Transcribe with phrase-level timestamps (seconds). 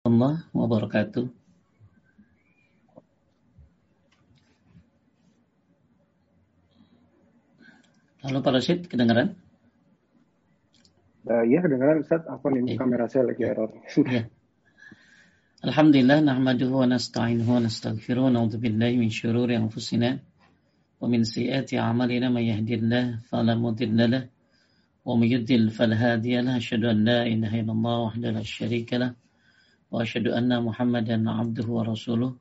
[0.00, 1.24] warahmatullahi wabarakatuh.
[8.24, 9.36] Halo Pak Rashid, kedengaran?
[11.28, 12.24] Uh, ya, kedengaran Ustaz.
[12.24, 13.76] Apa nih kamera saya lagi error.
[14.08, 14.24] ya.
[15.60, 20.16] Alhamdulillah, nahmaduhu wa nasta'inuhu wa nastaghfiruh wa na'udhu billahi min syururi anfusina
[20.96, 24.24] wa min si'ati amalina man yahdillah fala mudilla lah
[25.04, 29.12] wa man yudlil fala hadiya lah asyhadu an la ilaha illallah wahdahu la syarika lah
[29.91, 32.31] وأشهد أن محمدا عبده ورسوله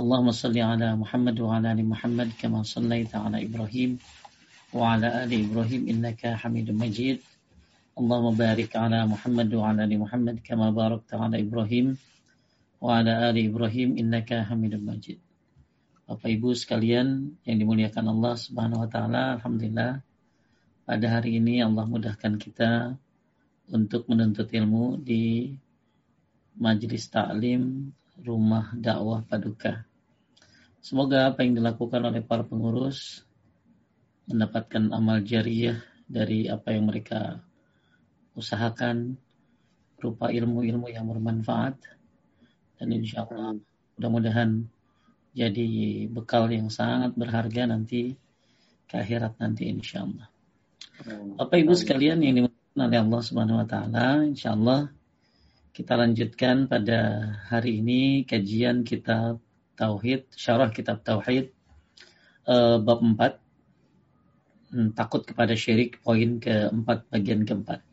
[0.00, 3.90] اللهم صل على محمد وعلى آل محمد كما صليت على إبراهيم
[4.72, 7.18] وعلى آل إبراهيم إنك حميد مجيد
[8.00, 11.86] اللهم بارك على محمد وعلى آل محمد كما باركت على إبراهيم
[12.80, 15.20] وعلى آل إبراهيم إنك حميد مجيد
[16.02, 20.02] Bapak Ibu sekalian yang dimuliakan Allah Subhanahu wa taala, alhamdulillah
[20.84, 22.98] pada hari ini Allah mudahkan kita
[23.72, 25.56] untuk menuntut ilmu di
[26.57, 29.85] Majelis Taklim Rumah Dakwah Paduka.
[30.81, 33.21] Semoga apa yang dilakukan oleh para pengurus
[34.25, 37.39] mendapatkan amal jariah dari apa yang mereka
[38.33, 39.17] usahakan
[39.97, 41.75] berupa ilmu-ilmu yang bermanfaat
[42.77, 43.57] dan insya Allah
[43.97, 44.69] mudah-mudahan
[45.33, 45.69] jadi
[46.09, 48.13] bekal yang sangat berharga nanti
[48.87, 50.27] ke akhirat nanti insya Allah.
[51.37, 54.89] Bapak Ibu sekalian yang dimuliakan oleh Allah Subhanahu Wa Taala, insya Allah
[55.77, 59.37] kita lanjutkan pada hari ini kajian kitab
[59.77, 61.53] Tauhid, syarah kitab Tauhid
[62.49, 67.85] uh, bab 4 hmm, takut kepada syirik poin keempat bagian keempat.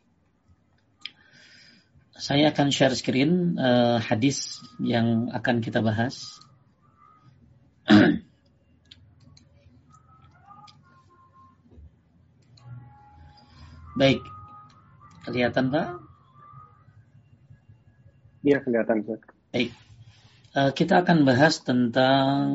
[2.17, 6.41] Saya akan share screen uh, hadis yang akan kita bahas.
[14.01, 14.25] Baik,
[15.29, 16.04] kelihatan Pak?
[18.45, 19.01] Iya kelihatan
[19.49, 19.73] Baik.
[20.55, 22.45] Uh, kita akan bahas tentang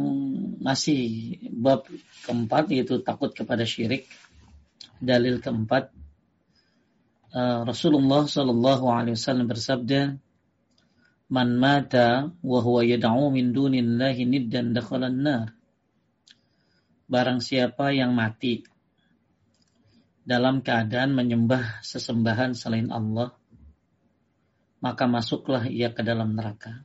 [0.62, 1.84] masih bab
[2.24, 4.06] keempat yaitu takut kepada syirik.
[5.02, 5.90] Dalil keempat
[7.34, 10.16] uh, Rasulullah Shallallahu Alaihi Wasallam bersabda,
[11.26, 15.46] "Man mata wa huwa yad'u min dunillahi niddan dakhalan nar."
[17.10, 18.62] Barang siapa yang mati
[20.22, 23.34] dalam keadaan menyembah sesembahan selain Allah,
[24.80, 26.84] maka masuklah ia ke dalam neraka.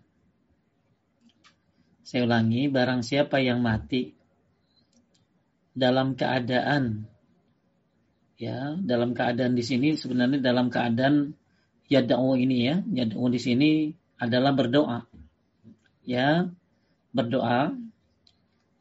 [2.06, 4.14] Saya ulangi, barang siapa yang mati
[5.74, 7.10] dalam keadaan
[8.38, 11.34] ya, dalam keadaan di sini sebenarnya dalam keadaan
[11.90, 13.72] yad'u ini ya, yad'u di sini
[14.22, 15.08] adalah berdoa.
[16.06, 16.46] Ya,
[17.10, 17.74] berdoa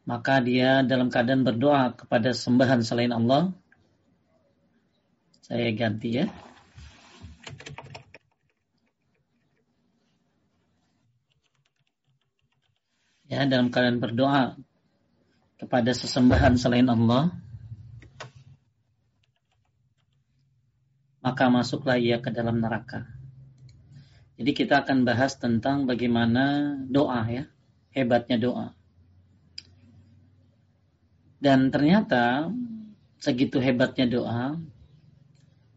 [0.05, 3.49] maka dia dalam keadaan berdoa kepada sembahan selain Allah.
[5.41, 6.29] Saya ganti ya.
[13.31, 14.57] Ya dalam keadaan berdoa
[15.57, 17.31] kepada sesembahan selain Allah
[21.25, 23.09] maka masuklah ia ke dalam neraka.
[24.37, 27.49] Jadi kita akan bahas tentang bagaimana doa ya,
[27.97, 28.67] hebatnya doa.
[31.41, 32.53] Dan ternyata
[33.17, 34.53] segitu hebatnya doa,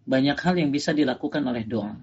[0.05, 1.97] banyak hal yang bisa dilakukan oleh doa.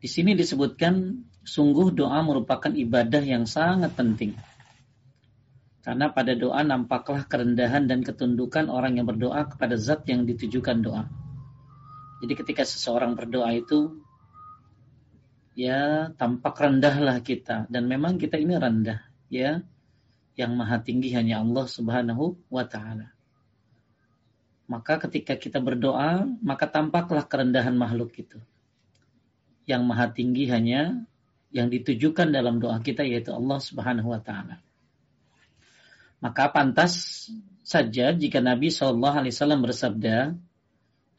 [0.00, 4.32] Di sini disebutkan Sungguh doa merupakan ibadah yang sangat penting.
[5.84, 11.04] Karena pada doa nampaklah kerendahan dan ketundukan orang yang berdoa kepada zat yang ditujukan doa.
[12.24, 14.00] Jadi ketika seseorang berdoa itu
[15.52, 19.60] ya tampak rendahlah kita dan memang kita ini rendah ya.
[20.34, 23.14] Yang maha tinggi hanya Allah Subhanahu wa taala.
[24.66, 28.42] Maka ketika kita berdoa, maka tampaklah kerendahan makhluk itu.
[29.62, 31.06] Yang maha tinggi hanya
[31.54, 34.58] yang ditujukan dalam doa kita yaitu Allah Subhanahu wa taala.
[36.18, 37.24] Maka pantas
[37.62, 40.34] saja jika Nabi Shallallahu alaihi wasallam bersabda,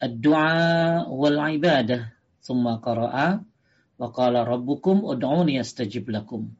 [0.03, 2.11] "Ad-du'a wal ibadah."
[2.43, 3.41] Tsumma qara'a
[3.95, 6.51] wa qala rabbukum ud'uni astajib lakum.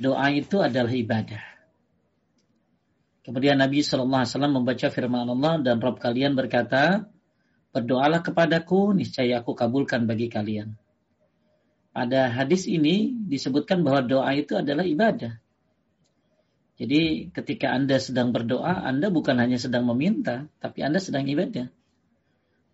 [0.00, 1.42] Doa itu adalah ibadah.
[3.24, 7.08] Kemudian Nabi Shallallahu Alaihi Wasallam membaca firman Allah dan Rob kalian berkata,
[7.72, 10.76] berdoalah kepadaku, niscaya aku kabulkan bagi kalian.
[11.94, 15.38] Pada hadis ini disebutkan bahwa doa itu adalah ibadah.
[16.74, 21.70] Jadi ketika Anda sedang berdoa, Anda bukan hanya sedang meminta, tapi Anda sedang ibadah.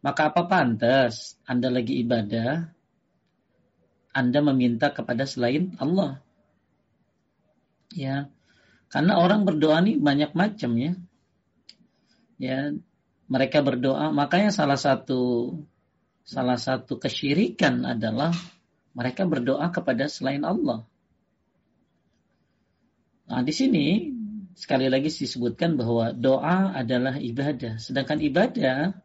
[0.00, 2.72] Maka apa pantas Anda lagi ibadah,
[4.17, 6.25] Anda meminta kepada selain Allah?
[7.93, 8.32] Ya,
[8.88, 10.96] karena orang berdoa ini banyak macam ya.
[12.40, 12.72] Ya,
[13.28, 15.52] mereka berdoa, makanya salah satu
[16.25, 18.32] salah satu kesyirikan adalah
[18.95, 20.83] Mereka berdoa kepada selain Allah.
[23.31, 24.11] Nah, di sini
[24.59, 28.99] sekali lagi disebutkan bahwa doa adalah ibadah, sedangkan ibadah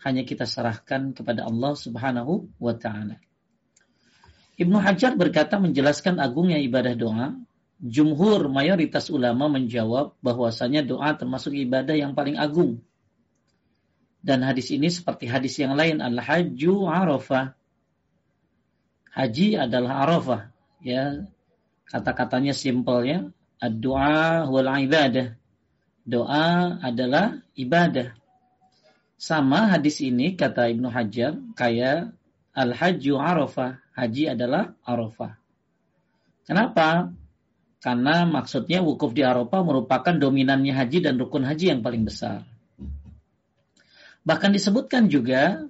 [0.00, 3.20] hanya kita serahkan kepada Allah Subhanahu wa taala.
[4.56, 7.36] Ibnu Hajar berkata menjelaskan agungnya ibadah doa.
[7.80, 12.84] Jumhur mayoritas ulama menjawab bahwasanya doa termasuk ibadah yang paling agung.
[14.20, 17.56] Dan hadis ini seperti hadis yang lain al-hajju arafah.
[19.10, 20.42] Haji adalah arafah.
[20.80, 21.26] Ya,
[21.90, 23.18] kata-katanya simpel ya.
[23.60, 25.36] Ad-du'a wal ibadah.
[26.06, 28.16] Doa adalah ibadah.
[29.20, 32.16] Sama hadis ini kata Ibnu Hajar kayak
[32.56, 33.78] al-hajju arafah.
[33.92, 35.36] Haji adalah arafah.
[36.48, 37.12] Kenapa?
[37.80, 42.44] Karena maksudnya wukuf di Arafah merupakan dominannya haji dan rukun haji yang paling besar.
[44.20, 45.64] Bahkan disebutkan juga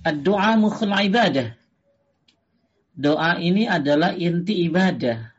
[0.00, 1.52] doa mukhul ibadah.
[2.92, 5.32] Doa ini adalah inti ibadah.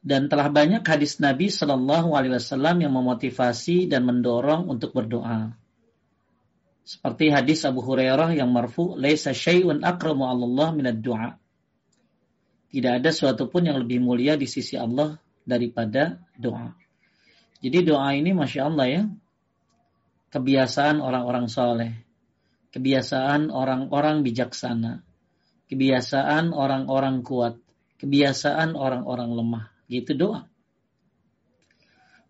[0.00, 5.52] Dan telah banyak hadis Nabi Shallallahu Alaihi Wasallam yang memotivasi dan mendorong untuk berdoa.
[6.88, 11.36] Seperti hadis Abu Hurairah yang marfu, "Laisa syai'un akramu Allah minad du'a."
[12.72, 16.72] Tidak ada suatu pun yang lebih mulia di sisi Allah daripada doa.
[17.60, 19.02] Jadi doa ini Masya Allah ya,
[20.32, 21.92] kebiasaan orang-orang soleh,
[22.72, 25.04] kebiasaan orang-orang bijaksana,
[25.70, 27.62] kebiasaan orang-orang kuat,
[28.02, 29.64] kebiasaan orang-orang lemah.
[29.86, 30.50] Gitu doa.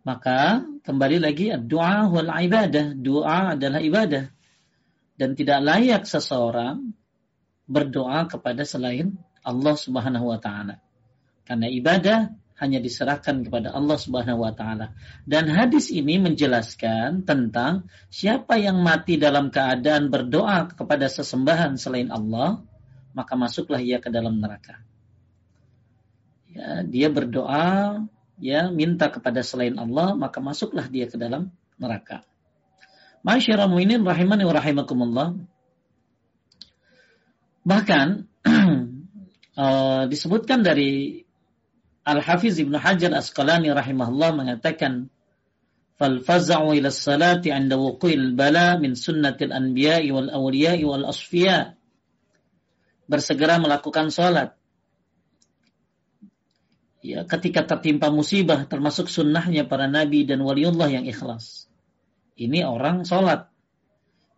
[0.05, 2.93] Maka kembali lagi doa wal ibadah.
[2.97, 4.29] Doa adalah ibadah.
[5.17, 6.93] Dan tidak layak seseorang
[7.69, 10.81] berdoa kepada selain Allah Subhanahu wa taala.
[11.45, 14.97] Karena ibadah hanya diserahkan kepada Allah Subhanahu wa taala.
[15.25, 22.65] Dan hadis ini menjelaskan tentang siapa yang mati dalam keadaan berdoa kepada sesembahan selain Allah,
[23.12, 24.83] maka masuklah ia ke dalam neraka.
[26.51, 28.03] Ya, dia berdoa
[28.43, 32.27] ya minta kepada selain Allah, maka masuklah dia ke dalam neraka.
[33.21, 35.29] Masyarakat mu'minin rahimani wa rahimakumullah.
[37.61, 38.07] Bahkan
[39.55, 41.23] uh, disebutkan dari
[42.01, 45.13] Al-Hafiz Ibnu Hajar Asqalani rahimahullah mengatakan
[46.01, 51.77] fal faza'u ila salati 'inda wuqu'il bala min sunnatil anbiya'i wal awliya'i wal asfiya
[53.11, 54.55] bersegera melakukan salat
[57.03, 61.67] ya ketika tertimpa musibah termasuk sunnahnya para nabi dan waliullah yang ikhlas
[62.39, 63.51] ini orang salat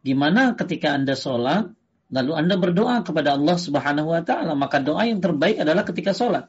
[0.01, 1.69] gimana ketika Anda salat
[2.09, 6.49] lalu Anda berdoa kepada Allah Subhanahu wa taala maka doa yang terbaik adalah ketika salat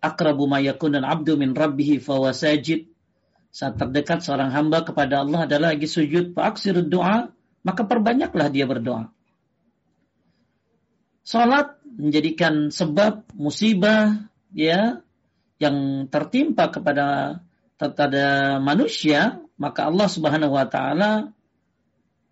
[0.00, 0.48] akrabu
[0.88, 2.88] dan abdu min rabbihi fawasajid.
[3.50, 7.34] Saat terdekat seorang hamba kepada Allah adalah lagi sujud, fa'aksir doa,
[7.66, 9.10] maka perbanyaklah dia berdoa.
[11.20, 15.04] Salat menjadikan sebab musibah ya
[15.60, 17.38] yang tertimpa kepada
[17.76, 21.32] kepada manusia, maka Allah Subhanahu wa taala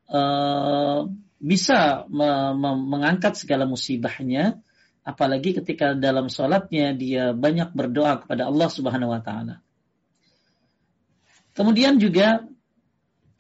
[0.08, 1.08] uh,
[1.38, 4.58] bisa me me mengangkat segala musibahnya
[5.08, 9.64] apalagi ketika dalam sholatnya dia banyak berdoa kepada Allah Subhanahu wa taala.
[11.56, 12.44] Kemudian juga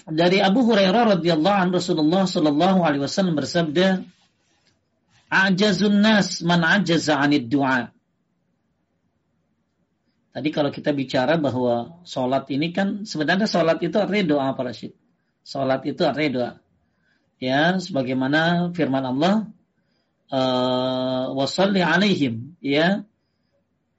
[0.08, 4.08] dari Abu Hurairah radhiyallahu anhu Rasulullah sallallahu alaihi wasallam bersabda,
[5.28, 7.92] "Ajazun nas man ajaza 'anid du'a."
[10.32, 14.94] Tadi kalau kita bicara bahwa sholat ini kan sebenarnya sholat itu artinya doa para syed.
[15.42, 16.52] Sholat itu artinya doa.
[17.38, 19.50] Ya, sebagaimana firman Allah,
[21.32, 23.04] wasalli alaihim ya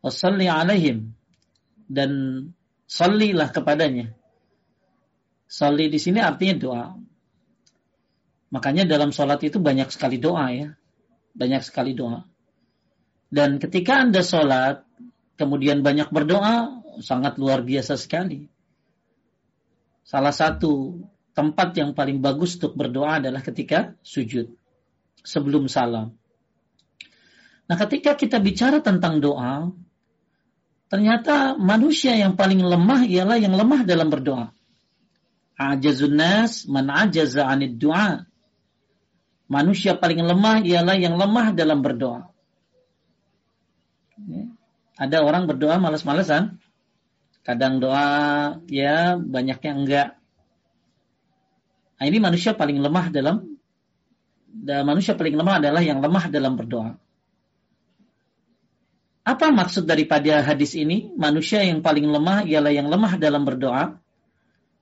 [0.05, 1.17] wasalli alaihim
[1.89, 2.11] dan
[2.85, 4.13] sallilah kepadanya
[5.49, 6.85] salli di sini artinya doa
[8.53, 10.69] makanya dalam sholat itu banyak sekali doa ya
[11.39, 12.27] banyak sekali doa
[13.31, 14.83] dan ketika anda sholat
[15.39, 18.51] kemudian banyak berdoa sangat luar biasa sekali
[20.03, 20.99] salah satu
[21.31, 24.51] tempat yang paling bagus untuk berdoa adalah ketika sujud
[25.23, 26.19] sebelum salam
[27.69, 29.69] Nah, ketika kita bicara tentang doa,
[30.89, 34.49] ternyata manusia yang paling lemah ialah yang lemah dalam berdoa.
[35.53, 38.25] Ajazun nas man ajaza anid du'a.
[39.49, 42.29] Manusia paling lemah ialah yang lemah dalam berdoa.
[44.29, 44.45] Ya.
[44.99, 46.61] Ada orang berdoa malas-malesan.
[47.41, 50.09] Kadang doa ya banyaknya enggak.
[51.97, 53.57] Nah, ini manusia paling lemah dalam
[54.49, 56.93] dan manusia paling lemah adalah yang lemah dalam berdoa.
[59.25, 61.13] Apa maksud daripada hadis ini?
[61.13, 63.97] Manusia yang paling lemah ialah yang lemah dalam berdoa.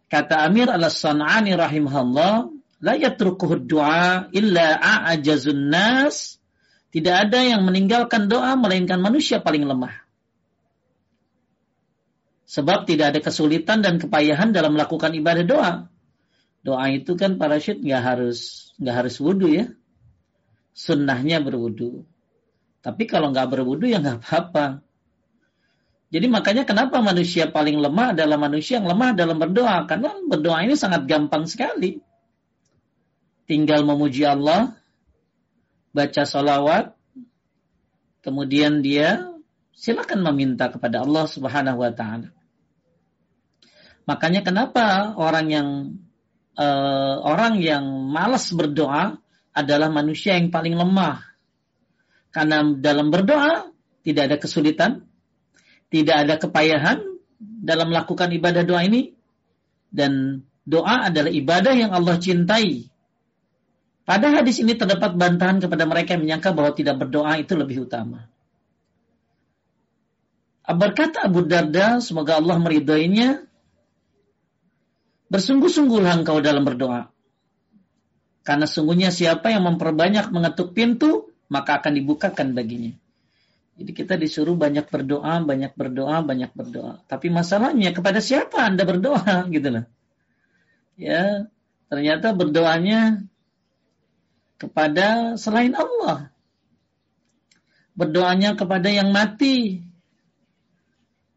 [0.08, 2.48] Kata Amir al-San'ani rahimahullah,
[2.78, 6.38] La yatrukuhu du'a illa a'ajazun nas.
[6.94, 10.08] Tidak ada yang meninggalkan doa melainkan manusia paling lemah.
[12.48, 15.74] Sebab tidak ada kesulitan dan kepayahan dalam melakukan ibadah doa.
[16.64, 19.68] Doa itu kan para syed nggak harus nggak harus wudhu ya.
[20.72, 22.08] Sunnahnya berwudhu.
[22.80, 24.80] Tapi kalau nggak berwudhu ya nggak apa-apa.
[26.08, 29.84] Jadi makanya kenapa manusia paling lemah adalah manusia yang lemah dalam berdoa.
[29.84, 32.00] Karena berdoa ini sangat gampang sekali.
[33.48, 34.76] Tinggal memuji Allah,
[35.96, 36.94] baca salawat,
[38.20, 39.32] kemudian dia
[39.72, 42.36] silakan meminta kepada Allah Subhanahu wa taala.
[44.04, 45.70] Makanya kenapa orang yang
[46.60, 49.20] uh, orang yang malas berdoa
[49.56, 51.24] adalah manusia yang paling lemah.
[52.34, 53.72] Karena dalam berdoa
[54.04, 55.08] tidak ada kesulitan,
[55.88, 57.00] tidak ada kepayahan
[57.40, 59.16] dalam melakukan ibadah doa ini
[59.92, 62.92] dan doa adalah ibadah yang Allah cintai.
[64.08, 68.32] Pada hadis ini terdapat bantahan kepada mereka yang menyangka bahwa tidak berdoa itu lebih utama.
[70.64, 73.48] Berkata Abu Darda, semoga Allah meridhoinya,
[75.28, 77.12] Bersungguh-sungguhlah engkau dalam berdoa.
[78.48, 82.96] Karena sungguhnya siapa yang memperbanyak mengetuk pintu, maka akan dibukakan baginya.
[83.78, 87.04] Jadi kita disuruh banyak berdoa, banyak berdoa, banyak berdoa.
[87.12, 89.86] Tapi masalahnya kepada siapa Anda berdoa gitu loh.
[90.96, 91.52] Ya,
[91.92, 93.22] ternyata berdoanya
[94.58, 96.34] kepada selain Allah.
[97.98, 99.82] Berdoanya kepada yang mati.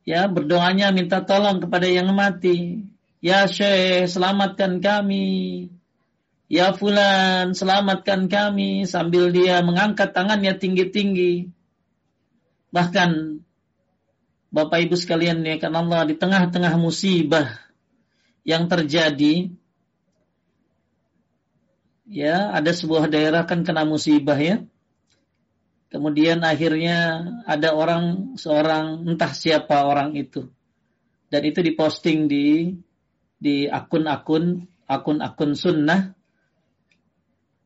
[0.04, 2.84] Ya, berdoanya minta tolong kepada yang mati.
[3.20, 5.68] Ya Syekh, selamatkan kami.
[6.50, 8.88] Ya Fulan, selamatkan kami.
[8.88, 11.52] Sambil dia mengangkat tangannya tinggi-tinggi.
[12.72, 13.40] Bahkan,
[14.50, 17.54] Bapak Ibu sekalian ya kan Allah, di tengah-tengah musibah
[18.42, 19.52] yang terjadi,
[22.11, 24.67] ya ada sebuah daerah kan kena musibah ya.
[25.90, 30.47] Kemudian akhirnya ada orang, seorang entah siapa orang itu.
[31.31, 32.75] Dan itu diposting di
[33.40, 36.12] di akun-akun akun-akun sunnah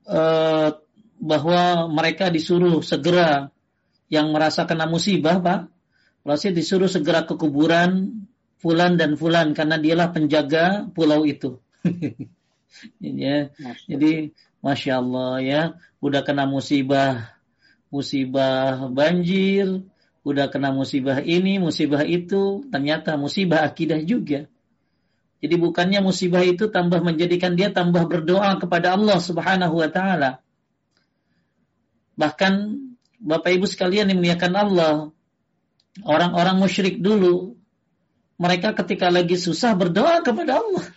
[0.07, 0.71] eh,
[1.19, 3.49] bahwa mereka disuruh segera
[4.13, 5.61] yang merasa kena musibah pak
[6.25, 8.23] Rasul disuruh segera ke kuburan
[8.61, 11.59] Fulan dan Fulan karena dialah penjaga pulau itu
[13.00, 13.52] ya
[13.87, 15.62] jadi masya Allah ya
[16.00, 17.35] udah kena musibah
[17.93, 19.85] musibah banjir
[20.25, 24.49] udah kena musibah ini musibah itu ternyata musibah akidah juga
[25.45, 30.40] jadi bukannya musibah itu tambah menjadikan dia tambah berdoa kepada Allah Subhanahu wa taala.
[32.16, 32.52] Bahkan
[33.21, 34.95] Bapak Ibu sekalian yang muliakan Allah,
[36.00, 37.61] orang-orang musyrik dulu
[38.40, 40.88] mereka ketika lagi susah berdoa kepada Allah.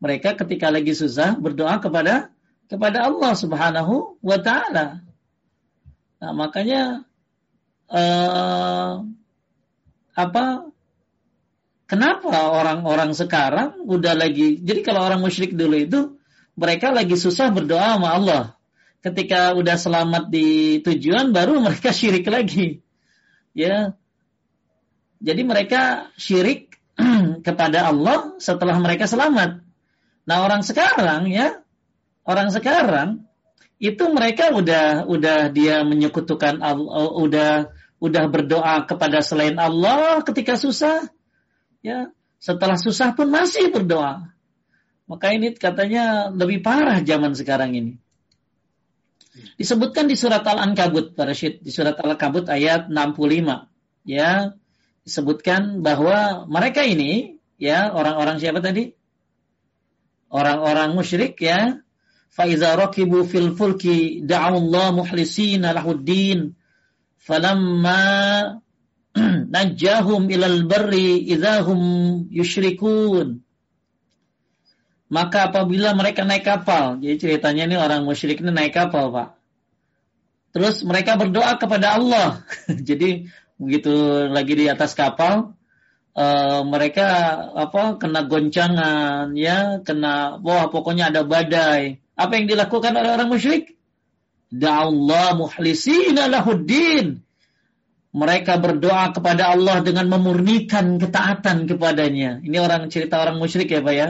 [0.00, 2.32] Mereka ketika lagi susah berdoa kepada
[2.66, 5.04] kepada Allah Subhanahu wa taala.
[6.20, 7.04] Nah, makanya
[7.88, 9.04] uh,
[10.16, 10.70] apa
[11.90, 16.00] Kenapa orang-orang sekarang udah lagi, jadi kalau orang musyrik dulu itu,
[16.54, 18.42] mereka lagi susah berdoa sama Allah.
[19.02, 22.78] Ketika udah selamat di tujuan, baru mereka syirik lagi.
[23.58, 23.98] Ya,
[25.18, 26.78] jadi mereka syirik
[27.46, 29.58] kepada Allah setelah mereka selamat.
[30.30, 31.58] Nah orang sekarang ya,
[32.22, 33.26] orang sekarang
[33.82, 37.52] itu mereka udah udah dia menyekutukan Allah, udah
[37.98, 41.10] udah berdoa kepada selain Allah ketika susah,
[41.82, 44.30] ya setelah susah pun masih berdoa.
[45.10, 47.92] Maka ini katanya lebih parah zaman sekarang ini.
[49.58, 53.66] Disebutkan di surat Al-Ankabut, para syed, di surat Al-Ankabut ayat 65.
[54.06, 54.54] Ya,
[55.02, 58.99] disebutkan bahwa mereka ini, ya, orang-orang siapa tadi?
[60.30, 61.82] Orang-orang musyrik ya.
[62.30, 66.54] Faiza rakibu fil fulki da'awullah muhlisina lahuddin.
[67.18, 68.00] Falamma
[69.54, 71.80] najahum ilal barri idahum
[72.30, 73.42] yushrikun.
[75.10, 79.34] Maka apabila mereka naik kapal, jadi ceritanya ini orang musyrik ini naik kapal, Pak.
[80.54, 82.46] Terus mereka berdoa kepada Allah.
[82.88, 83.26] jadi
[83.58, 83.90] begitu
[84.30, 85.58] lagi di atas kapal,
[86.16, 87.08] uh, mereka
[87.54, 91.98] apa kena goncangan, ya, kena wah pokoknya ada badai.
[92.16, 93.76] Apa yang dilakukan oleh orang musyrik?
[94.50, 97.22] Da'allah muhlisina lahuddin
[98.10, 102.42] mereka berdoa kepada Allah dengan memurnikan ketaatan kepadanya.
[102.42, 104.08] Ini orang cerita orang musyrik ya Pak ya.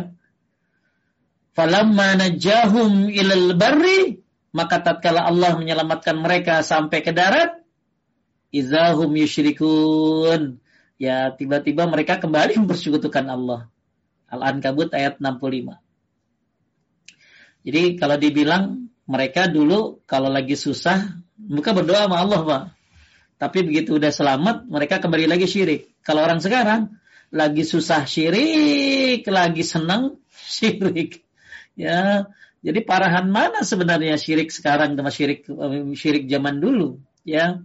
[1.53, 4.25] Falamma najahum ilal barri
[4.57, 7.61] maka tatkala Allah menyelamatkan mereka sampai ke darat
[8.51, 10.60] izahum yusyrikun
[11.01, 13.73] ya tiba-tiba mereka kembali mempersekutukan Allah.
[14.31, 15.75] Al-Ankabut ayat 65.
[17.67, 22.63] Jadi kalau dibilang mereka dulu kalau lagi susah bukan berdoa sama Allah Pak.
[23.41, 25.91] Tapi begitu udah selamat mereka kembali lagi syirik.
[26.05, 26.95] Kalau orang sekarang
[27.33, 30.21] lagi susah syirik, lagi senang
[30.55, 31.25] syirik.
[31.75, 32.29] Ya,
[32.61, 35.49] jadi parahan mana sebenarnya syirik sekarang sama syirik
[35.97, 37.65] syirik zaman dulu, ya.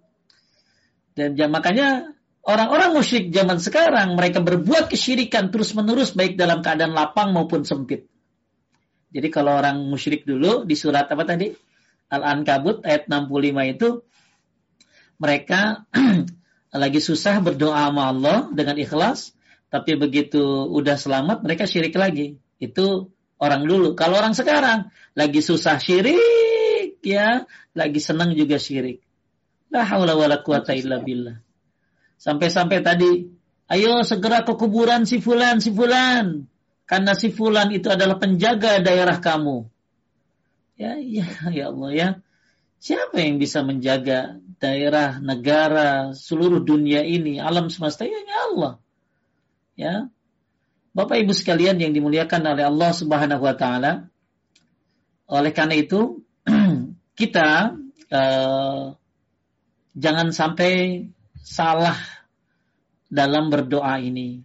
[1.15, 2.14] Dan ya, makanya
[2.45, 8.05] orang-orang musyrik zaman sekarang mereka berbuat kesyirikan terus-menerus baik dalam keadaan lapang maupun sempit.
[9.09, 11.49] Jadi kalau orang musyrik dulu di surat apa tadi?
[12.05, 13.89] Al-Ankabut ayat 65 itu
[15.17, 15.89] mereka
[16.83, 19.33] lagi susah berdoa sama Allah dengan ikhlas,
[19.71, 22.37] tapi begitu udah selamat mereka syirik lagi.
[22.59, 23.95] Itu orang dulu.
[23.95, 29.01] Kalau orang sekarang lagi susah syirik, ya, lagi senang juga syirik.
[29.71, 31.44] La haula wala quwata illa billah.
[32.15, 33.29] Sampai-sampai tadi,
[33.69, 36.48] ayo segera ke kuburan si fulan, si fulan.
[36.86, 39.65] Karena si fulan itu adalah penjaga daerah kamu.
[40.75, 42.10] Ya, ya, ya Allah ya.
[42.77, 48.05] Siapa yang bisa menjaga daerah, negara, seluruh dunia ini, alam semesta?
[48.05, 48.74] Ya, ya Allah.
[49.75, 49.95] Ya,
[50.95, 54.07] Bapak Ibu sekalian yang dimuliakan oleh Allah Subhanahu wa taala.
[55.27, 56.24] Oleh karena itu,
[57.19, 57.75] kita
[58.15, 58.95] uh,
[59.91, 61.03] jangan sampai
[61.45, 61.95] salah
[63.05, 64.41] dalam berdoa ini.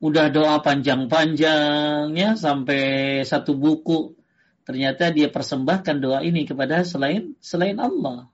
[0.00, 2.82] Udah doa panjang-panjangnya sampai
[3.24, 4.16] satu buku
[4.64, 8.28] ternyata dia persembahkan doa ini kepada selain selain Allah.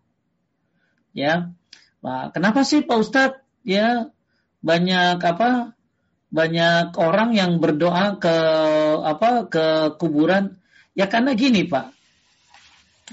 [1.14, 1.54] Ya.
[2.02, 4.10] Nah, kenapa sih Pak Ustadz ya
[4.62, 5.74] banyak apa
[6.30, 8.36] banyak orang yang berdoa ke
[9.02, 9.66] apa ke
[9.98, 10.58] kuburan
[10.94, 11.94] ya karena gini Pak.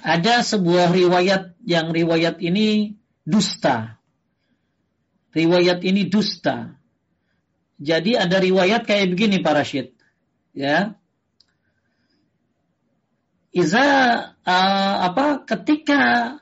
[0.03, 4.02] Ada sebuah riwayat yang riwayat ini dusta.
[5.33, 6.77] Riwayat ini dusta.
[7.81, 9.87] Jadi ada riwayat kayak begini Pak Rashid.
[10.53, 10.93] Ya,
[13.53, 13.85] iza
[14.29, 16.37] uh, apa ketika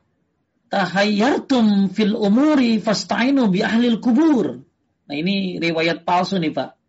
[0.72, 4.64] tahayyartum fil umuri fasta'inu bi ahlil kubur.
[5.08, 6.80] Nah ini riwayat palsu nih Pak.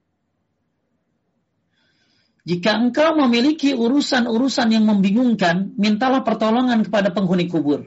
[2.43, 7.87] Jika engkau memiliki urusan-urusan yang membingungkan, mintalah pertolongan kepada penghuni kubur.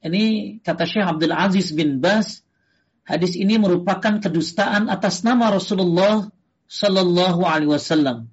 [0.00, 2.41] Ini kata Syekh Abdul Aziz bin Bas,
[3.02, 6.30] hadis ini merupakan kedustaan atas nama Rasulullah
[6.70, 8.32] Sallallahu Alaihi Wasallam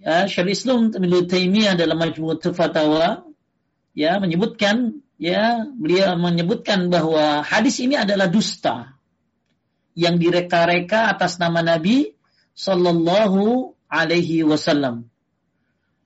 [0.00, 3.24] ya, Syekh Islam Ibnu Taimiyah dalam Majmu'ut Fatawa
[3.96, 8.94] ya menyebutkan ya beliau menyebutkan bahwa hadis ini adalah dusta
[9.94, 12.18] yang direka-reka atas nama Nabi
[12.54, 15.06] Sallallahu Alaihi Wasallam.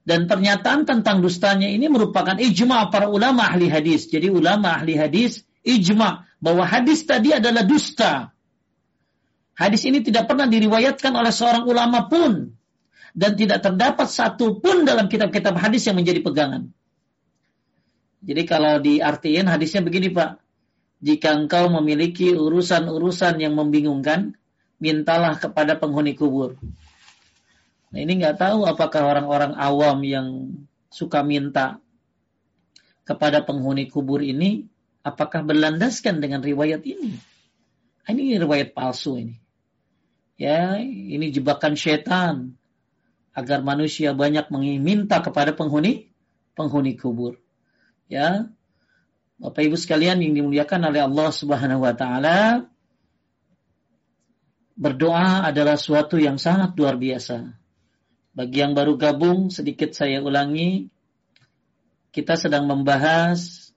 [0.09, 4.09] Dan pernyataan tentang dustanya ini merupakan ijma para ulama ahli hadis.
[4.09, 8.31] Jadi ulama ahli hadis ijma bahwa hadis tadi adalah dusta.
[9.59, 12.55] Hadis ini tidak pernah diriwayatkan oleh seorang ulama pun
[13.18, 16.71] dan tidak terdapat satu pun dalam kitab-kitab hadis yang menjadi pegangan.
[18.23, 20.38] Jadi kalau diartiin hadisnya begini Pak,
[21.03, 24.35] jika engkau memiliki urusan-urusan yang membingungkan,
[24.79, 26.59] mintalah kepada penghuni kubur.
[27.90, 30.27] Nah ini nggak tahu apakah orang-orang awam yang
[30.90, 31.83] suka minta
[33.07, 34.66] kepada penghuni kubur ini,
[35.09, 37.16] apakah berlandaskan dengan riwayat ini?
[38.05, 39.37] Ah, ini riwayat palsu ini.
[40.38, 42.55] Ya, ini jebakan setan
[43.35, 46.09] agar manusia banyak meminta kepada penghuni
[46.59, 47.38] penghuni kubur.
[48.11, 48.51] Ya.
[49.38, 52.66] Bapak Ibu sekalian yang dimuliakan oleh Allah Subhanahu wa taala,
[54.75, 57.55] berdoa adalah suatu yang sangat luar biasa.
[58.35, 60.90] Bagi yang baru gabung, sedikit saya ulangi,
[62.11, 63.67] kita sedang membahas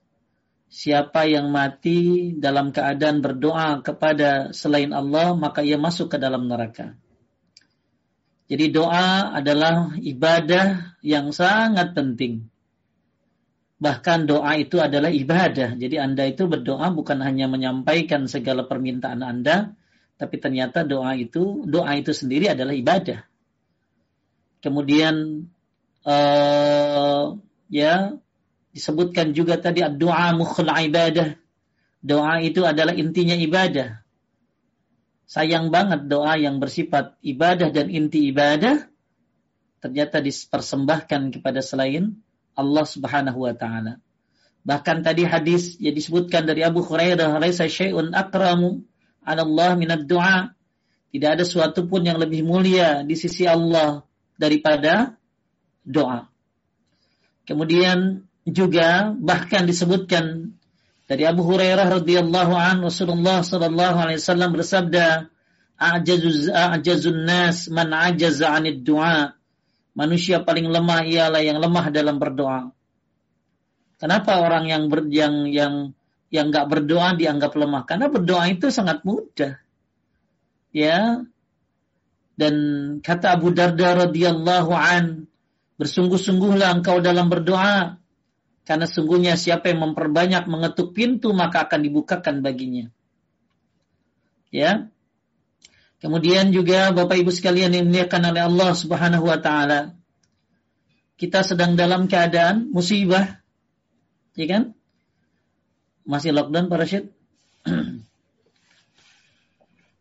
[0.72, 6.96] siapa yang mati dalam keadaan berdoa kepada selain Allah, maka ia masuk ke dalam neraka.
[8.48, 12.48] Jadi doa adalah ibadah yang sangat penting.
[13.76, 15.76] Bahkan doa itu adalah ibadah.
[15.76, 19.76] Jadi Anda itu berdoa bukan hanya menyampaikan segala permintaan Anda,
[20.16, 23.28] tapi ternyata doa itu doa itu sendiri adalah ibadah.
[24.62, 25.48] Kemudian
[26.06, 27.36] uh,
[27.68, 28.21] ya
[28.72, 31.36] disebutkan juga tadi doa mukhul ibadah.
[32.02, 34.02] Doa itu adalah intinya ibadah
[35.32, 38.84] sayang banget doa yang bersifat ibadah dan inti ibadah
[39.80, 42.20] ternyata dipersembahkan kepada selain
[42.52, 43.96] Allah Subhanahu wa taala.
[44.62, 48.84] Bahkan tadi hadis yang disebutkan dari Abu Hurairah, "Laisa syai'un akramu
[49.24, 50.52] 'ala Allah minad du'a."
[51.10, 54.04] Tidak ada suatu pun yang lebih mulia di sisi Allah
[54.36, 55.16] daripada
[55.82, 56.28] doa.
[57.48, 60.54] Kemudian juga bahkan disebutkan
[61.06, 65.30] dari Abu Hurairah radhiyallahu an Rasulullah sallallahu alaihi wasallam bersabda,
[65.78, 69.36] "A'jazuz a'jazun nas man ajaza 'anid du'a."
[69.92, 72.72] manusia paling lemah ialah yang lemah dalam berdoa.
[74.00, 75.74] Kenapa orang yang ber, yang yang
[76.32, 77.86] yang nggak berdoa dianggap lemah?
[77.86, 79.60] Karena berdoa itu sangat mudah.
[80.74, 81.22] Ya.
[82.32, 82.54] Dan
[83.04, 85.28] kata Abu Darda radhiyallahu an,
[85.76, 88.01] bersungguh-sungguhlah engkau dalam berdoa
[88.62, 92.86] karena sungguhnya siapa yang memperbanyak mengetuk pintu maka akan dibukakan baginya.
[94.54, 94.92] Ya.
[95.98, 99.94] Kemudian juga Bapak Ibu sekalian yang dimuliakan oleh Allah Subhanahu wa taala.
[101.18, 103.38] Kita sedang dalam keadaan musibah.
[104.34, 104.62] Ya kan?
[106.02, 107.04] Masih lockdown Pak Rashid?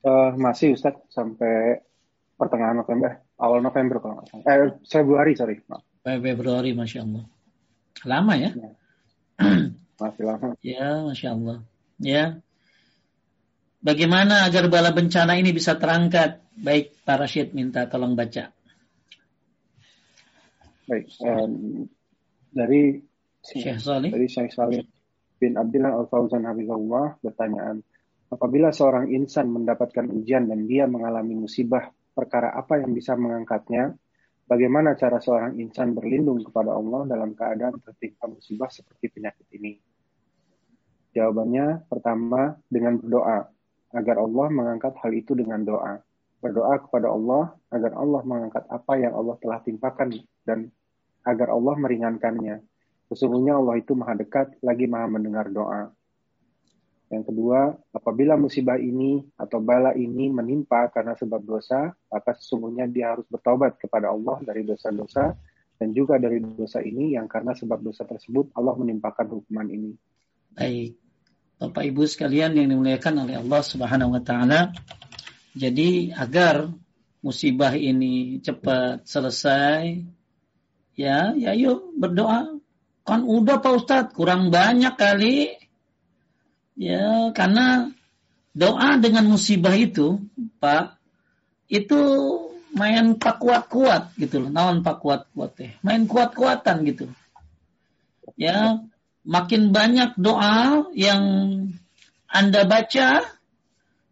[0.06, 1.86] uh, masih Ustaz sampai
[2.34, 4.44] pertengahan November, awal November kalau nggak salah.
[4.50, 5.62] Eh Februari sorry.
[6.02, 7.26] Februari Masya Allah.
[8.06, 8.52] Lama ya?
[8.54, 8.72] ya.
[10.02, 10.58] Masih lama.
[10.66, 11.58] Ya, Masya Allah.
[12.02, 12.42] Ya,
[13.82, 16.38] Bagaimana agar bala bencana ini bisa terangkat?
[16.54, 18.54] Baik, Pak Rashid minta tolong baca.
[20.86, 21.90] Baik, um,
[22.54, 23.02] dari
[23.42, 24.14] Syekh Salih.
[24.14, 24.86] Dari Syekh Salih
[25.42, 27.82] bin Abdullah Al-Fauzan Habibullah bertanyaan,
[28.30, 33.98] apabila seorang insan mendapatkan ujian dan dia mengalami musibah, perkara apa yang bisa mengangkatnya?
[34.52, 39.80] Bagaimana cara seorang insan berlindung kepada Allah dalam keadaan tertimpa musibah seperti penyakit ini?
[41.16, 43.48] Jawabannya pertama dengan berdoa
[43.96, 46.04] agar Allah mengangkat hal itu dengan doa.
[46.44, 50.68] Berdoa kepada Allah agar Allah mengangkat apa yang Allah telah timpakan dan
[51.24, 52.60] agar Allah meringankannya.
[53.08, 55.96] Sesungguhnya Allah itu maha dekat lagi maha mendengar doa.
[57.12, 63.12] Yang kedua, apabila musibah ini atau bala ini menimpa karena sebab dosa, maka sesungguhnya dia
[63.12, 65.36] harus bertobat kepada Allah dari dosa-dosa
[65.76, 69.92] dan juga dari dosa ini yang karena sebab dosa tersebut Allah menimpakan hukuman ini.
[70.56, 70.96] Baik.
[71.60, 74.72] Bapak Ibu sekalian yang dimuliakan oleh Allah Subhanahu wa taala.
[75.52, 76.72] Jadi agar
[77.20, 80.00] musibah ini cepat selesai
[80.96, 82.56] ya, ya yuk berdoa.
[83.04, 85.61] Kan udah Pak Ustadz, kurang banyak kali.
[86.82, 87.94] Ya, karena
[88.58, 90.18] doa dengan musibah itu,
[90.58, 90.98] Pak,
[91.70, 92.02] itu
[92.74, 94.50] main pak kuat-kuat gitu loh.
[94.50, 95.72] Naon pak kuat-kuat teh.
[95.86, 97.06] Main kuat-kuatan gitu.
[98.34, 98.82] Ya,
[99.22, 101.24] makin banyak doa yang
[102.26, 103.30] Anda baca,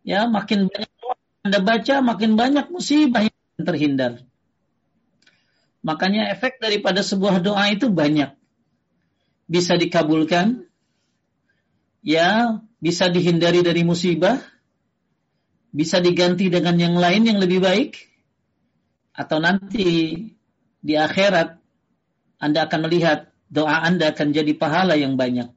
[0.05, 4.21] ya makin banyak doa Anda baca, makin banyak musibah yang terhindar.
[5.82, 8.36] Makanya efek daripada sebuah doa itu banyak.
[9.49, 10.68] Bisa dikabulkan,
[12.03, 14.39] ya bisa dihindari dari musibah,
[15.69, 17.99] bisa diganti dengan yang lain yang lebih baik,
[19.13, 20.15] atau nanti
[20.79, 21.59] di akhirat
[22.39, 25.51] Anda akan melihat doa Anda akan jadi pahala yang banyak.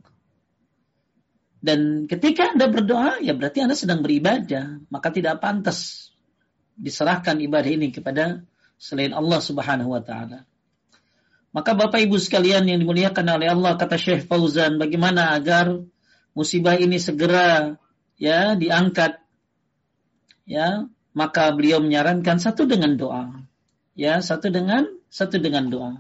[1.63, 4.83] Dan ketika Anda berdoa, ya berarti Anda sedang beribadah.
[4.91, 6.11] Maka tidak pantas
[6.75, 8.43] diserahkan ibadah ini kepada
[8.83, 10.43] selain Allah subhanahu wa ta'ala.
[11.55, 15.87] Maka Bapak Ibu sekalian yang dimuliakan oleh Allah, kata Syekh Fauzan, bagaimana agar
[16.33, 17.77] musibah ini segera
[18.17, 19.21] ya diangkat
[20.49, 23.45] ya maka beliau menyarankan satu dengan doa
[23.93, 25.93] ya satu dengan satu dengan doa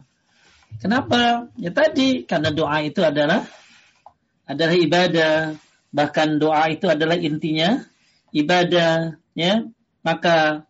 [0.81, 1.53] Kenapa?
[1.61, 3.45] Ya tadi karena doa itu adalah
[4.49, 5.35] adalah ibadah,
[5.92, 7.85] bahkan doa itu adalah intinya
[8.33, 9.68] ibadah, ya.
[10.01, 10.64] Maka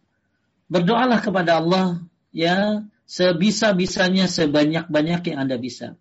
[0.66, 2.02] berdoalah kepada Allah
[2.34, 5.94] ya sebisa-bisanya sebanyak-banyak yang Anda bisa.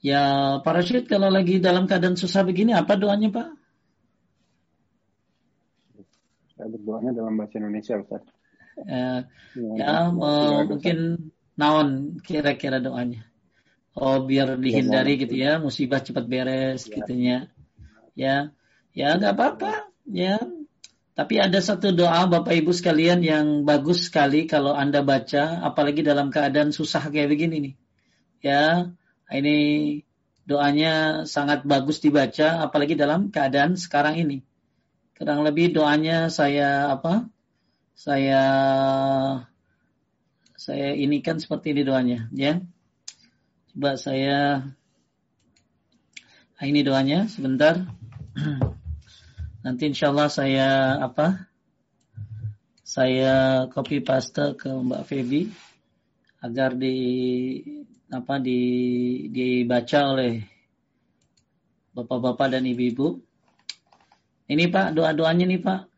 [0.00, 3.48] Ya, para syed kalau lagi dalam keadaan susah begini apa doanya, Pak?
[6.56, 8.24] Saya berdoanya dalam bahasa Indonesia, Ustaz.
[8.80, 9.20] Uh,
[9.76, 11.28] ya, ya uh, mungkin
[11.60, 13.28] naon kira-kira doanya?
[13.92, 16.92] Oh biar dihindari gitu ya musibah cepat beres ya.
[17.02, 17.38] gitunya
[18.16, 18.36] ya
[18.96, 19.72] ya nggak apa-apa
[20.08, 20.40] ya.
[21.12, 26.32] Tapi ada satu doa Bapak Ibu sekalian yang bagus sekali kalau Anda baca apalagi dalam
[26.32, 27.74] keadaan susah kayak begini nih.
[28.40, 28.88] Ya
[29.38, 29.56] ini
[30.42, 34.42] doanya sangat bagus dibaca apalagi dalam keadaan sekarang ini.
[35.14, 37.28] Kurang lebih doanya saya apa
[37.92, 38.42] saya
[40.56, 42.58] saya ini kan seperti ini doanya ya.
[43.70, 44.66] Coba saya
[46.58, 47.86] nah, ini doanya sebentar.
[49.64, 51.46] Nanti insya Allah saya apa
[52.80, 55.42] saya copy paste ke Mbak Feby
[56.42, 56.96] agar di
[58.10, 58.60] apa di
[59.30, 60.42] dibaca oleh
[61.94, 63.22] bapak-bapak dan ibu-ibu
[64.50, 65.90] ini Pak doa-doanya nih Pak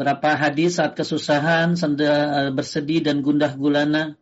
[0.00, 4.16] berapa hadis saat kesusahan, eh, bersedih dan gundah gulana.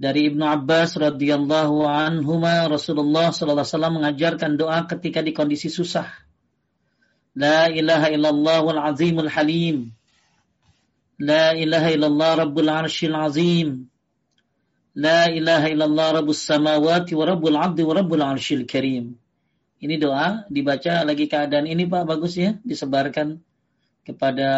[0.00, 6.08] Dari Ibnu Abbas radhiyallahu anhu Rasulullah sallallahu alaihi mengajarkan doa ketika di kondisi susah.
[7.36, 9.92] La ilaha illallah wal azimul halim.
[11.20, 13.89] La ilaha illallah rabbul arshil azim.
[14.94, 19.14] La ilaha illallah rabbus samawati wa rabbul abdi wa rabbul arshil karim.
[19.80, 23.40] Ini doa dibaca lagi keadaan ini Pak bagus ya disebarkan
[24.04, 24.50] kepada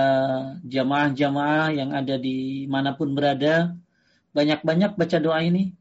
[0.65, 3.77] jamaah-jamaah yang ada di mana pun berada
[4.33, 5.77] banyak-banyak baca doa ini.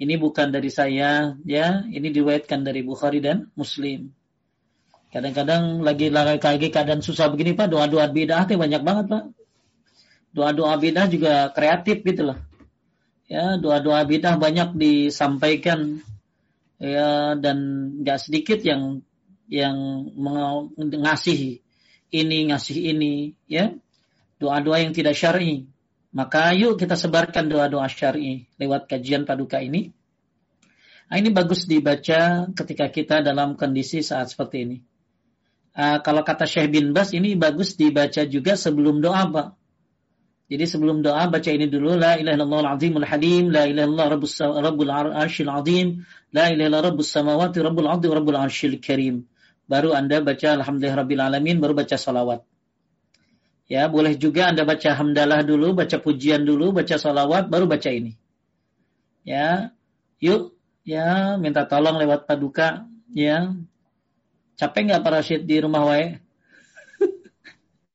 [0.00, 4.10] Ini bukan dari saya ya, ini diriwayatkan dari Bukhari dan Muslim.
[5.12, 9.24] Kadang-kadang lagi lagi keadaan susah begini Pak, doa-doa bidah banyak banget Pak
[10.30, 12.38] doa-doa bidah juga kreatif gitu loh.
[13.30, 16.02] Ya, doa-doa bidah banyak disampaikan.
[16.82, 17.58] Ya dan
[18.02, 19.06] nggak sedikit yang
[19.46, 20.10] yang
[20.82, 21.62] ngasih
[22.10, 23.70] ini ngasih ini ya.
[24.42, 25.70] Doa-doa yang tidak syar'i.
[26.10, 29.94] Maka yuk kita sebarkan doa-doa syar'i lewat kajian paduka ini.
[31.06, 34.78] Nah, ini bagus dibaca ketika kita dalam kondisi saat seperti ini.
[35.70, 39.59] Uh, kalau kata Syekh bin Bas ini bagus dibaca juga sebelum doa Pak
[40.50, 44.34] jadi sebelum doa baca ini dulu la ilaha illallah al-azimul halim, la ilaha illallah rabbus
[44.42, 46.02] rabbul arsyil azim,
[46.34, 49.30] la ilaha illallah rabbus samawati rabbul ardi rabbul arsyil karim.
[49.70, 52.42] Baru Anda baca alhamdulillah rabbil alamin baru baca salawat.
[53.70, 58.18] Ya, boleh juga Anda baca hamdalah dulu, baca pujian dulu, baca salawat baru baca ini.
[59.22, 59.70] Ya.
[60.18, 63.54] Yuk, ya minta tolong lewat paduka, ya.
[64.58, 66.18] Capek nggak para syed di rumah wae?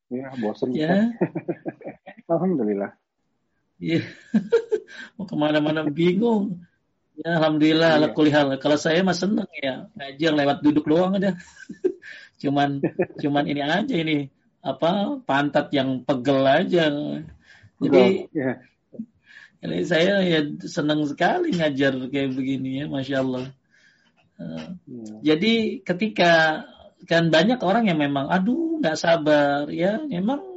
[0.07, 0.71] Ya, bosan.
[0.71, 1.11] Ya.
[2.25, 2.91] Alhamdulillah.
[3.77, 4.01] Iya.
[5.15, 6.63] Mau ke mana-mana bingung.
[7.15, 8.07] Ya, Alhamdulillah, iya.
[8.11, 8.59] kulihal.
[8.59, 11.39] Kalau saya mah seneng ya, ngajar lewat duduk doang aja.
[12.41, 12.83] cuman,
[13.23, 14.27] cuman ini aja ini
[14.59, 16.91] apa pantat yang pegel aja.
[17.79, 18.03] Jadi,
[18.35, 18.59] ya.
[19.63, 23.47] ini saya ya senang sekali ngajar kayak begini ya, masya Allah.
[24.35, 24.75] Uh.
[25.23, 26.65] Jadi ketika
[27.07, 30.54] kan banyak orang yang memang, aduh nggak sabar ya, memang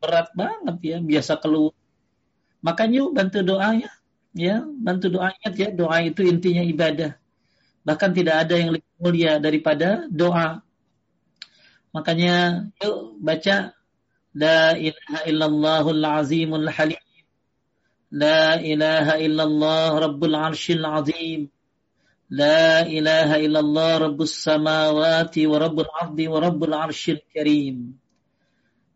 [0.00, 1.74] berat banget ya biasa keluar.
[2.64, 3.90] Makanya bantu doanya
[4.36, 7.16] ya bantu doanya ya doa itu intinya ibadah.
[7.86, 10.66] Bahkan tidak ada yang lebih mulia daripada doa.
[11.94, 13.72] Makanya yuk baca
[14.34, 17.00] la ilaha illallahul azimul halim.
[18.10, 21.48] La ilaha illallah rabbul arshil azim.
[22.26, 27.94] La ilaha illallah rabbus samawati wa rabbul ardi wa rabbul arshil karim.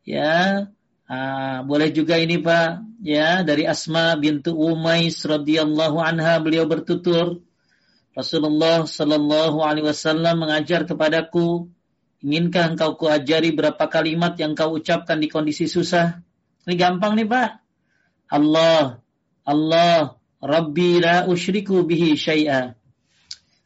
[0.02, 0.66] Ya
[1.10, 7.42] Ah, boleh juga ini Pak, ya dari Asma bintu Umais radhiyallahu anha beliau bertutur
[8.14, 11.66] Rasulullah Shallallahu alaihi wasallam mengajar kepadaku,
[12.22, 16.22] inginkah engkau kuajari berapa kalimat yang kau ucapkan di kondisi susah?
[16.70, 17.50] Ini gampang nih Pak.
[18.30, 19.02] Allah,
[19.42, 22.78] Allah, Rabbi la usyriku bihi syai'a.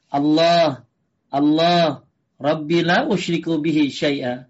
[0.09, 0.89] Allah,
[1.29, 2.09] Allah,
[2.41, 4.49] Rabbi la usyriku bihi syai'a.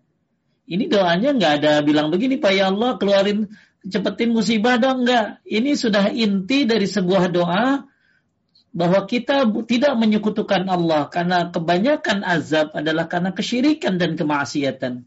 [0.64, 3.52] Ini doanya nggak ada bilang begini Pak ya Allah keluarin
[3.84, 5.44] cepetin musibah dong nggak.
[5.44, 7.84] Ini sudah inti dari sebuah doa
[8.74, 15.04] bahwa kita tidak menyekutukan Allah karena kebanyakan azab adalah karena kesyirikan dan kemaksiatan.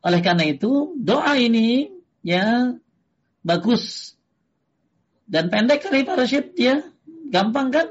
[0.00, 1.92] Oleh karena itu doa ini
[2.24, 2.72] ya
[3.44, 4.16] bagus
[5.28, 6.82] dan pendek kali Pak Rashid ya
[7.28, 7.88] gampang kan?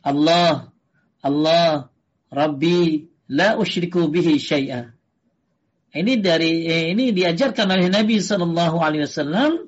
[0.00, 0.72] Allah
[1.20, 1.92] Allah
[2.32, 4.99] Rabbi la usyriku bihi syai'ah
[5.90, 9.66] ini dari eh, ini diajarkan oleh Nabi Shallallahu Alaihi Wasallam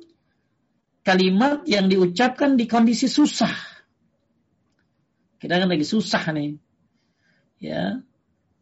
[1.03, 3.51] kalimat yang diucapkan di kondisi susah.
[5.43, 6.55] Kita kan lagi susah nih,
[7.59, 7.99] ya.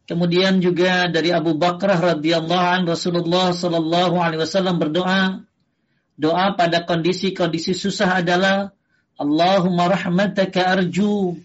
[0.09, 5.45] Kemudian juga dari Abu Bakrah radhiyallahu an Rasulullah Shallallahu Alaihi Wasallam berdoa
[6.17, 8.73] doa pada kondisi-kondisi susah adalah
[9.21, 11.37] Allahumma rahmataka arju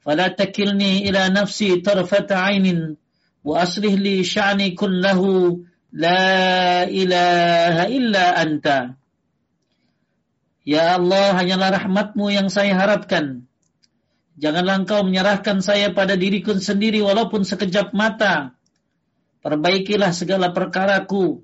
[0.00, 2.96] fala takilni ila nafsi tarfata ainin
[3.43, 5.21] وأصلح لي شعني كله
[5.93, 8.67] لا إله إلا أنت
[10.69, 13.49] Ya Allah, hanyalah rahmatmu yang saya harapkan.
[14.37, 18.53] Janganlah engkau menyerahkan saya pada diriku sendiri walaupun sekejap mata.
[19.41, 21.41] Perbaikilah segala perkaraku.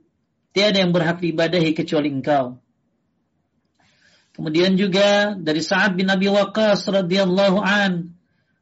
[0.53, 2.61] Tiada yang berhak diibadahi kecuali engkau.
[4.37, 8.13] Kemudian juga dari Sa'ad bin Abi Waqqas radhiyallahu an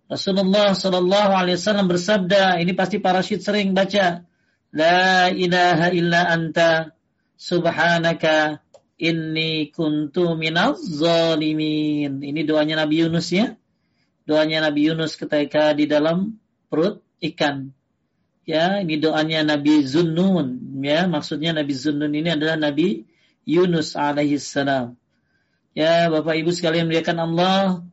[0.09, 4.25] Rasulullah Shallallahu Alaihi Wasallam bersabda, ini pasti para syid sering baca,
[4.73, 6.93] La ilaha illa anta
[7.37, 8.61] subhanaka
[9.01, 12.21] inni kuntu minaz zalimin.
[12.21, 13.57] Ini doanya Nabi Yunus ya.
[14.29, 16.37] Doanya Nabi Yunus ketika di dalam
[16.69, 17.73] perut ikan.
[18.49, 20.81] Ya, ini doanya Nabi Zunnun.
[20.85, 23.09] Ya, maksudnya Nabi Zunnun ini adalah Nabi
[23.49, 24.97] Yunus alaihi salam.
[25.73, 27.85] Ya, Bapak Ibu sekalian melihatkan Allah,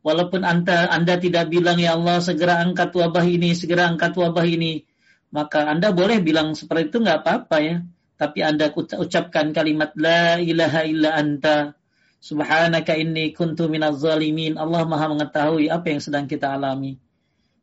[0.00, 4.88] Walaupun anda, anda tidak bilang, ya Allah segera angkat wabah ini, segera angkat wabah ini.
[5.30, 7.76] Maka Anda boleh bilang seperti itu nggak apa-apa ya.
[8.20, 11.72] tapi Anda ucapkan kalimat la ilaha illa anta
[12.20, 14.60] subhanaka inni kuntu minaz zalimin.
[14.60, 17.00] Allah Maha mengetahui apa yang sedang kita alami.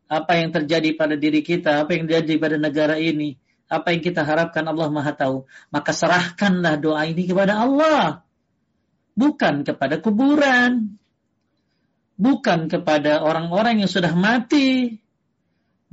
[0.09, 3.37] Apa yang terjadi pada diri kita, apa yang terjadi pada negara ini,
[3.69, 5.45] apa yang kita harapkan Allah Maha tahu.
[5.69, 8.23] Maka serahkanlah doa ini kepada Allah.
[9.13, 10.97] Bukan kepada kuburan.
[12.17, 14.97] Bukan kepada orang-orang yang sudah mati.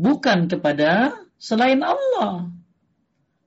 [0.00, 2.48] Bukan kepada selain Allah.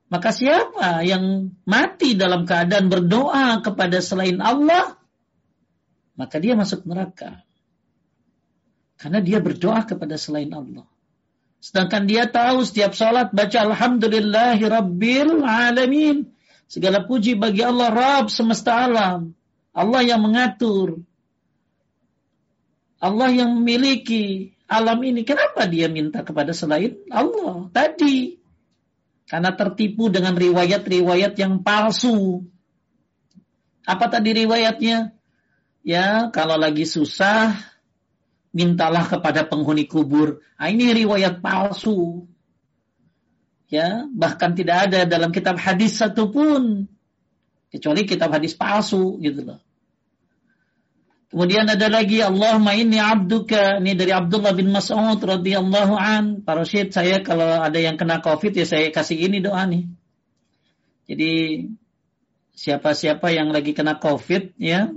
[0.08, 4.96] Maka siapa yang mati dalam keadaan berdoa kepada selain Allah,
[6.16, 7.44] maka dia masuk neraka.
[8.96, 10.88] Karena dia berdoa kepada selain Allah.
[11.60, 16.32] Sedangkan dia tahu setiap sholat baca Alhamdulillahi Rabbil Alamin.
[16.72, 19.36] Segala puji bagi Allah Rabb semesta alam.
[19.76, 21.04] Allah yang mengatur.
[22.98, 25.22] Allah yang memiliki alam ini.
[25.22, 27.70] Kenapa dia minta kepada selain Allah?
[27.72, 28.38] Tadi
[29.28, 32.48] karena tertipu dengan riwayat-riwayat yang palsu.
[33.84, 35.16] Apa tadi riwayatnya?
[35.84, 37.56] Ya, kalau lagi susah,
[38.52, 40.44] mintalah kepada penghuni kubur.
[40.60, 42.28] Nah, ini riwayat palsu.
[43.68, 46.88] Ya, bahkan tidak ada dalam kitab hadis satupun
[47.68, 49.60] kecuali kitab hadis palsu gitu loh.
[51.28, 56.40] Kemudian ada lagi Allahumma inni abduka ini dari Abdullah bin Mas'ud radhiyallahu an.
[56.40, 59.92] Para syed saya kalau ada yang kena Covid ya saya kasih ini doa nih.
[61.12, 61.32] Jadi
[62.56, 64.88] siapa-siapa yang lagi kena Covid ya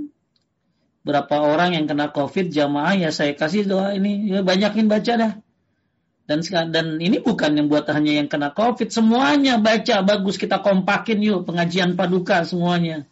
[1.03, 5.33] berapa orang yang kena Covid jamaah ya saya kasih doa ini ya banyakin baca dah.
[6.31, 11.19] Dan dan ini bukan yang buat hanya yang kena Covid, semuanya baca bagus kita kompakin
[11.27, 13.03] yuk pengajian paduka semuanya.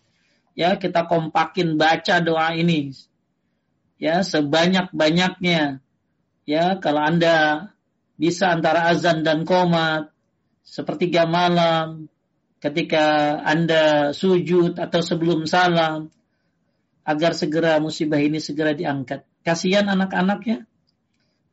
[0.55, 2.95] Ya, kita kompakin baca doa ini
[3.99, 5.83] ya sebanyak-banyaknya.
[6.49, 7.69] Ya, kalau Anda
[8.17, 10.09] bisa antara azan dan komat
[10.65, 12.09] sepertiga malam
[12.59, 16.09] ketika Anda sujud atau sebelum salam
[17.05, 19.29] agar segera musibah ini segera diangkat.
[19.45, 20.65] Kasihan anak-anaknya.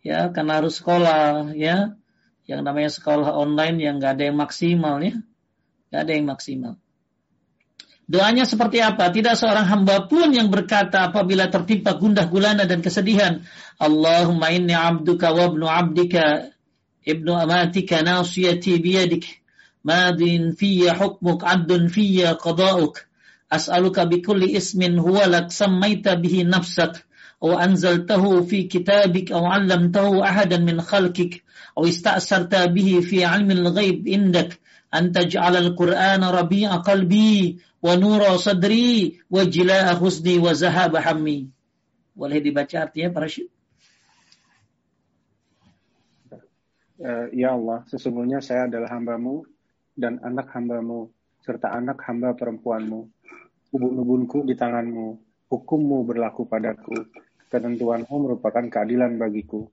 [0.05, 1.97] Ya, karena harus sekolah ya.
[2.45, 5.17] Yang namanya sekolah online yang nggak ada yang maksimal ya.
[5.89, 6.73] Nggak ada yang maksimal.
[8.10, 9.06] Doanya seperti apa?
[9.14, 13.46] Tidak seorang hamba pun yang berkata apabila tertimpa gundah gulana dan kesedihan.
[13.78, 16.50] Allahumma inni abduka wa ibnu abdika
[17.06, 19.24] ibnu amatika nasiyati biyadik.
[19.86, 22.98] Madin fiyya hukmuk adun fiyya qada'uk.
[23.46, 27.06] As'aluka bikulli ismin huwa lak sammaita bihi nafsak.
[27.40, 31.42] أو أنزلته في كتابك أو علمته أحدا من خلقك
[31.78, 34.60] أو استأثرت به في علم الغيب عندك
[34.94, 41.53] أن تجعل القرآن ربيع قلبي wa nura sadri wa jilaa husni wa zahaba hammi.
[42.17, 43.53] Boleh dibaca artinya para syekh?
[47.35, 49.45] Ya Allah, sesungguhnya saya adalah hambamu
[49.93, 51.13] dan anak hambamu,
[51.45, 53.05] serta anak hamba perempuanmu.
[53.75, 55.19] Ubun-ubunku di tanganmu,
[55.51, 56.95] hukummu berlaku padaku,
[57.51, 59.67] ketentuanmu merupakan keadilan bagiku.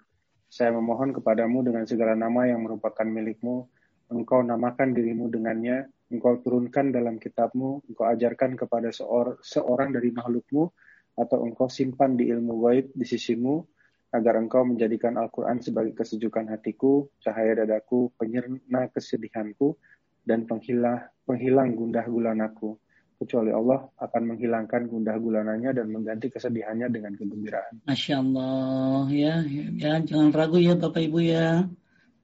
[0.53, 3.71] Saya memohon kepadamu dengan segala nama yang merupakan milikmu,
[4.11, 10.69] engkau namakan dirimu dengannya, engkau turunkan dalam kitabmu, engkau ajarkan kepada seor seorang dari makhlukmu,
[11.17, 13.65] atau engkau simpan di ilmu gaib di sisimu,
[14.13, 19.81] agar engkau menjadikan Al-Quran sebagai kesejukan hatiku, cahaya dadaku, penyerna kesedihanku,
[20.29, 22.77] dan penghilang, penghilang gundah gulanaku.
[23.17, 27.87] Kecuali Allah akan menghilangkan gundah gulananya dan mengganti kesedihannya dengan kegembiraan.
[27.87, 29.35] Masya Allah, ya,
[29.79, 31.71] ya, jangan ragu ya Bapak Ibu ya.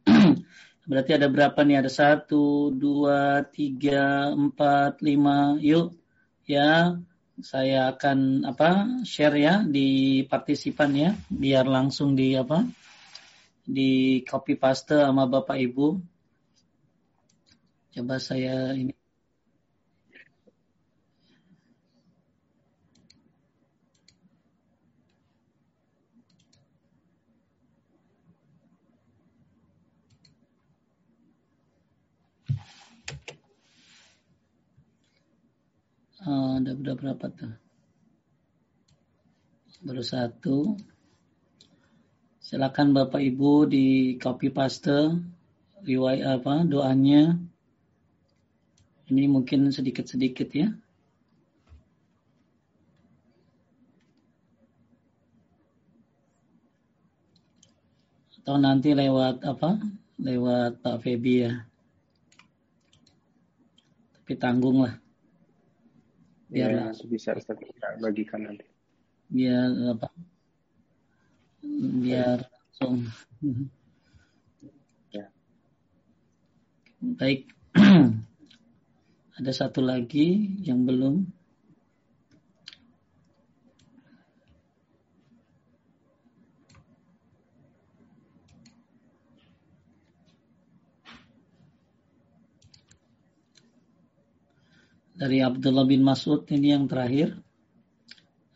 [0.89, 1.85] Berarti ada berapa nih?
[1.85, 5.61] Ada satu, dua, tiga, empat, lima.
[5.61, 5.93] Yuk,
[6.49, 6.97] ya,
[7.45, 12.65] saya akan apa share ya di partisipan ya, biar langsung di apa
[13.69, 16.01] di copy paste sama bapak ibu.
[17.93, 18.98] Coba saya ini
[36.29, 37.57] Oh, ada berapa tuh?
[39.81, 40.77] Baru satu.
[42.37, 45.17] Silakan Bapak Ibu di copy paste
[45.89, 47.33] riwayat apa doanya.
[49.09, 50.69] Ini mungkin sedikit-sedikit ya.
[58.45, 59.81] Atau nanti lewat apa?
[60.21, 61.65] Lewat Pak Febi ya.
[64.13, 65.08] Tapi tanggung lah
[66.49, 68.65] biar ya, bisa kita bagikan nanti?
[69.29, 70.09] Biar apa?
[72.01, 73.05] Biar langsung.
[75.13, 75.27] Ya.
[76.99, 77.53] baik.
[79.39, 81.38] Ada satu lagi yang belum.
[95.19, 97.35] Dari Abdullah bin Mas'ud ini yang terakhir.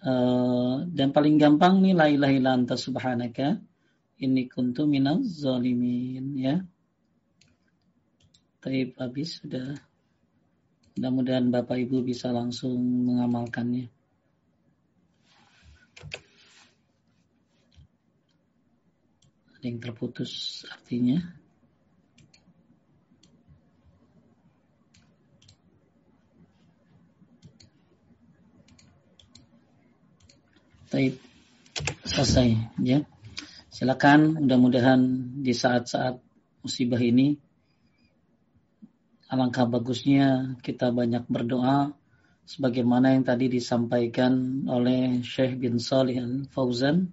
[0.03, 3.63] Uh, dan paling gampang nih la ilaha illa anta subhanaka
[4.23, 6.63] ini kuntu minaz zalimin ya.
[8.63, 9.75] Taib habis sudah.
[10.95, 12.79] Mudah-mudahan Bapak Ibu bisa langsung
[13.11, 13.91] mengamalkannya.
[19.59, 21.42] Ada yang terputus artinya.
[30.93, 31.17] Taib
[32.05, 32.53] selesai
[32.85, 33.01] ya.
[33.73, 35.01] Silakan mudah-mudahan
[35.41, 36.21] di saat-saat
[36.61, 37.33] musibah ini
[39.33, 41.97] alangkah bagusnya kita banyak berdoa
[42.45, 47.09] sebagaimana yang tadi disampaikan oleh Syekh bin Salih Al-Fauzan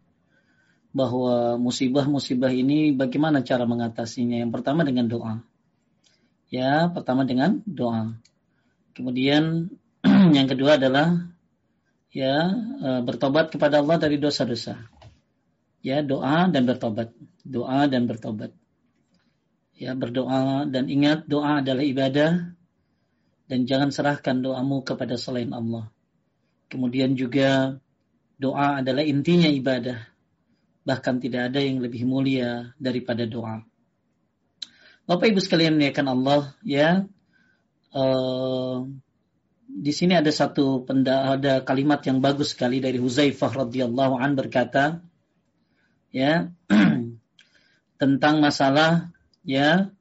[0.92, 4.44] bahwa musibah-musibah ini bagaimana cara mengatasinya?
[4.44, 5.40] Yang pertama dengan doa.
[6.52, 8.12] Ya, pertama dengan doa.
[8.92, 9.72] Kemudian
[10.36, 11.39] yang kedua adalah
[12.10, 12.52] ya
[12.82, 14.78] e, bertobat kepada Allah dari dosa-dosa.
[15.80, 17.16] Ya, doa dan bertobat.
[17.48, 18.52] Doa dan bertobat
[19.80, 22.52] ya berdoa dan ingat doa adalah ibadah
[23.48, 25.88] dan jangan serahkan doamu kepada selain Allah.
[26.70, 27.80] Kemudian juga
[28.38, 30.06] doa adalah intinya ibadah.
[30.86, 33.66] Bahkan tidak ada yang lebih mulia daripada doa.
[35.10, 37.10] Bapak Ibu sekalian memuliakan Allah, ya.
[37.90, 38.86] Uh,
[39.70, 45.06] di sini ada satu penda, ada kalimat yang bagus sekali dari Huzaifah radhiyallahu an berkata,
[46.10, 46.50] ya,
[48.02, 49.14] tentang masalah
[49.46, 49.94] ya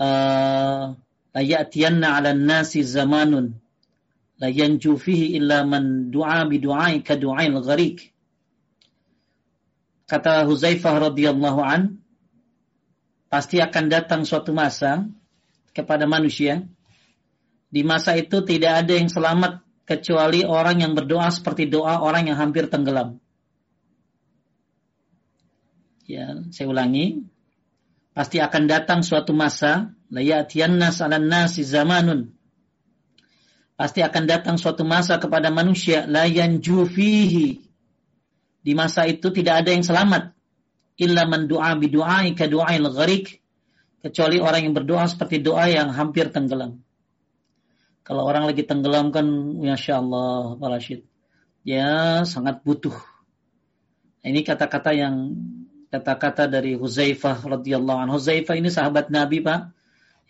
[0.00, 3.58] uh, la ya'tiyanna 'ala nasi zamanun
[4.40, 8.14] la yanju fihi illa man du'a bi du'ai ka du'ail gharik.
[10.06, 11.98] Kata Huzaifah radhiyallahu an
[13.26, 15.04] pasti akan datang suatu masa
[15.74, 16.62] kepada manusia
[17.76, 22.40] di masa itu tidak ada yang selamat kecuali orang yang berdoa seperti doa orang yang
[22.40, 23.20] hampir tenggelam
[26.08, 27.28] ya saya ulangi
[28.16, 32.32] Pasti akan datang suatu masa, layatiyannas 'alan nasi zamanun.
[33.76, 37.60] Pasti akan datang suatu masa kepada manusia layan jufihi.
[38.64, 40.32] Di masa itu tidak ada yang selamat.
[40.96, 43.44] Illa man du'a bi du'ai ka du'ail gharik.
[44.00, 46.80] Kecuali orang yang berdoa seperti doa yang hampir tenggelam.
[48.06, 49.26] Kalau orang lagi tenggelam kan,
[49.58, 51.02] Masya Allah, Pak Rashid.
[51.66, 52.94] Ya, sangat butuh.
[54.22, 55.34] Ini kata-kata yang
[55.90, 58.22] kata-kata dari Huzaifah radhiyallahu anhu.
[58.22, 59.74] Huzaifah ini sahabat Nabi, Pak,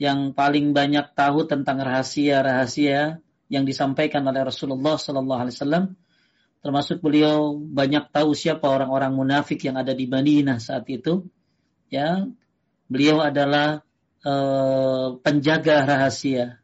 [0.00, 3.20] yang paling banyak tahu tentang rahasia-rahasia
[3.52, 5.84] yang disampaikan oleh Rasulullah sallallahu alaihi wasallam.
[6.64, 11.28] Termasuk beliau banyak tahu siapa orang-orang munafik yang ada di Madinah saat itu.
[11.92, 12.24] Ya,
[12.88, 13.84] beliau adalah
[14.24, 16.58] uh, penjaga rahasia.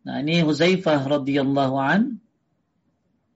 [0.00, 2.20] Nah, ini Huzaifah radhiyallahu an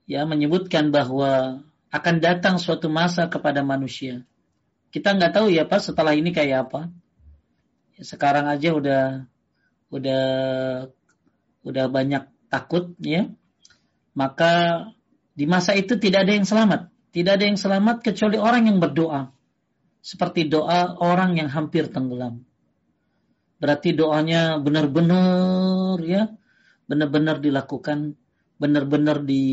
[0.09, 1.61] ya menyebutkan bahwa
[1.93, 4.25] akan datang suatu masa kepada manusia
[4.95, 6.87] kita nggak tahu ya Pak setelah ini kayak apa.
[7.99, 9.03] Sekarang aja udah
[9.91, 10.25] udah
[11.67, 13.27] udah banyak takut ya.
[14.15, 14.87] Maka
[15.35, 16.95] di masa itu tidak ada yang selamat.
[17.11, 19.35] Tidak ada yang selamat kecuali orang yang berdoa.
[19.99, 22.47] Seperti doa orang yang hampir tenggelam.
[23.59, 26.31] Berarti doanya benar-benar ya,
[26.85, 28.16] benar-benar dilakukan,
[28.61, 29.45] benar-benar di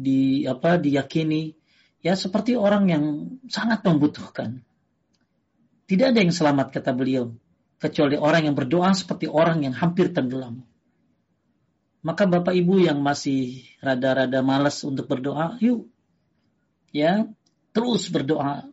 [0.00, 1.54] di apa diyakini
[2.00, 3.04] ya seperti orang yang
[3.46, 4.64] sangat membutuhkan.
[5.86, 7.34] Tidak ada yang selamat kata beliau
[7.80, 10.62] kecuali orang yang berdoa seperti orang yang hampir tenggelam.
[12.00, 15.88] Maka Bapak Ibu yang masih rada-rada malas untuk berdoa, yuk
[16.96, 17.28] ya,
[17.76, 18.68] terus berdoa.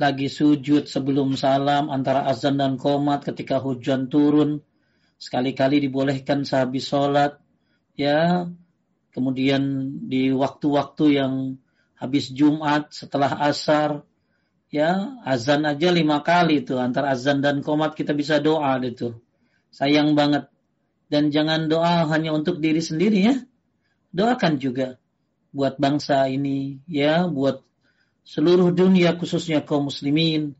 [0.00, 4.64] Lagi sujud sebelum salam antara azan dan komat ketika hujan turun,
[5.20, 7.36] sekali-kali dibolehkan sehabis sholat,
[7.92, 8.48] ya,
[9.12, 11.60] kemudian di waktu-waktu yang
[12.00, 14.08] habis Jumat setelah asar,
[14.72, 19.12] ya azan aja lima kali itu antara azan dan komat kita bisa doa itu
[19.68, 20.48] sayang banget.
[21.10, 23.36] Dan jangan doa hanya untuk diri sendiri ya.
[24.14, 24.94] Doakan juga
[25.50, 27.66] buat bangsa ini ya buat
[28.22, 30.54] seluruh dunia khususnya kaum muslimin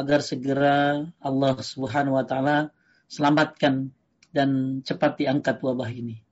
[0.00, 2.72] agar segera Allah Subhanahu wa taala
[3.12, 3.92] selamatkan
[4.30, 6.22] dan cepat diangkat wabah ini.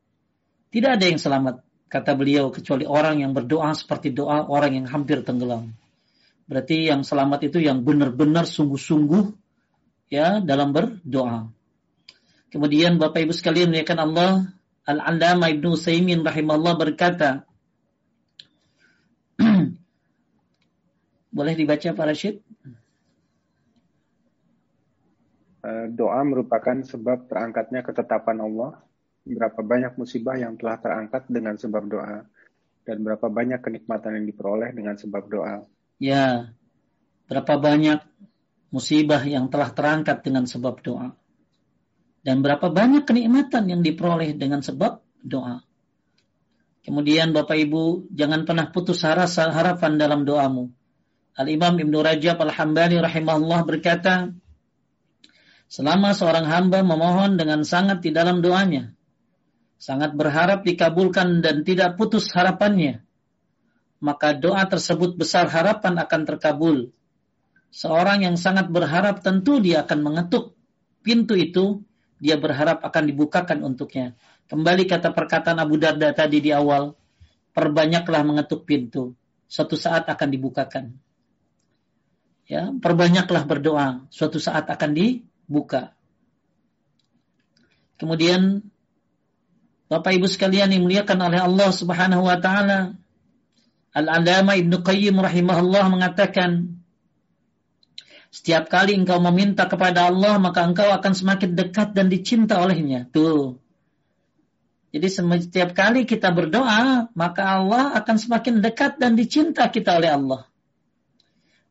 [0.71, 5.25] Tidak ada yang selamat kata beliau kecuali orang yang berdoa seperti doa orang yang hampir
[5.25, 5.73] tenggelam.
[6.49, 9.25] Berarti yang selamat itu yang benar-benar sungguh-sungguh
[10.09, 11.53] ya dalam berdoa.
[12.49, 14.49] Kemudian Bapak Ibu sekalian memuliakan Allah,
[14.89, 17.45] Al-Allama Ibnu Saimin rahimahullah berkata,
[21.37, 22.41] Boleh dibaca Pak Rashid?
[25.59, 28.79] Eh, doa merupakan sebab terangkatnya ketetapan Allah.
[29.29, 32.25] Berapa banyak musibah yang telah terangkat dengan sebab doa.
[32.87, 35.67] Dan berapa banyak kenikmatan yang diperoleh dengan sebab doa.
[36.01, 36.55] Ya,
[37.29, 38.01] berapa banyak
[38.73, 41.13] musibah yang telah terangkat dengan sebab doa.
[42.25, 45.61] Dan berapa banyak kenikmatan yang diperoleh dengan sebab doa.
[46.87, 50.73] Kemudian Bapak Ibu, jangan pernah putus harapan dalam doamu.
[51.37, 54.33] Al-Imam Ibn Rajab Al-Hambali rahimahullah berkata,
[55.69, 58.97] Selama seorang hamba memohon dengan sangat di dalam doanya,
[59.77, 63.05] sangat berharap dikabulkan dan tidak putus harapannya,
[64.01, 66.89] maka doa tersebut besar harapan akan terkabul.
[67.69, 70.57] Seorang yang sangat berharap tentu dia akan mengetuk
[71.05, 71.85] pintu itu,
[72.17, 74.17] dia berharap akan dibukakan untuknya.
[74.49, 76.97] Kembali kata perkataan Abu Darda tadi di awal,
[77.53, 79.13] perbanyaklah mengetuk pintu,
[79.45, 80.97] suatu saat akan dibukakan.
[82.49, 84.97] Ya, perbanyaklah berdoa, suatu saat akan
[85.49, 85.97] dibuka.
[87.97, 88.69] Kemudian
[89.89, 92.95] Bapak Ibu sekalian yang muliakan oleh Allah Subhanahu wa taala,
[93.97, 96.79] Al-Alama Ibnu Qayyim rahimahullah mengatakan,
[98.29, 103.09] setiap kali engkau meminta kepada Allah, maka engkau akan semakin dekat dan dicinta olehnya.
[103.09, 103.57] Tuh.
[104.93, 110.45] Jadi setiap kali kita berdoa, maka Allah akan semakin dekat dan dicinta kita oleh Allah.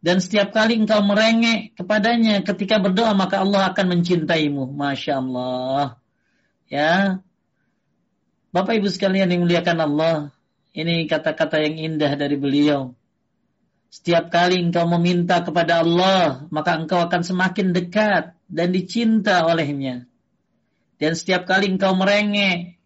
[0.08, 4.72] Dan setiap kali engkau merengek kepadanya ketika berdoa, maka Allah akan mencintaimu.
[4.72, 6.00] Masya Allah.
[6.72, 7.20] Ya.
[8.56, 10.16] Bapak Ibu sekalian yang muliakan Allah,
[10.72, 12.96] ini kata-kata yang indah dari beliau.
[13.92, 20.08] Setiap kali engkau meminta kepada Allah, maka engkau akan semakin dekat dan dicinta olehnya.
[21.04, 22.80] Dan setiap kali engkau merengek,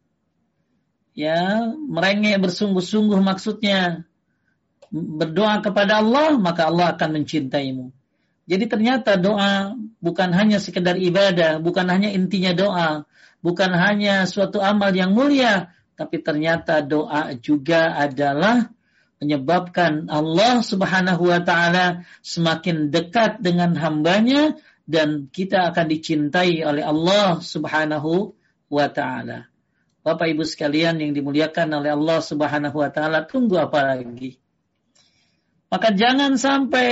[1.13, 4.09] ya, merengek bersungguh-sungguh maksudnya
[4.91, 7.95] berdoa kepada Allah, maka Allah akan mencintaimu.
[8.45, 9.71] Jadi ternyata doa
[10.03, 13.07] bukan hanya sekedar ibadah, bukan hanya intinya doa,
[13.39, 18.67] bukan hanya suatu amal yang mulia, tapi ternyata doa juga adalah
[19.23, 27.39] menyebabkan Allah Subhanahu wa taala semakin dekat dengan hambanya dan kita akan dicintai oleh Allah
[27.39, 28.35] Subhanahu
[28.67, 29.47] wa taala.
[30.01, 34.41] Bapak Ibu sekalian yang dimuliakan oleh Allah Subhanahu wa taala, tunggu apa lagi?
[35.71, 36.91] Maka jangan sampai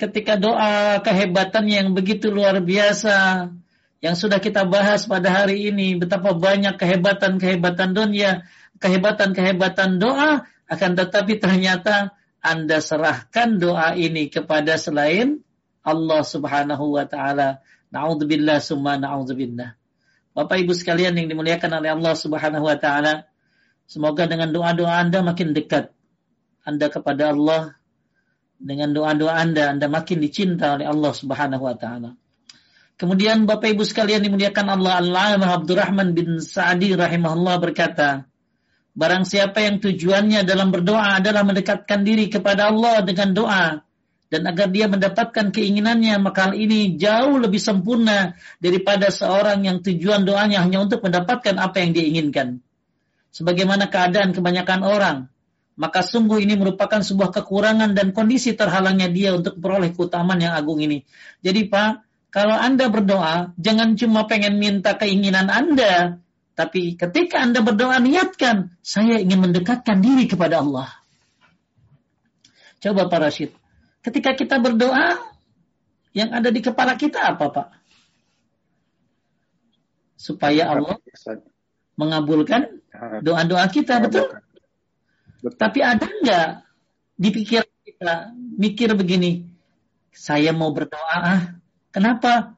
[0.00, 3.52] ketika doa kehebatannya yang begitu luar biasa
[4.00, 8.48] yang sudah kita bahas pada hari ini betapa banyak kehebatan-kehebatan dunia,
[8.80, 15.44] kehebatan-kehebatan doa akan tetapi ternyata Anda serahkan doa ini kepada selain
[15.84, 17.60] Allah Subhanahu wa taala.
[17.92, 19.76] Nauzubillah summa nauzubillah.
[20.32, 23.28] Bapak Ibu sekalian yang dimuliakan oleh Allah Subhanahu wa taala,
[23.84, 25.92] semoga dengan doa-doa Anda makin dekat
[26.64, 27.75] Anda kepada Allah.
[28.56, 32.16] Dengan doa-doa Anda Anda makin dicinta oleh Allah Subhanahu wa taala.
[32.96, 38.24] Kemudian Bapak Ibu sekalian dimuliakan Allah Al-Alamah Abdurrahman bin Sa'di rahimahullah berkata,
[38.96, 43.84] Barang siapa yang tujuannya dalam berdoa adalah mendekatkan diri kepada Allah dengan doa
[44.26, 50.26] dan agar dia mendapatkan keinginannya, maka hal ini jauh lebih sempurna daripada seorang yang tujuan
[50.26, 52.58] doanya hanya untuk mendapatkan apa yang dia inginkan.
[53.30, 55.16] Sebagaimana keadaan kebanyakan orang,
[55.76, 60.80] maka sungguh ini merupakan sebuah kekurangan dan kondisi terhalangnya dia untuk memperoleh keutamaan yang agung
[60.80, 61.04] ini.
[61.44, 61.90] Jadi Pak,
[62.32, 66.20] kalau Anda berdoa, jangan cuma pengen minta keinginan Anda,
[66.56, 70.88] tapi ketika Anda berdoa niatkan, saya ingin mendekatkan diri kepada Allah.
[72.80, 73.52] Coba Pak Rashid.
[74.00, 75.20] Ketika kita berdoa,
[76.16, 77.68] yang ada di kepala kita apa Pak?
[80.16, 80.96] Supaya Allah
[82.00, 82.80] mengabulkan
[83.20, 84.40] doa-doa kita, betul?
[85.40, 85.54] Betul?
[85.56, 86.48] Tapi ada nggak
[87.16, 89.46] di pikiran kita mikir begini,
[90.12, 91.42] saya mau berdoa, ah,
[91.92, 92.56] kenapa?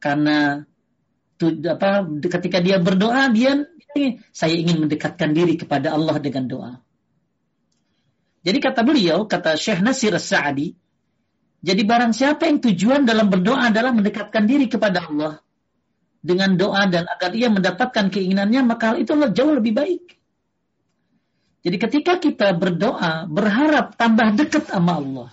[0.00, 0.64] Karena
[1.40, 1.90] apa
[2.20, 3.64] ketika dia berdoa dia
[4.30, 6.72] saya ingin mendekatkan diri kepada Allah dengan doa.
[8.40, 10.72] Jadi kata beliau, kata Syekh Nasir Sa'adi,
[11.60, 15.44] jadi barang siapa yang tujuan dalam berdoa adalah mendekatkan diri kepada Allah
[16.24, 20.19] dengan doa dan agar ia mendapatkan keinginannya, maka hal itu jauh lebih baik.
[21.60, 25.30] Jadi ketika kita berdoa, berharap tambah dekat sama Allah.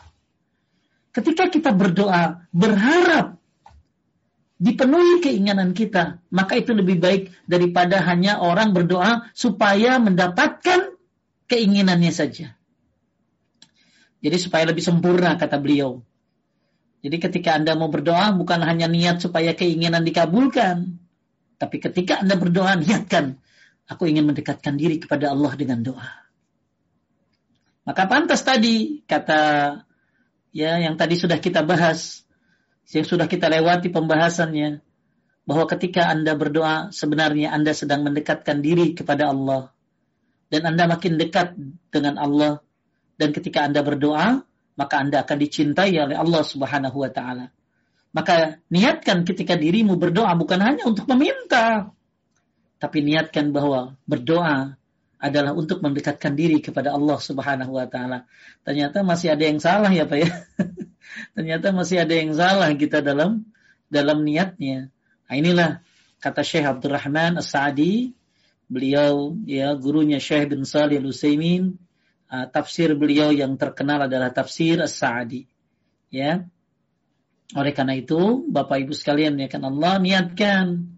[1.15, 3.39] Ketika kita berdoa, berharap
[4.59, 10.93] dipenuhi keinginan kita, maka itu lebih baik daripada hanya orang berdoa supaya mendapatkan
[11.47, 12.53] keinginannya saja.
[14.19, 16.03] Jadi supaya lebih sempurna kata beliau.
[17.05, 20.99] Jadi ketika Anda mau berdoa bukan hanya niat supaya keinginan dikabulkan,
[21.57, 23.41] Tapi ketika Anda berdoa, niatkan,
[23.87, 26.09] aku ingin mendekatkan diri kepada Allah dengan doa.
[27.87, 29.41] Maka pantas tadi kata
[30.51, 32.27] ya yang tadi sudah kita bahas,
[32.91, 34.83] yang sudah kita lewati pembahasannya,
[35.47, 39.71] bahwa ketika Anda berdoa sebenarnya Anda sedang mendekatkan diri kepada Allah
[40.51, 41.55] dan Anda makin dekat
[41.87, 42.59] dengan Allah
[43.15, 44.43] dan ketika Anda berdoa
[44.77, 47.49] maka Anda akan dicintai oleh Allah Subhanahu wa taala.
[48.11, 51.95] Maka niatkan ketika dirimu berdoa bukan hanya untuk meminta
[52.77, 54.77] tapi niatkan bahwa berdoa
[55.17, 58.29] adalah untuk mendekatkan diri kepada Allah Subhanahu wa taala.
[58.61, 60.29] Ternyata masih ada yang salah ya Pak ya.
[61.35, 63.41] Ternyata masih ada yang salah kita dalam
[63.89, 64.93] dalam niatnya.
[65.25, 65.69] Nah, inilah
[66.21, 68.13] kata Syekh Abdurrahman As-Sa'di,
[68.69, 71.73] beliau ya gurunya Syekh bin Salih Al-Utsaimin,
[72.29, 75.49] uh, tafsir beliau yang terkenal adalah tafsir As-Sa'di.
[76.13, 76.45] Ya.
[77.55, 80.96] Oleh karena itu, Bapak Ibu sekalian ya kan Allah niatkan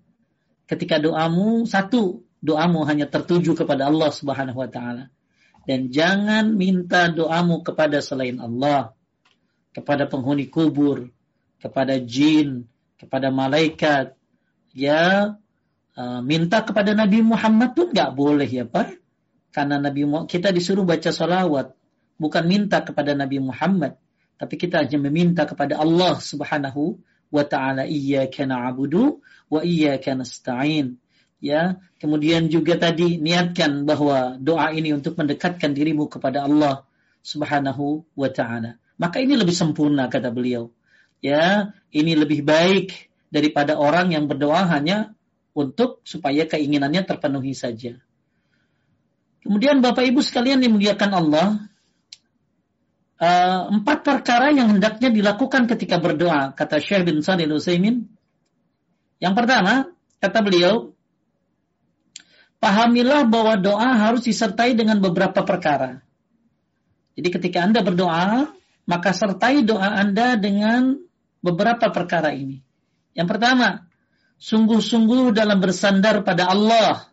[0.70, 5.10] ketika doamu satu, doamu hanya tertuju kepada Allah Subhanahu wa taala.
[5.66, 8.94] Dan jangan minta doamu kepada selain Allah,
[9.74, 11.10] kepada penghuni kubur,
[11.58, 12.70] kepada jin,
[13.02, 14.14] kepada malaikat,
[14.74, 15.36] ya
[15.98, 18.98] uh, minta kepada Nabi Muhammad pun nggak boleh ya Pak.
[19.50, 21.74] Karena Nabi kita disuruh baca salawat,
[22.22, 23.98] bukan minta kepada Nabi Muhammad,
[24.38, 30.98] tapi kita hanya meminta kepada Allah Subhanahu wa taala iyyaka na'budu wa iyyaka nasta'in.
[31.40, 36.84] Ya, kemudian juga tadi niatkan bahwa doa ini untuk mendekatkan dirimu kepada Allah
[37.24, 38.76] Subhanahu wa taala.
[39.00, 40.76] Maka ini lebih sempurna kata beliau.
[41.24, 45.16] Ya, ini lebih baik daripada orang yang berdoa hanya
[45.56, 47.96] untuk supaya keinginannya terpenuhi saja.
[49.40, 51.69] Kemudian Bapak Ibu sekalian dimuliakan Allah,
[53.20, 58.08] uh, empat perkara yang hendaknya dilakukan ketika berdoa, kata Syekh bin Salih Utsaimin.
[59.20, 59.92] Yang pertama,
[60.24, 60.96] kata beliau,
[62.64, 66.00] pahamilah bahwa doa harus disertai dengan beberapa perkara.
[67.20, 68.48] Jadi ketika Anda berdoa,
[68.88, 70.96] maka sertai doa Anda dengan
[71.44, 72.64] beberapa perkara ini.
[73.12, 73.90] Yang pertama,
[74.40, 77.12] sungguh-sungguh dalam bersandar pada Allah.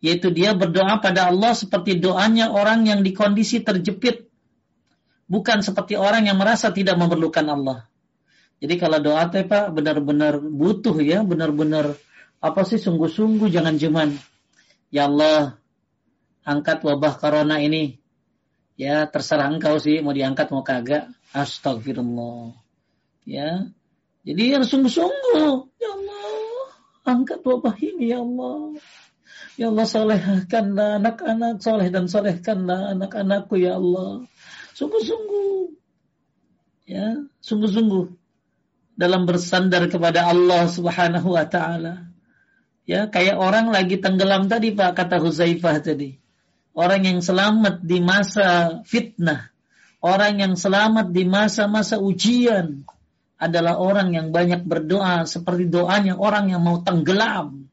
[0.00, 4.29] Yaitu dia berdoa pada Allah seperti doanya orang yang di kondisi terjepit.
[5.30, 7.86] Bukan seperti orang yang merasa tidak memerlukan Allah.
[8.58, 11.94] Jadi kalau doa teh Pak benar-benar butuh ya, benar-benar
[12.42, 14.18] apa sih sungguh-sungguh jangan cuman
[14.90, 15.60] ya Allah
[16.42, 18.02] angkat wabah corona ini.
[18.74, 21.08] Ya terserah engkau sih mau diangkat mau kagak.
[21.30, 22.58] Astagfirullah.
[23.22, 23.70] Ya,
[24.26, 25.52] jadi harus sungguh-sungguh.
[25.78, 26.66] Ya Allah,
[27.06, 28.74] angkat wabah ini ya Allah.
[29.56, 34.24] Ya Allah solehkanlah anak-anak soleh dan solehkanlah anak-anakku ya Allah.
[34.80, 35.76] Sungguh-sungguh.
[36.88, 38.16] Ya, sungguh-sungguh.
[38.96, 42.08] Dalam bersandar kepada Allah subhanahu wa ta'ala.
[42.88, 46.16] Ya, kayak orang lagi tenggelam tadi Pak, kata Huzaifah tadi.
[46.72, 49.52] Orang yang selamat di masa fitnah.
[50.00, 52.88] Orang yang selamat di masa-masa ujian
[53.36, 57.68] adalah orang yang banyak berdoa seperti doanya orang yang mau tenggelam.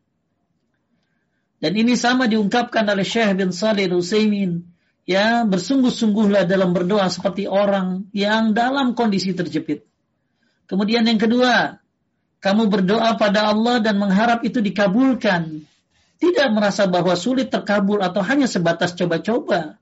[1.64, 4.77] Dan ini sama diungkapkan oleh Syekh bin Salih Utsaimin.
[5.08, 9.88] Ya, bersungguh-sungguhlah dalam berdoa seperti orang yang dalam kondisi terjepit.
[10.68, 11.80] Kemudian yang kedua,
[12.44, 15.64] kamu berdoa pada Allah dan mengharap itu dikabulkan.
[16.20, 19.80] Tidak merasa bahwa sulit terkabul atau hanya sebatas coba-coba.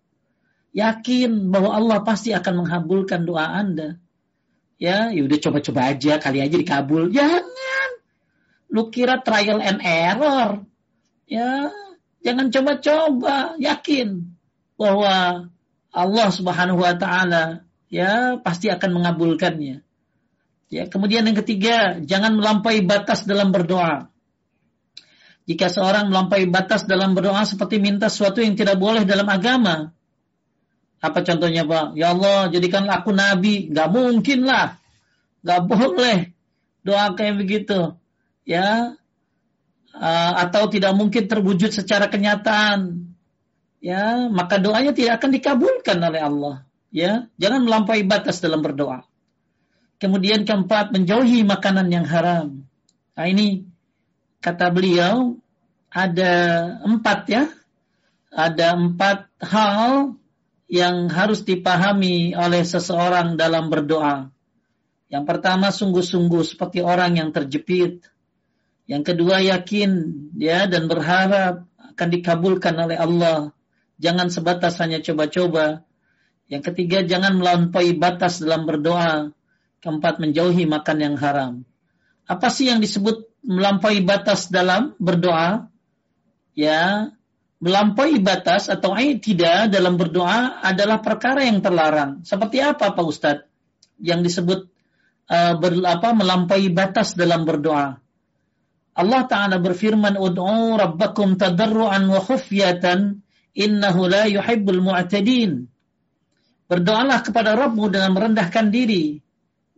[0.77, 3.97] Yakin bahwa Allah pasti akan mengabulkan doa Anda
[4.75, 7.43] ya ya udah coba-coba aja kali aja dikabul jangan
[8.67, 10.67] lu kira trial and error
[11.31, 11.71] ya
[12.19, 14.34] jangan coba-coba yakin
[14.75, 15.47] bahwa
[15.95, 19.83] Allah Subhanahu wa taala ya pasti akan mengabulkannya
[20.71, 24.11] ya kemudian yang ketiga jangan melampaui batas dalam berdoa
[25.45, 29.93] jika seorang melampaui batas dalam berdoa seperti minta sesuatu yang tidak boleh dalam agama,
[31.05, 31.93] apa contohnya Pak?
[31.93, 33.69] Ya Allah, jadikan aku nabi.
[33.69, 34.81] Gak mungkin lah.
[35.45, 36.33] Gak boleh
[36.81, 37.93] doa kayak begitu.
[38.41, 38.97] Ya.
[39.95, 43.13] Uh, atau tidak mungkin terwujud secara kenyataan.
[43.85, 46.55] Ya, maka doanya tidak akan dikabulkan oleh Allah.
[46.89, 49.05] Ya, jangan melampaui batas dalam berdoa.
[50.01, 52.65] Kemudian keempat, menjauhi makanan yang haram.
[53.13, 53.69] Nah ini
[54.41, 55.37] kata beliau
[55.93, 56.33] ada
[56.81, 57.45] empat ya.
[58.33, 60.17] Ada empat hal
[60.65, 64.33] yang harus dipahami oleh seseorang dalam berdoa.
[65.07, 68.03] Yang pertama sungguh-sungguh seperti orang yang terjepit.
[68.89, 69.91] Yang kedua yakin
[70.35, 73.55] ya dan berharap akan dikabulkan oleh Allah.
[73.99, 75.87] Jangan sebatas hanya coba-coba.
[76.51, 79.31] Yang ketiga jangan melampaui batas dalam berdoa.
[79.79, 81.63] Keempat menjauhi makan yang haram.
[82.25, 85.69] Apa sih yang disebut melampaui batas dalam berdoa?
[86.57, 87.13] Ya,
[87.61, 92.25] melampaui batas atau tidak dalam berdoa adalah perkara yang terlarang.
[92.25, 93.47] Seperti apa Pak Ustadz?
[94.01, 94.59] Yang disebut
[95.31, 97.97] uh, ber, apa, melampaui batas dalam berdoa.
[98.95, 103.24] Allah Ta'ala berfirman, Ud'u rabbakum tadarru'an wa khufyatan,
[103.55, 105.65] innahu la yuhibbul mu'tadin.
[106.67, 109.21] Berdoalah kepada Rabbmu dengan merendahkan diri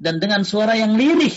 [0.01, 1.35] dan dengan suara yang lirih.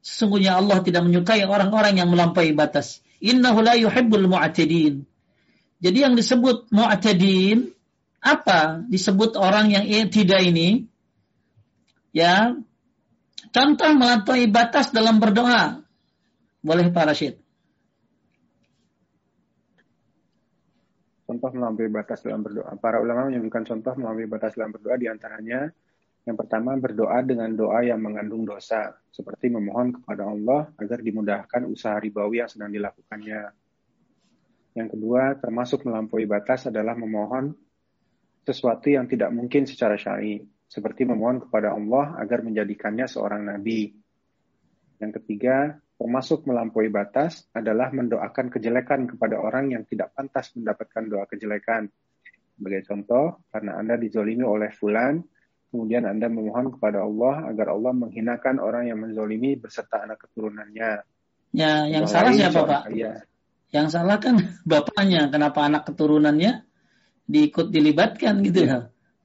[0.00, 3.04] Sesungguhnya Allah tidak menyukai orang-orang yang melampaui batas.
[3.20, 5.04] Innahu la yuhibbul mu'tadin.
[5.78, 7.70] Jadi yang disebut mu'tadin
[8.18, 8.82] apa?
[8.88, 10.90] Disebut orang yang tidak ini
[12.10, 12.56] ya
[13.52, 15.82] contoh melampaui batas dalam berdoa.
[16.62, 17.38] Boleh Pak Rashid.
[21.28, 22.72] Contoh melampaui batas dalam berdoa.
[22.80, 25.68] Para ulama menyebutkan contoh melampaui batas dalam berdoa di antaranya
[26.28, 31.96] yang pertama berdoa dengan doa yang mengandung dosa, seperti memohon kepada Allah agar dimudahkan usaha
[31.96, 33.48] ribawi yang sedang dilakukannya.
[34.76, 37.56] Yang kedua, termasuk melampaui batas adalah memohon
[38.44, 43.96] sesuatu yang tidak mungkin secara syar'i, seperti memohon kepada Allah agar menjadikannya seorang nabi.
[45.00, 51.26] Yang ketiga, termasuk melampaui batas adalah mendoakan kejelekan kepada orang yang tidak pantas mendapatkan doa
[51.26, 51.90] kejelekan.
[52.54, 55.18] Sebagai contoh, karena Anda dizolimi oleh fulan,
[55.74, 61.02] kemudian Anda memohon kepada Allah agar Allah menghinakan orang yang menzolimi beserta anak keturunannya.
[61.50, 62.82] Ya, yang Bahwa salah siapa Pak?
[62.94, 63.18] Ayah.
[63.74, 64.34] Yang salah kan
[64.70, 66.62] bapaknya, kenapa anak keturunannya
[67.26, 68.78] diikut dilibatkan gitu ya?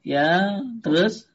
[0.03, 1.29] Ya, terus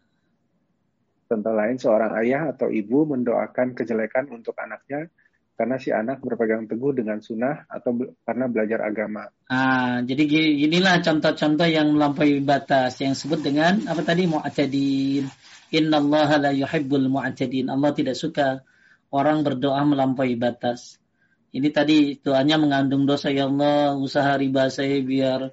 [1.28, 5.12] Contoh lain, seorang ayah atau ibu mendoakan kejelekan untuk anaknya
[5.58, 9.26] karena si anak berpegang teguh dengan sunnah atau be karena belajar agama.
[9.50, 10.22] Ah, jadi
[10.70, 15.26] inilah contoh-contoh yang melampaui batas yang disebut dengan apa tadi mu'tadin.
[15.74, 17.66] Innallaha la yuhibbul mu'tadin.
[17.74, 18.62] Allah tidak suka
[19.10, 21.02] orang berdoa melampaui batas.
[21.50, 25.50] Ini tadi doanya mengandung dosa ya Allah, usaha riba saya biar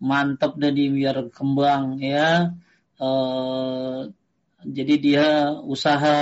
[0.00, 2.56] mantap dan biar kembang ya.
[2.96, 4.08] Uh,
[4.64, 5.26] jadi dia
[5.60, 6.16] usaha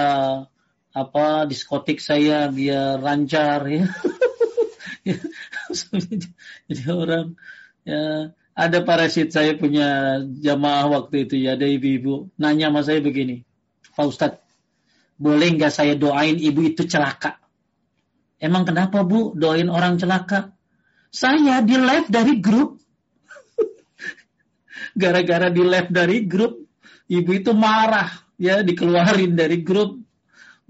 [0.90, 3.86] apa diskotik saya biar lancar ya.
[6.68, 7.38] Jadi orang
[7.86, 13.46] ya ada parasit saya punya jamaah waktu itu ya ada ibu-ibu nanya sama saya begini,
[13.94, 14.42] Pak Ustadz,
[15.16, 17.38] boleh nggak saya doain ibu itu celaka?
[18.40, 20.52] Emang kenapa bu doain orang celaka?
[21.10, 22.80] Saya di live dari grup.
[25.00, 26.56] Gara-gara di live dari grup,
[27.06, 28.08] ibu itu marah
[28.40, 29.99] ya dikeluarin dari grup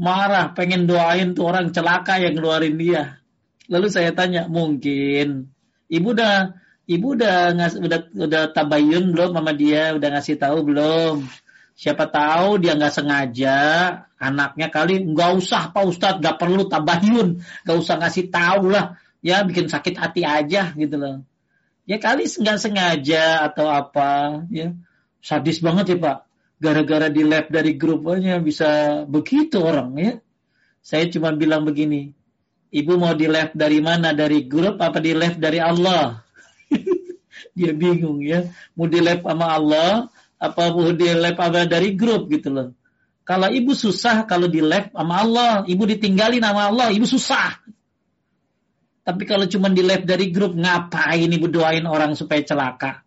[0.01, 3.21] marah, pengen doain tuh orang celaka yang ngeluarin dia.
[3.69, 5.53] Lalu saya tanya, mungkin
[5.93, 6.57] ibu udah
[6.89, 11.29] ibu udah ngas, udah udah tabayun belum sama dia, udah ngasih tahu belum?
[11.77, 13.61] Siapa tahu dia nggak sengaja
[14.17, 19.45] anaknya kali nggak usah Pak Ustadz, nggak perlu tabayun, nggak usah ngasih tahu lah, ya
[19.45, 21.17] bikin sakit hati aja gitu loh.
[21.85, 24.73] Ya kali nggak sengaja atau apa, ya
[25.21, 26.30] sadis banget ya Pak
[26.61, 30.13] gara-gara di lab dari grupnya bisa begitu orang ya.
[30.85, 32.13] Saya cuma bilang begini,
[32.69, 34.13] ibu mau di lab dari mana?
[34.13, 36.21] Dari grup apa di lab dari Allah?
[37.57, 38.45] Dia bingung ya.
[38.77, 42.69] Mau di lab sama Allah apa mau di lab apa dari grup gitu loh.
[43.25, 47.61] Kalau ibu susah kalau di lab sama Allah, ibu ditinggalin sama Allah, ibu susah.
[49.01, 53.01] Tapi kalau cuma di lab dari grup, ngapain ibu doain orang supaya celaka?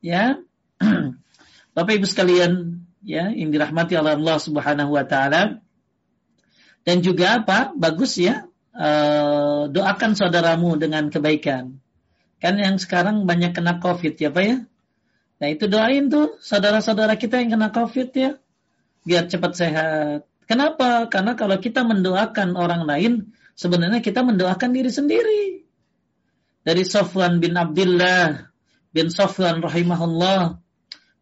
[0.00, 0.36] Ya,
[1.76, 5.60] Bapak Ibu sekalian, ya yang dirahmati oleh Allah Subhanahu wa taala.
[6.84, 7.72] Dan juga apa?
[7.76, 8.48] Bagus ya.
[8.70, 11.82] Uh, doakan saudaramu dengan kebaikan.
[12.40, 14.56] Kan yang sekarang banyak kena Covid ya Pak ya.
[15.40, 18.30] Nah itu doain tuh saudara-saudara kita yang kena Covid ya.
[19.04, 20.20] Biar cepat sehat.
[20.48, 21.08] Kenapa?
[21.12, 23.12] Karena kalau kita mendoakan orang lain,
[23.54, 25.42] sebenarnya kita mendoakan diri sendiri.
[26.60, 28.50] Dari Sofwan bin Abdullah
[28.90, 30.60] bin Sofwan rahimahullah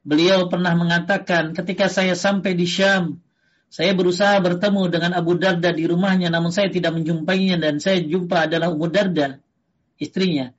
[0.08, 3.20] Beliau pernah mengatakan, ketika saya sampai di Syam,
[3.68, 8.48] saya berusaha bertemu dengan Abu Darda di rumahnya, namun saya tidak menjumpainya dan saya jumpa
[8.48, 9.36] adalah Abu Darda,
[10.00, 10.56] istrinya.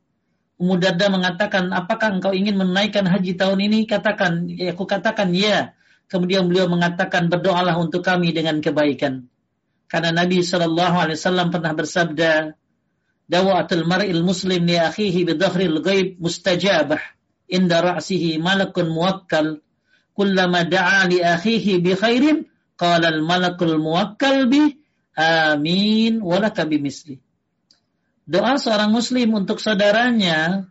[0.61, 3.89] Ummu Darda mengatakan, apakah engkau ingin menaikkan haji tahun ini?
[3.89, 5.73] Katakan, ya, aku katakan ya.
[6.05, 9.25] Kemudian beliau mengatakan, berdoalah untuk kami dengan kebaikan.
[9.89, 12.53] Karena Nabi SAW pernah bersabda,
[13.25, 17.01] Dawatul mar'il muslim li akhihi bidhahril ghaib mustajabah
[17.49, 19.59] inda ra'sihi malakun muwakkal
[20.13, 22.45] kullama da'a li akhihi bi khairin
[22.77, 24.77] qala al malakul muwakkal bi
[25.17, 27.19] amin walaka bimisli
[28.29, 30.69] doa seorang muslim untuk saudaranya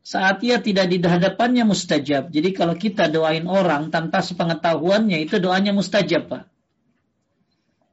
[0.00, 2.32] saat ia tidak di hadapannya mustajab.
[2.32, 6.44] Jadi kalau kita doain orang tanpa sepengetahuannya itu doanya mustajab, Pak.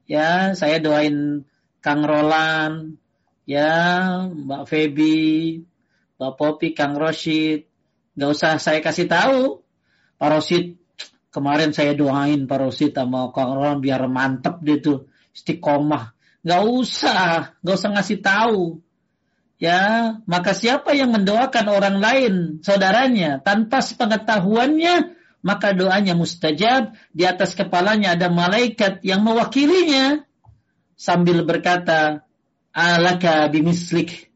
[0.08, 1.44] Ya, saya doain
[1.84, 2.96] Kang Roland,
[3.44, 5.62] ya Mbak Feby,
[6.16, 7.68] Mbak Popi, Kang Roshid.
[8.18, 9.62] Gak usah saya kasih tahu.
[10.18, 10.82] Pak Roshid,
[11.30, 15.06] kemarin saya doain Pak Roshid sama Kang Roland biar mantep dia tuh.
[15.38, 16.18] Istiqomah.
[16.42, 18.82] Gak usah, gak usah ngasih tahu.
[19.58, 26.94] Ya, maka siapa yang mendoakan orang lain, saudaranya, tanpa sepengetahuannya, maka doanya mustajab.
[27.14, 30.26] Di atas kepalanya ada malaikat yang mewakilinya
[30.94, 32.26] sambil berkata,
[32.74, 34.30] alaka bimislik.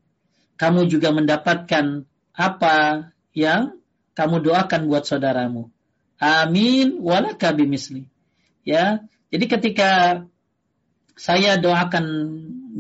[0.58, 3.80] Kamu juga mendapatkan apa yang
[4.14, 5.72] kamu doakan buat saudaramu.
[6.22, 8.06] Amin walaka bimisli.
[8.62, 9.02] Ya,
[9.34, 9.92] jadi ketika
[11.18, 12.06] saya doakan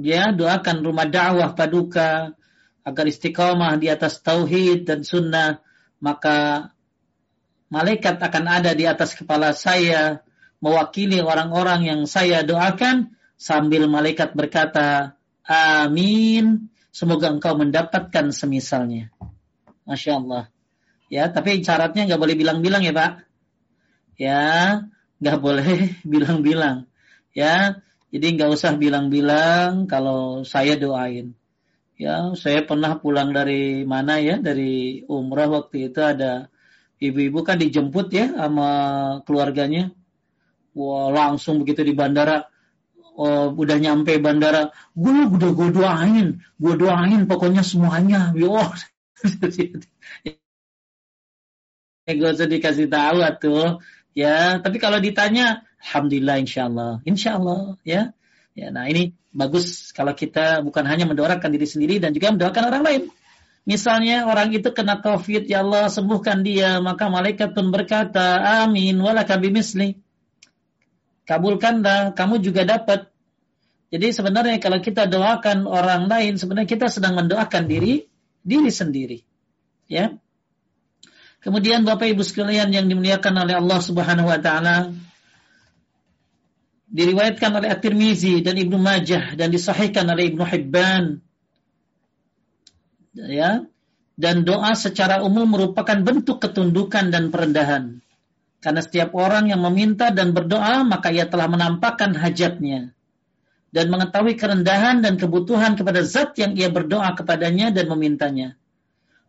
[0.05, 2.37] ya doakan rumah dakwah paduka
[2.85, 5.61] agar istiqomah di atas tauhid dan sunnah
[6.01, 6.69] maka
[7.69, 10.21] malaikat akan ada di atas kepala saya
[10.61, 15.17] mewakili orang-orang yang saya doakan sambil malaikat berkata
[15.51, 16.69] Amin.
[16.91, 19.11] Semoga engkau mendapatkan semisalnya.
[19.91, 20.43] Masya Allah.
[21.11, 23.11] Ya, tapi syaratnya nggak boleh bilang-bilang ya Pak.
[24.15, 24.43] Ya,
[25.19, 25.67] nggak boleh
[26.15, 26.87] bilang-bilang.
[27.35, 27.83] Ya,
[28.15, 31.35] jadi nggak usah bilang-bilang kalau saya doain.
[31.99, 36.47] Ya, saya pernah pulang dari mana ya, dari umrah waktu itu ada
[36.97, 38.69] ibu-ibu kan dijemput ya sama
[39.27, 39.91] keluarganya.
[40.71, 42.47] Wah, langsung begitu di bandara
[43.15, 48.31] oh, udah nyampe bandara, gue udah gue doain, gue doain pokoknya semuanya.
[48.35, 48.55] Yo,
[52.11, 53.79] gue usah dikasih tahu tuh,
[54.17, 54.59] ya.
[54.59, 58.11] Tapi kalau ditanya, alhamdulillah, insya Allah, insya Allah, ya.
[58.51, 62.83] Ya, nah ini bagus kalau kita bukan hanya mendoakan diri sendiri dan juga mendoakan orang
[62.83, 63.01] lain.
[63.63, 69.39] Misalnya orang itu kena COVID, ya Allah sembuhkan dia, maka malaikat pun berkata, amin, walaka
[69.39, 69.95] bimisli.
[71.23, 73.07] Kabulkanlah, kamu juga dapat
[73.91, 78.07] jadi sebenarnya kalau kita doakan orang lain, sebenarnya kita sedang mendoakan diri
[78.41, 79.19] diri sendiri.
[79.85, 80.17] Ya.
[81.41, 84.93] Kemudian Bapak Ibu sekalian yang dimuliakan oleh Allah Subhanahu wa taala
[86.91, 91.03] diriwayatkan oleh At-Tirmizi dan Ibnu Majah dan disahihkan oleh Ibnu Hibban.
[93.15, 93.65] Ya.
[94.21, 98.05] Dan doa secara umum merupakan bentuk ketundukan dan perendahan.
[98.61, 102.93] Karena setiap orang yang meminta dan berdoa maka ia telah menampakkan hajatnya
[103.71, 108.59] dan mengetahui kerendahan dan kebutuhan kepada zat yang ia berdoa kepadanya dan memintanya.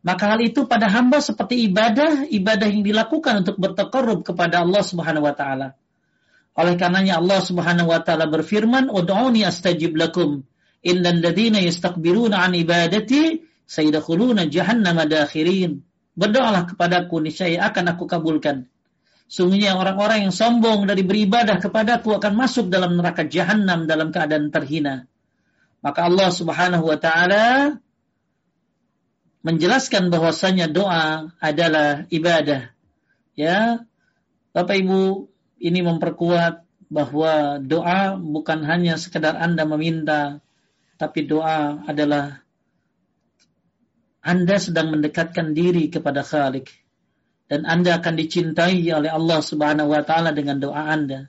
[0.03, 5.31] Maka hal itu pada hamba seperti ibadah, ibadah yang dilakukan untuk bertakarrub kepada Allah Subhanahu
[5.31, 5.79] wa taala.
[6.59, 10.43] Oleh karenanya Allah Subhanahu wa taala berfirman, "Ud'uni astajib lakum.
[10.83, 15.87] Innal ladzina yastakbiruna an ibadati sayadkhuluna jahannam dakhirin."
[16.19, 18.69] Berdoalah kepadaku niscaya akan aku kabulkan.
[19.33, 25.09] Sungguhnya orang-orang yang sombong dari beribadah kepadaku akan masuk dalam neraka jahanam dalam keadaan terhina.
[25.81, 27.81] Maka Allah subhanahu wa ta'ala
[29.41, 32.77] menjelaskan bahwasanya doa adalah ibadah.
[33.33, 33.89] Ya,
[34.53, 35.33] Bapak Ibu,
[35.65, 40.45] ini memperkuat bahwa doa bukan hanya sekedar Anda meminta,
[41.01, 42.45] tapi doa adalah
[44.21, 46.82] Anda sedang mendekatkan diri kepada Khalik
[47.53, 51.29] dan Anda akan dicintai oleh Allah Subhanahu wa taala dengan doa Anda.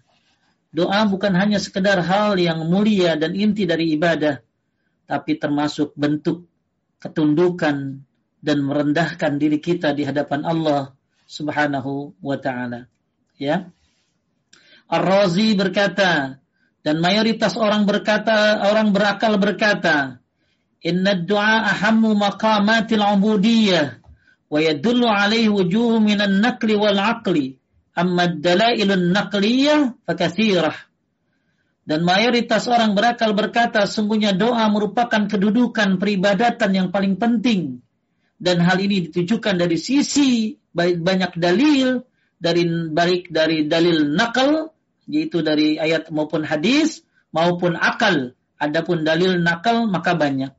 [0.71, 4.39] Doa bukan hanya sekedar hal yang mulia dan inti dari ibadah,
[5.03, 6.47] tapi termasuk bentuk
[7.03, 8.07] ketundukan
[8.39, 10.95] dan merendahkan diri kita di hadapan Allah
[11.27, 12.87] Subhanahu wa taala.
[13.35, 13.67] Ya.
[14.87, 16.39] Ar-Razi berkata
[16.87, 20.23] dan mayoritas orang berkata orang berakal berkata,
[20.87, 24.02] "Inna du'a ahammu maqamatil ubudiyah."
[24.53, 27.57] Wujuhu minan nakli wal aqli
[27.97, 30.77] amma dalailun naqliyah fakathirah
[31.83, 37.83] dan mayoritas orang berakal berkata sungguhnya doa merupakan kedudukan peribadatan yang paling penting.
[38.39, 42.07] Dan hal ini ditujukan dari sisi banyak dalil
[42.39, 44.71] dari baik dari dalil nakal
[45.07, 47.03] yaitu dari ayat maupun hadis
[47.35, 48.31] maupun akal.
[48.55, 50.55] Adapun dalil nakal maka banyak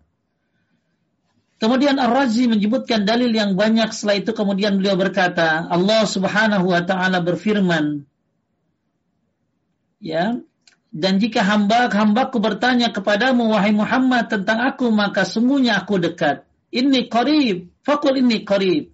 [1.65, 7.25] Kemudian Ar-Razi menyebutkan dalil yang banyak setelah itu kemudian beliau berkata, Allah Subhanahu wa taala
[7.25, 8.05] berfirman,
[9.97, 10.45] ya,
[10.93, 16.45] dan jika hamba hambaku bertanya kepadamu wahai Muhammad tentang aku maka sungguhnya aku dekat.
[16.69, 18.93] Ini qarib, fakul ini qarib.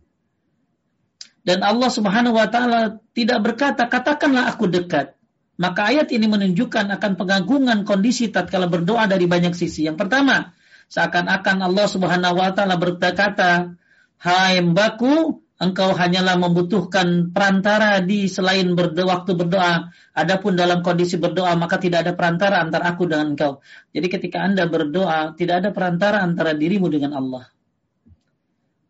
[1.42, 5.18] Dan Allah Subhanahu wa taala tidak berkata katakanlah aku dekat.
[5.58, 9.90] Maka ayat ini menunjukkan akan pengagungan kondisi tatkala berdoa dari banyak sisi.
[9.90, 10.54] Yang pertama,
[10.90, 13.78] Seakan-akan Allah Subhanahu wa taala berkata,
[14.18, 19.92] "Hai mbaku, engkau hanyalah membutuhkan perantara di selain berdoa, waktu berdoa.
[20.16, 23.60] Adapun dalam kondisi berdoa maka tidak ada perantara antara aku dengan engkau.
[23.92, 27.44] Jadi ketika Anda berdoa tidak ada perantara antara dirimu dengan Allah.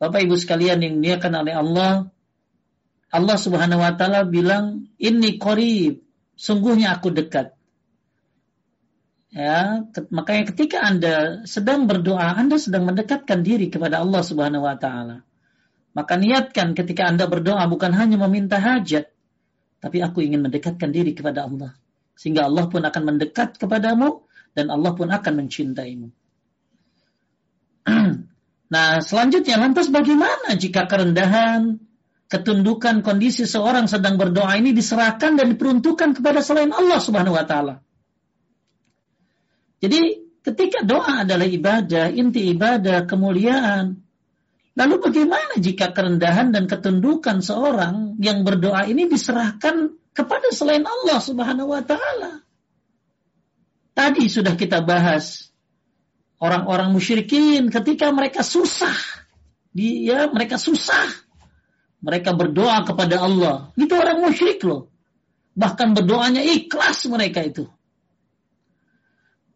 [0.01, 1.93] Bapak Ibu sekalian yang dimuliakan oleh Allah,
[3.13, 6.01] Allah Subhanahu wa taala bilang, "Inni qarib."
[6.41, 7.53] Sungguhnya aku dekat.
[9.31, 15.23] Ya, makanya ketika Anda sedang berdoa, Anda sedang mendekatkan diri kepada Allah Subhanahu wa taala.
[15.95, 19.07] Maka niatkan ketika Anda berdoa bukan hanya meminta hajat,
[19.79, 21.79] tapi aku ingin mendekatkan diri kepada Allah.
[22.19, 26.11] Sehingga Allah pun akan mendekat kepadamu dan Allah pun akan mencintaimu.
[28.75, 31.79] nah, selanjutnya lantas bagaimana jika kerendahan,
[32.27, 37.83] ketundukan kondisi seorang sedang berdoa ini diserahkan dan diperuntukkan kepada selain Allah Subhanahu wa taala?
[39.81, 40.01] Jadi,
[40.45, 44.01] ketika doa adalah ibadah, inti ibadah, kemuliaan,
[44.81, 51.75] Lalu bagaimana jika kerendahan dan ketundukan seorang yang berdoa ini diserahkan kepada selain Allah Subhanahu
[51.75, 52.41] wa taala?
[53.93, 55.53] Tadi sudah kita bahas
[56.41, 58.95] orang-orang musyrikin ketika mereka susah.
[59.75, 61.13] Dia mereka susah.
[62.01, 63.77] Mereka berdoa kepada Allah.
[63.77, 64.89] Itu orang musyrik loh.
[65.53, 67.69] Bahkan berdoanya ikhlas mereka itu.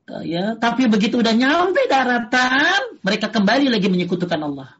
[0.04, 4.76] Ya, tapi begitu udah nyampe daratan, mereka kembali lagi menyekutukan Allah.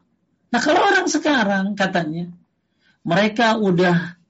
[0.53, 2.29] Nah kalau orang sekarang katanya
[3.01, 4.21] mereka udah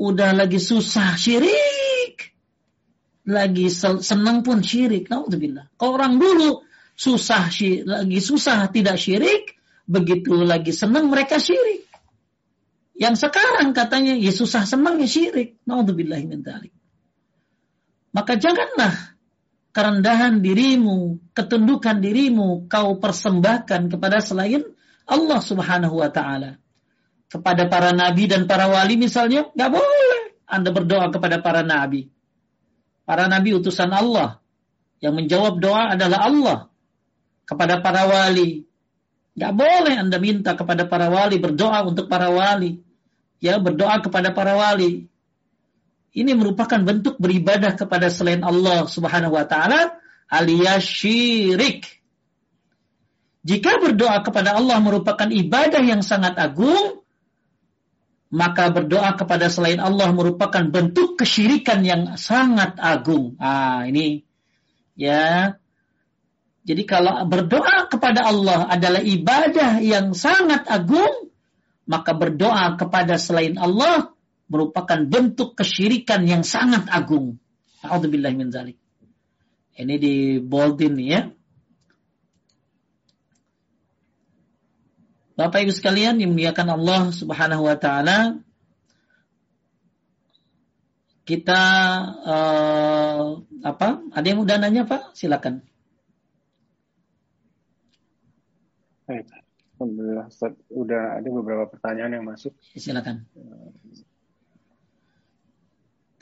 [0.00, 2.32] udah lagi susah syirik,
[3.28, 3.68] lagi
[4.00, 5.12] senang pun syirik.
[5.12, 5.68] Naudzubillah.
[5.76, 6.64] Kalau orang dulu
[6.96, 7.52] susah
[7.84, 9.52] lagi susah tidak syirik,
[9.84, 11.84] begitu lagi senang mereka syirik.
[12.96, 15.60] Yang sekarang katanya ya susah senang ya syirik.
[15.68, 16.24] Naudzubillah
[18.16, 19.11] Maka janganlah
[19.72, 24.62] kerendahan dirimu, ketundukan dirimu kau persembahkan kepada selain
[25.08, 26.60] Allah Subhanahu wa taala.
[27.32, 32.12] Kepada para nabi dan para wali misalnya, nggak boleh Anda berdoa kepada para nabi.
[33.08, 34.44] Para nabi utusan Allah.
[35.02, 36.58] Yang menjawab doa adalah Allah.
[37.48, 38.68] Kepada para wali.
[39.32, 42.84] Nggak boleh Anda minta kepada para wali, berdoa untuk para wali.
[43.40, 45.08] Ya, berdoa kepada para wali.
[46.12, 49.96] Ini merupakan bentuk beribadah kepada selain Allah Subhanahu wa taala
[50.28, 51.88] alias syirik.
[53.42, 57.02] Jika berdoa kepada Allah merupakan ibadah yang sangat agung,
[58.32, 63.36] maka berdoa kepada selain Allah merupakan bentuk kesyirikan yang sangat agung.
[63.36, 64.24] Ah, ini
[64.96, 65.56] ya.
[66.62, 71.32] Jadi kalau berdoa kepada Allah adalah ibadah yang sangat agung,
[71.84, 74.11] maka berdoa kepada selain Allah
[74.52, 77.40] merupakan bentuk kesyirikan yang sangat agung.
[77.80, 78.76] Alhamdulillah min zalik.
[79.72, 81.32] Ini di boldin ya.
[85.32, 88.44] Bapak Ibu sekalian dimuliakan Allah Subhanahu wa taala,
[91.24, 91.62] kita
[92.20, 93.88] uh, apa?
[94.12, 95.16] Ada yang udah nanya, Pak?
[95.16, 95.64] Silakan.
[99.08, 99.26] Baik.
[99.80, 100.52] Alhamdulillah, Ustaz.
[100.70, 102.52] Udah ada beberapa pertanyaan yang masuk.
[102.76, 103.24] Silakan.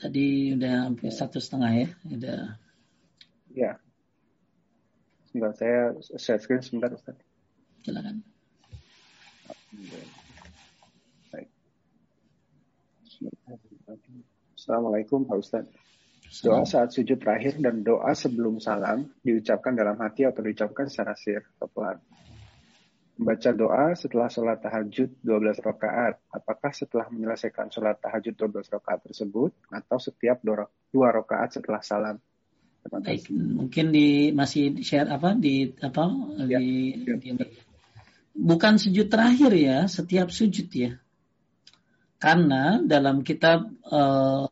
[0.00, 1.88] Tadi udah hampir satu setengah ya.
[2.08, 2.40] Udah.
[3.52, 3.72] Ya.
[5.28, 7.20] Sebentar, saya share screen sebentar, Ustaz.
[7.84, 8.24] Silakan.
[14.56, 15.76] Assalamualaikum Pak Ustadz.
[16.46, 21.42] Doa saat sujud terakhir dan doa sebelum salam diucapkan dalam hati atau diucapkan secara sir
[21.58, 21.98] pelan.
[23.20, 26.16] Membaca doa setelah sholat tahajud 12 rakaat.
[26.32, 32.16] Apakah setelah menyelesaikan sholat tahajud 12 rakaat tersebut atau setiap dua rakaat setelah salam?
[32.80, 36.08] Baik, mungkin di masih share apa di apa
[36.48, 37.36] ya, di, ya.
[37.36, 37.36] di
[38.32, 40.96] bukan sujud terakhir ya, setiap sujud ya.
[42.16, 44.48] Karena dalam kitab uh,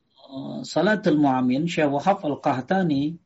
[0.60, 3.16] Salatul Mu'amin, Syekh Wahab Al-Qahtani,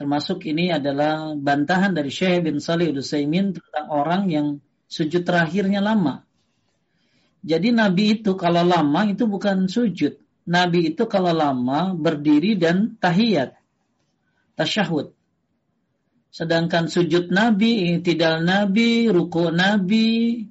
[0.00, 4.46] termasuk ini adalah bantahan dari Syekh bin Salih Utsaimin tentang orang yang
[4.88, 6.24] sujud terakhirnya lama.
[7.44, 10.18] Jadi Nabi itu kalau lama itu bukan sujud.
[10.48, 13.54] Nabi itu kalau lama berdiri dan tahiyat.
[14.58, 15.14] Tasyahud.
[16.32, 20.44] Sedangkan sujud Nabi, tidak Nabi, ruku Nabi,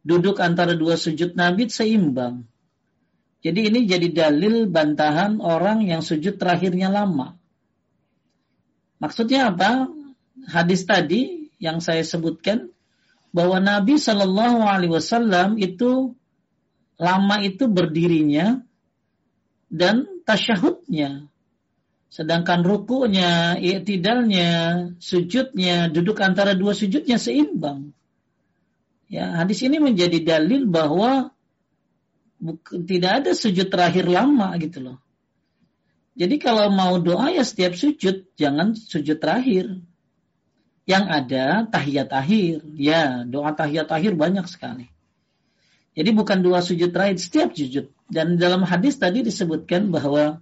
[0.00, 2.46] duduk antara dua sujud Nabi seimbang.
[3.40, 7.40] Jadi ini jadi dalil bantahan orang yang sujud terakhirnya lama.
[9.00, 9.88] Maksudnya apa?
[10.44, 12.68] Hadis tadi yang saya sebutkan
[13.30, 16.14] bahwa Nabi Shallallahu Alaihi Wasallam itu
[16.98, 18.62] lama itu berdirinya
[19.70, 21.30] dan tasyahudnya
[22.10, 24.50] Sedangkan rukunya, i'tidalnya,
[24.98, 27.94] sujudnya, duduk antara dua sujudnya seimbang.
[29.06, 31.30] Ya, hadis ini menjadi dalil bahwa
[32.66, 34.98] tidak ada sujud terakhir lama gitu loh.
[36.18, 39.78] Jadi kalau mau doa ya setiap sujud, jangan sujud terakhir.
[40.88, 42.64] Yang ada tahiyat akhir.
[42.76, 44.88] Ya, doa tahiyat akhir banyak sekali.
[45.94, 47.90] Jadi bukan dua sujud terakhir, setiap sujud.
[48.06, 50.38] Dan dalam hadis tadi disebutkan bahwa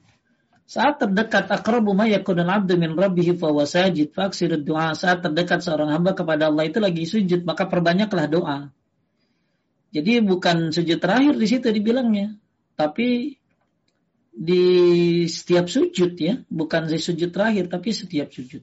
[0.68, 4.12] saat terdekat akrabu ma yakunul abdu min rabbihi fa wasajid
[4.68, 4.92] doa.
[4.92, 8.58] Saat terdekat seorang hamba kepada Allah itu lagi sujud, maka perbanyaklah doa.
[9.88, 12.36] Jadi bukan sujud terakhir di situ dibilangnya,
[12.76, 13.40] tapi
[14.28, 14.64] di
[15.24, 18.60] setiap sujud ya, bukan di sujud terakhir tapi setiap sujud.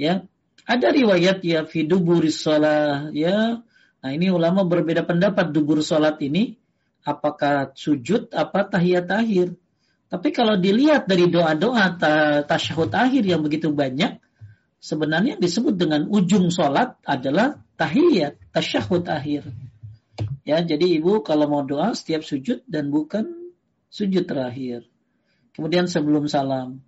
[0.00, 0.24] Ya.
[0.68, 3.64] Ada riwayat ya fi duburis shalah ya.
[4.00, 6.56] Nah, ini ulama berbeda pendapat dubur salat ini
[7.04, 9.56] apakah sujud apa tahiyat akhir.
[10.10, 11.94] Tapi kalau dilihat dari doa-doa
[12.48, 14.18] tasyahud akhir yang begitu banyak,
[14.82, 19.46] sebenarnya disebut dengan ujung sholat adalah tahiyat, tasyahud akhir.
[20.42, 23.54] Ya, jadi ibu kalau mau doa setiap sujud dan bukan
[23.92, 24.88] sujud terakhir.
[25.54, 26.82] Kemudian sebelum salam.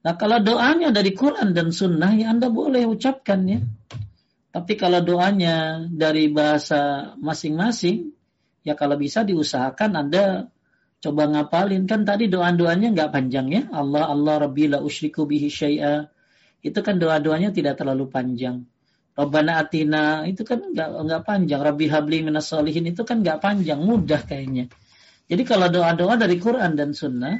[0.00, 3.60] Nah kalau doanya dari Quran dan Sunnah ya Anda boleh ucapkan ya.
[4.50, 8.10] Tapi kalau doanya dari bahasa masing-masing,
[8.66, 10.50] ya kalau bisa diusahakan Anda
[10.98, 11.86] coba ngapalin.
[11.86, 13.62] Kan tadi doa-doanya nggak panjang ya.
[13.70, 16.08] Allah, Allah, Rabbi la usyriku bihi syai'a.
[16.60, 18.66] Itu kan doa-doanya tidak terlalu panjang.
[19.14, 21.60] Rabbana atina itu kan nggak nggak panjang.
[21.60, 24.66] Rabbi habli minas solihin itu kan nggak panjang, mudah kayaknya.
[25.30, 27.38] Jadi kalau doa-doa dari Quran dan Sunnah,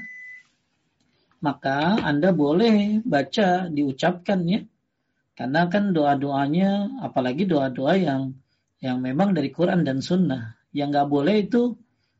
[1.40, 4.60] maka Anda boleh baca, diucapkan ya.
[5.32, 8.36] Karena kan doa-doanya, apalagi doa-doa yang
[8.80, 10.56] yang memang dari Quran dan Sunnah.
[10.72, 11.76] Yang nggak boleh itu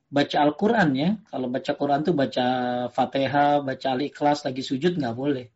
[0.08, 1.10] baca Al-Quran ya.
[1.28, 2.46] Kalau baca Quran tuh baca
[2.88, 5.46] Fatihah, baca Al-Ikhlas, lagi sujud nggak boleh.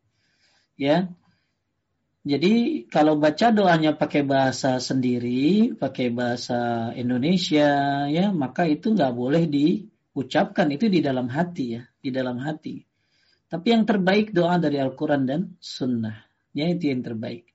[0.77, 1.09] Ya.
[2.25, 9.45] Jadi kalau baca doanya pakai bahasa sendiri, pakai bahasa Indonesia, ya maka itu nggak boleh
[9.45, 9.85] di
[10.17, 12.81] ucapkan itu di dalam hati ya, di dalam hati.
[13.55, 16.27] Tapi yang terbaik doa dari Al-Quran dan Sunnah.
[16.51, 17.47] Ya itu yang terbaik.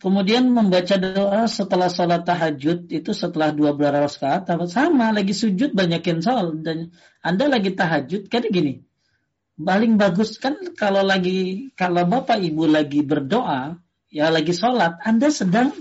[0.00, 6.24] Kemudian membaca doa setelah sholat tahajud itu setelah dua belas rakaat sama lagi sujud banyakin
[6.24, 8.86] sol dan anda lagi tahajud kan gini
[9.58, 13.74] paling bagus kan kalau lagi kalau bapak ibu lagi berdoa
[14.06, 15.74] ya lagi sholat anda sedang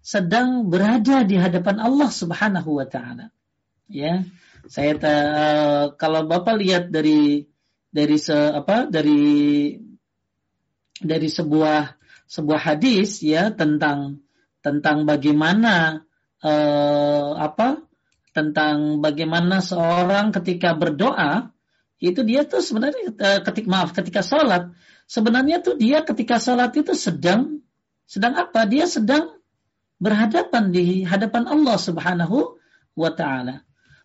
[0.00, 3.28] sedang berada di hadapan Allah subhanahu wa taala
[3.84, 4.24] ya
[4.64, 7.44] saya uh, kalau Bapak lihat dari
[7.94, 9.22] dari se, apa dari
[10.98, 11.94] dari sebuah
[12.26, 14.18] sebuah hadis ya tentang
[14.58, 16.02] tentang bagaimana
[16.42, 17.78] uh, apa
[18.34, 21.54] tentang bagaimana seorang ketika berdoa
[22.02, 24.74] itu dia tuh sebenarnya uh, ketika maaf ketika sholat
[25.06, 27.62] sebenarnya tuh dia ketika sholat itu sedang
[28.04, 28.68] sedang apa?
[28.68, 29.40] Dia sedang
[30.00, 32.60] berhadapan di hadapan Allah Subhanahu
[32.94, 33.64] wa taala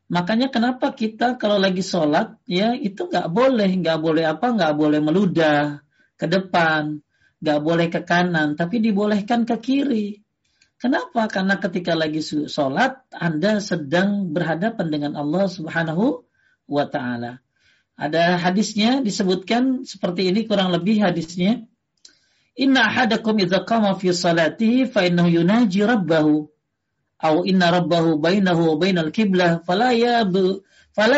[0.10, 5.00] Makanya kenapa kita kalau lagi sholat ya itu nggak boleh, nggak boleh apa, nggak boleh
[5.06, 5.86] meludah
[6.18, 6.98] ke depan,
[7.38, 10.18] nggak boleh ke kanan, tapi dibolehkan ke kiri.
[10.82, 11.30] Kenapa?
[11.30, 16.26] Karena ketika lagi sholat Anda sedang berhadapan dengan Allah Subhanahu
[16.66, 17.38] wa Ta'ala.
[18.00, 21.68] Ada hadisnya disebutkan seperti ini kurang lebih hadisnya.
[22.56, 26.48] Inna ahadakum idza qama fi salatihi fa innahu yunaji rabbahu
[27.20, 29.92] au inna rabbahu bainahu wa bainal kiblah fala
[30.96, 31.18] fala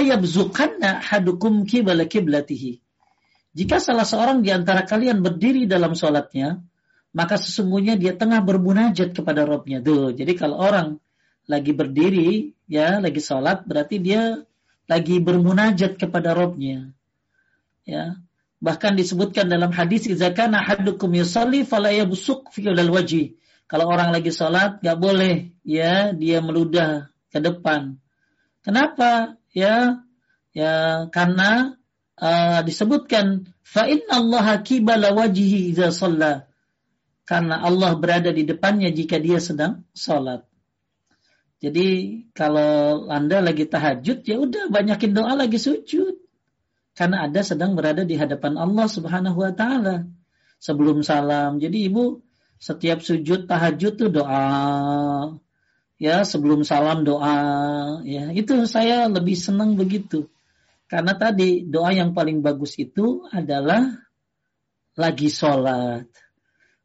[1.01, 2.81] hadukum kibala kiblatihi.
[3.51, 6.63] Jika salah seorang di antara kalian berdiri dalam sholatnya,
[7.11, 9.83] maka sesungguhnya dia tengah bermunajat kepada Robnya.
[10.15, 11.03] Jadi kalau orang
[11.51, 14.39] lagi berdiri, ya, lagi sholat, berarti dia
[14.87, 16.95] lagi bermunajat kepada Robnya.
[17.83, 18.15] Ya,
[18.63, 23.35] bahkan disebutkan dalam hadis, "Idza kana hadukum yusalli fala yabsuq fi wajhi."
[23.71, 28.03] Kalau orang lagi sholat, gak boleh ya dia meludah ke depan.
[28.67, 29.39] Kenapa?
[29.55, 30.03] Ya,
[30.51, 31.79] ya karena
[32.19, 36.51] uh, disebutkan fa Allah kibala wajhi shalla.
[37.23, 40.43] Karena Allah berada di depannya jika dia sedang sholat.
[41.63, 46.19] Jadi kalau anda lagi tahajud ya udah banyakin doa lagi sujud.
[46.91, 50.11] Karena ada sedang berada di hadapan Allah Subhanahu wa taala
[50.59, 51.55] sebelum salam.
[51.55, 52.19] Jadi ibu
[52.61, 54.45] setiap sujud tahajud tuh doa.
[55.97, 57.35] Ya sebelum salam doa.
[58.05, 60.29] Ya itu saya lebih senang begitu.
[60.85, 63.97] Karena tadi doa yang paling bagus itu adalah
[64.93, 66.05] lagi sholat.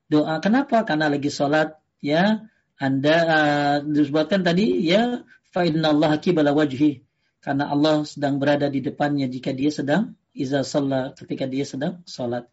[0.08, 0.80] Doa kenapa?
[0.88, 2.40] Karena lagi sholat ya.
[2.76, 7.04] Anda uh, disebutkan tadi ya fa Allah kibala wajhi.
[7.40, 12.48] Karena Allah sedang berada di depannya jika dia sedang iza sholat ketika dia sedang sholat.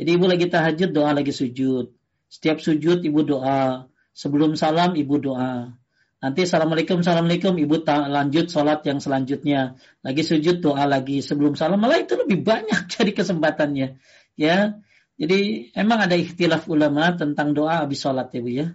[0.00, 1.97] Jadi ibu lagi tahajud doa lagi sujud
[2.28, 3.88] setiap sujud ibu doa.
[4.12, 5.72] Sebelum salam ibu doa.
[6.18, 9.78] Nanti assalamualaikum, assalamualaikum, ibu lanjut sholat yang selanjutnya.
[10.02, 14.02] Lagi sujud doa lagi sebelum salam, malah itu lebih banyak jadi kesempatannya.
[14.34, 14.82] Ya,
[15.14, 18.66] jadi emang ada ikhtilaf ulama tentang doa habis sholat ya bu ya.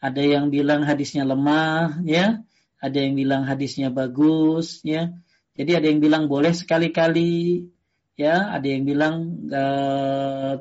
[0.00, 2.40] Ada yang bilang hadisnya lemah, ya.
[2.80, 5.12] Ada yang bilang hadisnya bagus, ya.
[5.52, 7.68] Jadi ada yang bilang boleh sekali-kali,
[8.16, 8.56] ya.
[8.56, 9.44] Ada yang bilang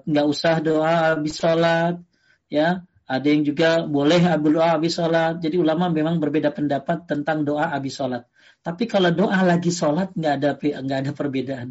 [0.04, 2.04] nggak usah doa habis sholat,
[2.50, 5.42] ya ada yang juga boleh berdoa habis sholat.
[5.42, 8.30] Jadi ulama memang berbeda pendapat tentang doa habis sholat.
[8.62, 11.70] Tapi kalau doa lagi sholat nggak ada nggak ada perbedaan.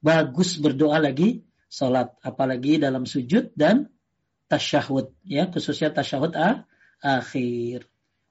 [0.00, 3.92] Bagus berdoa lagi sholat, apalagi dalam sujud dan
[4.48, 6.64] tasyahud, ya khususnya tasyahud ah,
[7.04, 7.84] akhir.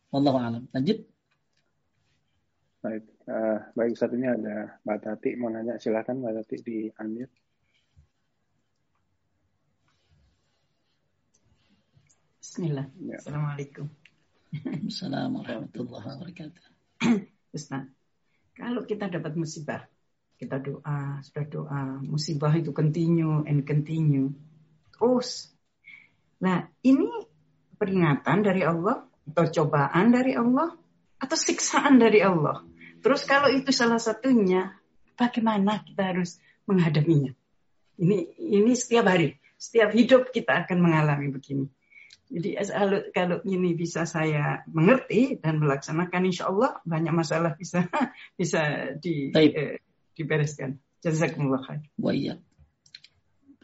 [0.10, 0.64] Wallahu alam.
[0.74, 1.06] Lanjut.
[2.82, 7.36] Baik, uh, baik saat ini ada Mbak Tati mau nanya silakan Mbak Tati di unmute.
[12.49, 12.89] Bismillah.
[12.97, 13.21] Ya.
[13.21, 13.85] Assalamualaikum.
[14.89, 16.65] Assalamualaikum warahmatullahi wabarakatuh.
[17.53, 17.85] Ustaz,
[18.57, 19.85] kalau kita dapat musibah,
[20.34, 24.34] kita doa, sudah doa, musibah itu continue and continue.
[24.97, 25.53] Terus.
[26.41, 27.21] Nah, ini
[27.77, 30.73] peringatan dari Allah atau cobaan dari Allah
[31.21, 32.65] atau siksaan dari Allah.
[33.05, 34.73] Terus kalau itu salah satunya,
[35.13, 37.30] bagaimana kita harus menghadapinya?
[38.01, 41.69] Ini ini setiap hari, setiap hidup kita akan mengalami begini.
[42.30, 47.89] Jadi kalau, kalau ini bisa saya mengerti dan melaksanakan, insya Allah banyak masalah bisa
[48.39, 49.81] bisa di, eh,
[50.14, 50.77] dibereskan.
[51.01, 51.81] Jazakumullah khair.
[51.97, 52.38] Iya.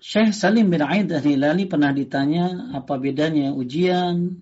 [0.02, 4.42] Syekh Salim bin Aid Hilali pernah ditanya apa bedanya ujian,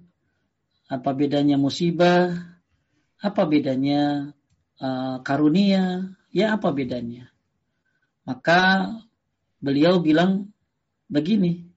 [0.88, 2.32] apa bedanya musibah,
[3.20, 4.32] apa bedanya
[4.80, 7.32] uh, karunia, ya apa bedanya.
[8.24, 8.92] Maka
[9.60, 10.52] beliau bilang
[11.08, 11.73] begini,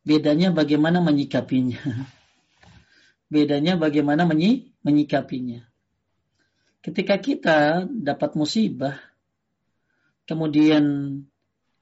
[0.00, 1.80] Bedanya bagaimana menyikapinya.
[3.32, 5.62] Bedanya bagaimana menyi menyikapinya.
[6.80, 8.96] Ketika kita dapat musibah,
[10.24, 10.84] kemudian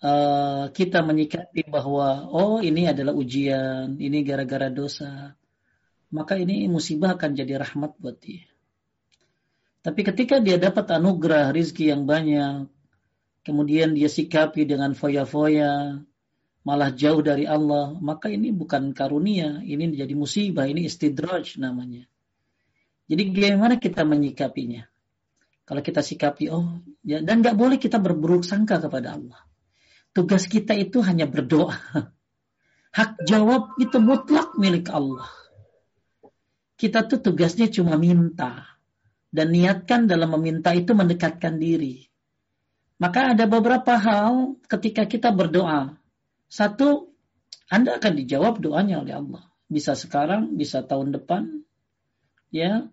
[0.03, 5.39] uh, kita menyikapi bahwa oh ini adalah ujian, ini gara-gara dosa,
[6.11, 8.45] maka ini musibah akan jadi rahmat buat dia.
[9.86, 12.66] Tapi ketika dia dapat anugerah rizki yang banyak,
[13.47, 16.03] kemudian dia sikapi dengan foya-foya,
[16.69, 22.05] malah jauh dari Allah, maka ini bukan karunia, ini menjadi musibah, ini istidraj namanya.
[23.09, 24.85] Jadi bagaimana kita menyikapinya?
[25.65, 29.40] Kalau kita sikapi, oh, ya, dan nggak boleh kita berburuk sangka kepada Allah.
[30.12, 31.73] Tugas kita itu hanya berdoa.
[32.99, 35.24] Hak jawab itu mutlak milik Allah.
[36.77, 38.77] Kita tuh tugasnya cuma minta.
[39.28, 42.09] Dan niatkan dalam meminta itu mendekatkan diri.
[42.97, 45.97] Maka ada beberapa hal ketika kita berdoa.
[46.49, 47.12] Satu,
[47.69, 49.45] Anda akan dijawab doanya oleh Allah.
[49.69, 51.61] Bisa sekarang, bisa tahun depan.
[52.49, 52.89] Ya.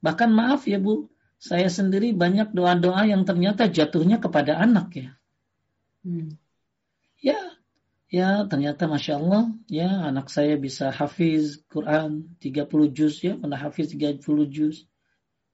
[0.00, 5.10] Bahkan maaf ya Bu, saya sendiri banyak doa-doa yang ternyata jatuhnya kepada anak ya.
[6.00, 6.40] Hmm.
[7.20, 7.40] Ya,
[8.08, 13.92] ya ternyata Masya Allah, ya anak saya bisa hafiz Quran 30 juz ya, pernah hafiz
[13.92, 14.88] 30 juz.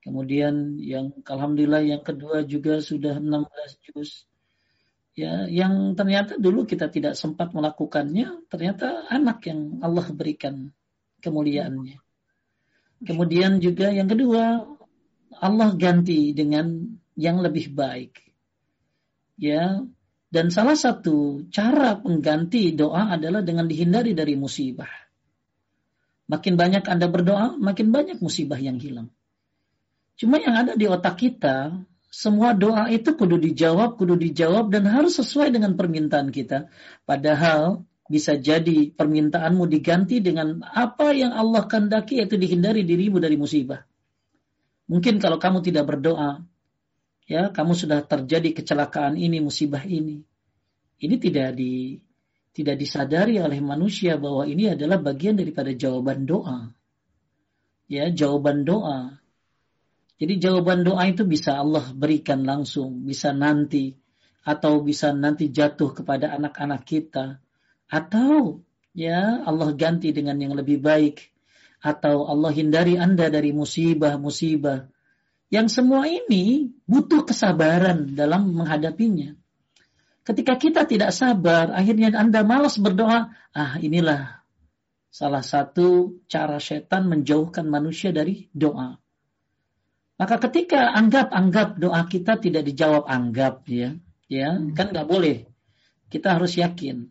[0.00, 3.50] Kemudian yang Alhamdulillah yang kedua juga sudah 16
[3.90, 4.29] juz
[5.20, 10.72] ya yang ternyata dulu kita tidak sempat melakukannya ternyata anak yang Allah berikan
[11.20, 12.00] kemuliaannya.
[13.04, 14.64] Kemudian juga yang kedua
[15.40, 18.16] Allah ganti dengan yang lebih baik.
[19.36, 19.84] Ya
[20.32, 24.88] dan salah satu cara pengganti doa adalah dengan dihindari dari musibah.
[26.30, 29.12] Makin banyak Anda berdoa makin banyak musibah yang hilang.
[30.16, 31.80] Cuma yang ada di otak kita
[32.10, 36.66] semua doa itu kudu dijawab, kudu dijawab dan harus sesuai dengan permintaan kita.
[37.06, 43.86] Padahal bisa jadi permintaanmu diganti dengan apa yang Allah kandaki yaitu dihindari dirimu dari musibah.
[44.90, 46.42] Mungkin kalau kamu tidak berdoa,
[47.30, 50.26] ya kamu sudah terjadi kecelakaan ini, musibah ini.
[50.98, 51.94] Ini tidak di
[52.50, 56.74] tidak disadari oleh manusia bahwa ini adalah bagian daripada jawaban doa.
[57.86, 59.19] Ya, jawaban doa.
[60.20, 63.96] Jadi jawaban doa itu bisa Allah berikan langsung, bisa nanti
[64.44, 67.40] atau bisa nanti jatuh kepada anak-anak kita
[67.88, 68.60] atau
[68.92, 71.32] ya Allah ganti dengan yang lebih baik
[71.80, 74.92] atau Allah hindari Anda dari musibah-musibah.
[75.50, 79.34] Yang semua ini butuh kesabaran dalam menghadapinya.
[80.20, 83.34] Ketika kita tidak sabar, akhirnya Anda malas berdoa.
[83.50, 84.44] Ah, inilah
[85.10, 89.00] salah satu cara setan menjauhkan manusia dari doa.
[90.20, 93.96] Maka ketika anggap-anggap doa kita tidak dijawab anggap ya,
[94.28, 94.76] ya hmm.
[94.76, 95.48] kan nggak boleh.
[96.12, 97.08] Kita harus yakin.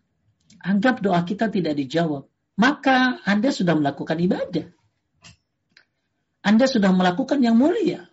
[0.61, 4.69] Anggap doa kita tidak dijawab, maka Anda sudah melakukan ibadah.
[6.45, 8.05] Anda sudah melakukan yang mulia.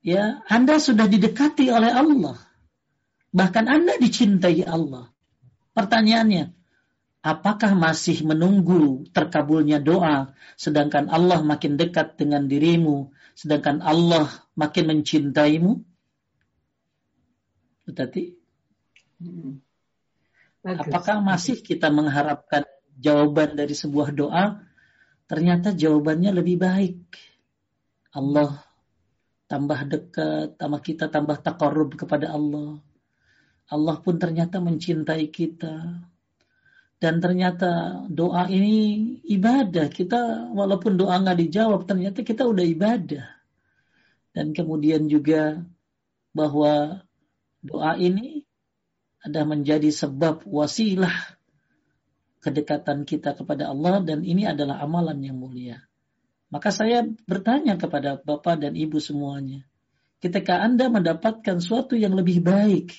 [0.00, 2.40] Ya, Anda sudah didekati oleh Allah.
[3.36, 5.12] Bahkan Anda dicintai Allah.
[5.76, 6.56] Pertanyaannya,
[7.20, 15.80] apakah masih menunggu terkabulnya doa sedangkan Allah makin dekat dengan dirimu, sedangkan Allah makin mencintaimu?
[17.84, 18.36] Berarti
[19.20, 19.52] hmm.
[20.64, 22.64] apakah masih kita mengharapkan
[22.96, 24.64] jawaban dari sebuah doa?
[25.28, 27.00] Ternyata jawabannya lebih baik.
[28.10, 28.58] Allah
[29.46, 32.82] tambah dekat sama kita, tambah takarub kepada Allah.
[33.70, 36.02] Allah pun ternyata mencintai kita.
[37.00, 39.88] Dan ternyata doa ini ibadah.
[39.88, 43.24] Kita walaupun doa nggak dijawab, ternyata kita udah ibadah.
[44.36, 45.64] Dan kemudian juga
[46.36, 47.00] bahwa
[47.64, 48.44] doa ini
[49.24, 51.12] ada menjadi sebab wasilah
[52.40, 55.80] kedekatan kita kepada Allah dan ini adalah amalan yang mulia.
[56.50, 59.64] Maka saya bertanya kepada Bapak dan Ibu semuanya.
[60.20, 62.92] Ketika Anda mendapatkan suatu yang lebih baik,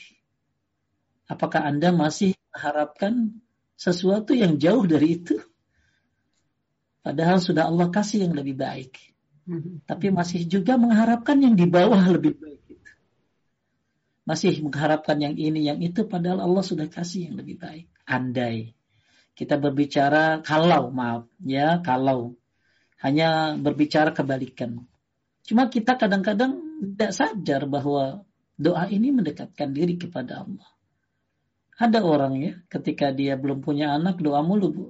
[1.30, 3.44] apakah Anda masih mengharapkan
[3.81, 5.41] sesuatu yang jauh dari itu.
[7.01, 8.93] Padahal sudah Allah kasih yang lebih baik.
[9.49, 9.81] Hmm.
[9.89, 12.61] Tapi masih juga mengharapkan yang di bawah lebih baik.
[14.21, 16.05] Masih mengharapkan yang ini, yang itu.
[16.05, 17.89] Padahal Allah sudah kasih yang lebih baik.
[18.05, 18.77] Andai.
[19.33, 21.25] Kita berbicara kalau, maaf.
[21.41, 22.37] ya Kalau.
[23.01, 24.85] Hanya berbicara kebalikan.
[25.41, 28.21] Cuma kita kadang-kadang tidak sadar bahwa
[28.61, 30.69] doa ini mendekatkan diri kepada Allah.
[31.81, 34.85] Ada orang ya, ketika dia belum punya anak doa mulu bu.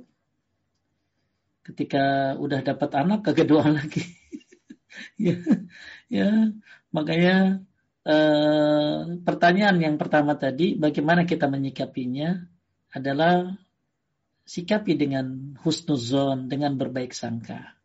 [1.63, 4.03] Ketika udah dapat anak kagak doa lagi.
[5.15, 5.39] ya,
[6.11, 6.51] ya,
[6.91, 7.63] makanya
[8.03, 12.43] eh, pertanyaan yang pertama tadi, bagaimana kita menyikapinya
[12.91, 13.55] adalah
[14.43, 17.79] sikapi dengan husnuzon, dengan berbaik sangka.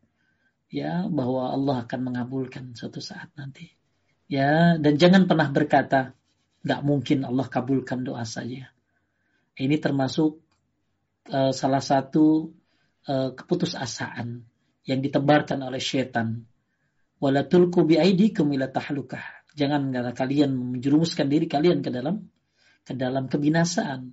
[0.67, 3.71] Ya, bahwa Allah akan mengabulkan suatu saat nanti.
[4.27, 6.11] Ya, dan jangan pernah berkata,
[6.67, 8.75] nggak mungkin Allah kabulkan doa saya.
[9.57, 10.37] Ini termasuk
[11.33, 12.53] uh, salah satu
[13.09, 14.45] uh, keputusasaan
[14.85, 16.45] yang ditebarkan oleh setan.
[17.17, 19.25] Ila tahlukah.
[19.57, 22.29] Jangan karena kalian menjerumuskan diri kalian ke dalam
[22.85, 24.13] ke dalam kebinasaan.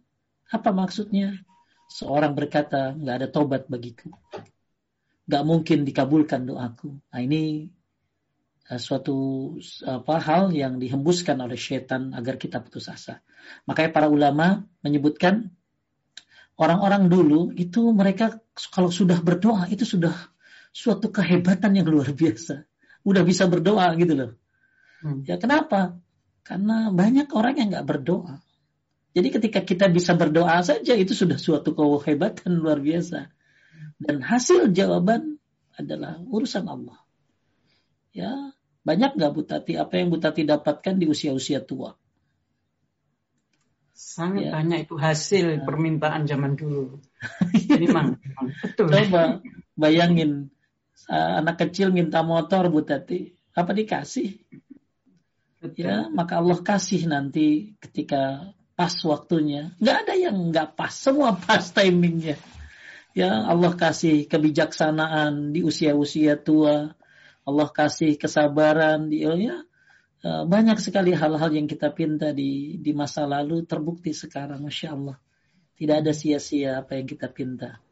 [0.49, 1.43] Apa maksudnya?
[1.91, 4.09] Seorang berkata, nggak ada tobat bagiku.
[5.27, 6.95] Nggak mungkin dikabulkan doaku.
[7.11, 7.67] Nah ini
[8.63, 9.51] suatu
[9.83, 13.19] apa hal yang dihembuskan oleh setan agar kita putus asa.
[13.67, 15.51] Makanya para ulama menyebutkan
[16.55, 18.39] orang-orang dulu itu mereka
[18.71, 20.15] kalau sudah berdoa itu sudah
[20.71, 22.63] suatu kehebatan yang luar biasa.
[23.03, 24.31] Udah bisa berdoa gitu loh.
[25.03, 25.27] Hmm.
[25.27, 25.99] Ya kenapa?
[26.47, 28.39] Karena banyak orang yang nggak berdoa.
[29.13, 33.29] Jadi ketika kita bisa berdoa saja itu sudah suatu kehebatan luar biasa.
[33.99, 35.37] Dan hasil jawaban
[35.77, 36.97] adalah urusan Allah.
[38.13, 38.52] Ya,
[38.83, 41.95] banyak nggak Bu Tati apa yang Bu Tati dapatkan di usia-usia tua?
[43.95, 44.51] Sangat ya.
[44.59, 45.63] banyak itu hasil ya.
[45.63, 46.99] permintaan zaman dulu.
[47.81, 48.19] Memang,
[48.59, 48.91] betul.
[48.91, 49.39] Coba
[49.79, 50.51] bayangin
[51.07, 54.35] uh, anak kecil minta motor Bu Tati, apa dikasih?
[55.63, 55.87] Betul.
[55.87, 59.71] Ya, maka Allah kasih nanti ketika pas waktunya.
[59.79, 62.35] Nggak ada yang nggak pas, semua pas timingnya.
[63.13, 66.97] Ya, Allah kasih kebijaksanaan di usia-usia tua.
[67.43, 69.59] Allah kasih kesabaran di ya,
[70.23, 75.19] Eh, banyak sekali hal-hal yang kita pinta di di masa lalu terbukti sekarang, masya Allah.
[75.75, 77.83] Tidak ada sia-sia apa yang kita pinta.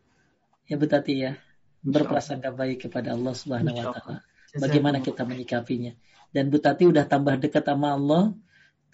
[0.64, 1.36] Ya betati ya,
[1.84, 4.20] berprasangka baik kepada Allah Subhanahu Wa Taala.
[4.56, 5.92] Bagaimana kita menyikapinya?
[6.32, 8.32] Dan Butati udah tambah dekat sama Allah,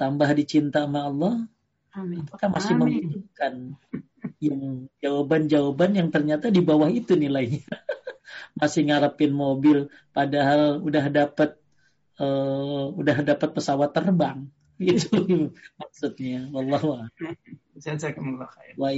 [0.02, 1.34] tambah dicinta sama Allah.
[1.94, 2.26] Amin.
[2.26, 2.82] Apakah masih Amin.
[3.06, 3.54] membutuhkan
[4.42, 7.62] yang jawaban-jawaban yang ternyata di bawah itu nilainya?
[8.58, 11.58] masih ngarepin mobil, padahal udah dapat
[12.22, 14.48] uh, udah dapat pesawat terbang.
[14.78, 16.50] Itu maksudnya.
[16.54, 17.10] Wallahu
[17.78, 18.74] Jazakumullah khair.
[18.78, 18.92] Wa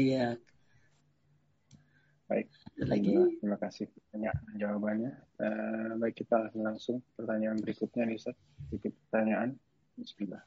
[2.29, 2.45] Baik.
[2.85, 3.41] lagi?
[3.41, 5.11] Terima kasih banyak jawabannya.
[5.41, 8.37] Uh, baik kita langsung pertanyaan berikutnya nih Ustaz.
[8.69, 9.57] Sedikit pertanyaan.
[9.97, 10.45] Bismillah.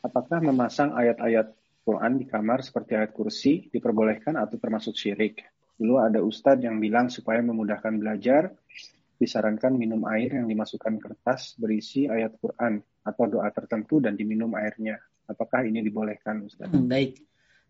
[0.00, 1.52] Apakah memasang ayat-ayat
[1.84, 5.44] Quran di kamar seperti ayat kursi diperbolehkan atau termasuk syirik?
[5.78, 8.50] Dulu ada ustadz yang bilang supaya memudahkan belajar,
[9.18, 14.98] disarankan minum air yang dimasukkan kertas berisi ayat Quran atau doa tertentu dan diminum airnya.
[15.30, 16.66] Apakah ini dibolehkan, Ustaz?
[16.72, 17.22] Hmm, baik.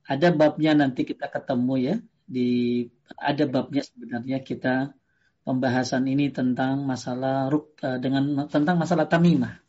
[0.08, 1.94] Ada babnya nanti kita ketemu ya.
[2.28, 2.84] Di
[3.16, 4.96] ada babnya sebenarnya kita
[5.44, 9.60] pembahasan ini tentang masalah ruk uh, dengan tentang masalah tamimah.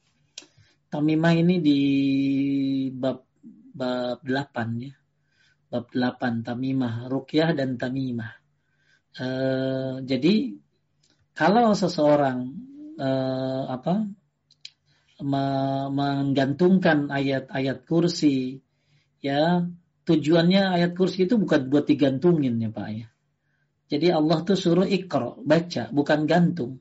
[0.92, 1.80] Tamimah ini di
[2.92, 3.24] bab
[3.76, 4.99] bab 8 ya.
[5.70, 8.34] Bab 8 tamimah rukyah dan tamimah.
[9.14, 10.58] Uh, jadi
[11.38, 12.58] kalau seseorang
[12.98, 14.10] uh, apa
[15.20, 18.64] menggantungkan ayat-ayat kursi
[19.20, 19.68] ya
[20.08, 23.08] tujuannya ayat kursi itu bukan buat digantungin ya Pak ya.
[23.90, 26.78] Jadi Allah tuh suruh ikro, baca, bukan gantung.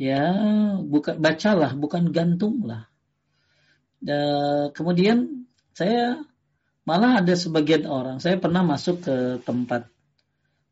[0.00, 0.32] Ya,
[0.80, 2.88] bukan bacalah, bukan gantunglah.
[4.00, 5.44] Dan kemudian
[5.76, 6.22] saya
[6.88, 9.92] malah ada sebagian orang, saya pernah masuk ke tempat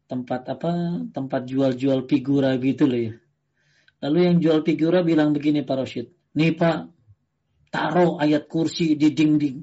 [0.09, 0.71] tempat apa
[1.13, 3.15] tempat jual-jual figura gitu loh ya.
[4.01, 6.79] Lalu yang jual figura bilang begini Pak Roshid, nih Pak,
[7.69, 9.61] taruh ayat kursi di dinding,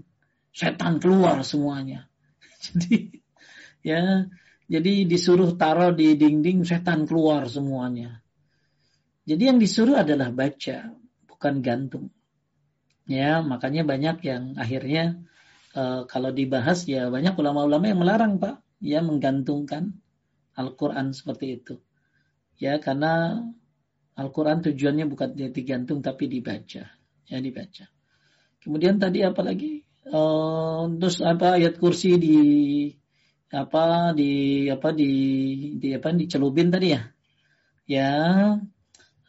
[0.53, 2.05] setan keluar semuanya.
[2.63, 3.09] Jadi
[3.81, 4.29] ya,
[4.69, 8.23] jadi disuruh taruh di dinding, setan keluar semuanya.
[9.27, 10.95] Jadi yang disuruh adalah baca,
[11.27, 12.07] bukan gantung.
[13.03, 15.19] Ya, makanya banyak yang akhirnya
[15.73, 19.97] uh, kalau dibahas ya banyak ulama-ulama yang melarang Pak, ya menggantungkan
[20.53, 21.75] Al-Quran seperti itu.
[22.61, 23.41] Ya, karena
[24.13, 26.93] Al-Quran tujuannya bukan digantung tapi dibaca.
[27.25, 27.89] Ya, dibaca.
[28.61, 29.83] Kemudian tadi apa lagi?
[30.03, 32.37] Uh, terus apa ayat kursi di
[33.53, 35.11] apa di apa di
[35.79, 37.01] di apa dicelubin tadi ya?
[37.83, 38.13] Ya,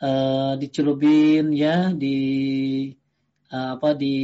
[0.02, 2.18] uh, dicelubin ya di
[3.54, 4.16] apa di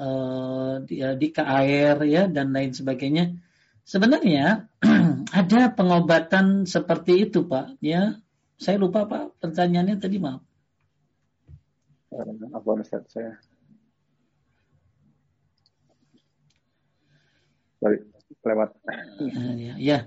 [0.00, 3.36] uh, di, di ke air ya dan lain sebagainya.
[3.84, 4.70] Sebenarnya
[5.40, 7.76] ada pengobatan seperti itu, Pak.
[7.84, 8.16] Ya,
[8.56, 10.40] saya lupa Pak pertanyaannya tadi maaf.
[12.50, 13.38] Apa Ustaz saya?
[18.40, 18.70] Lewat.
[19.56, 19.98] Ya, ya.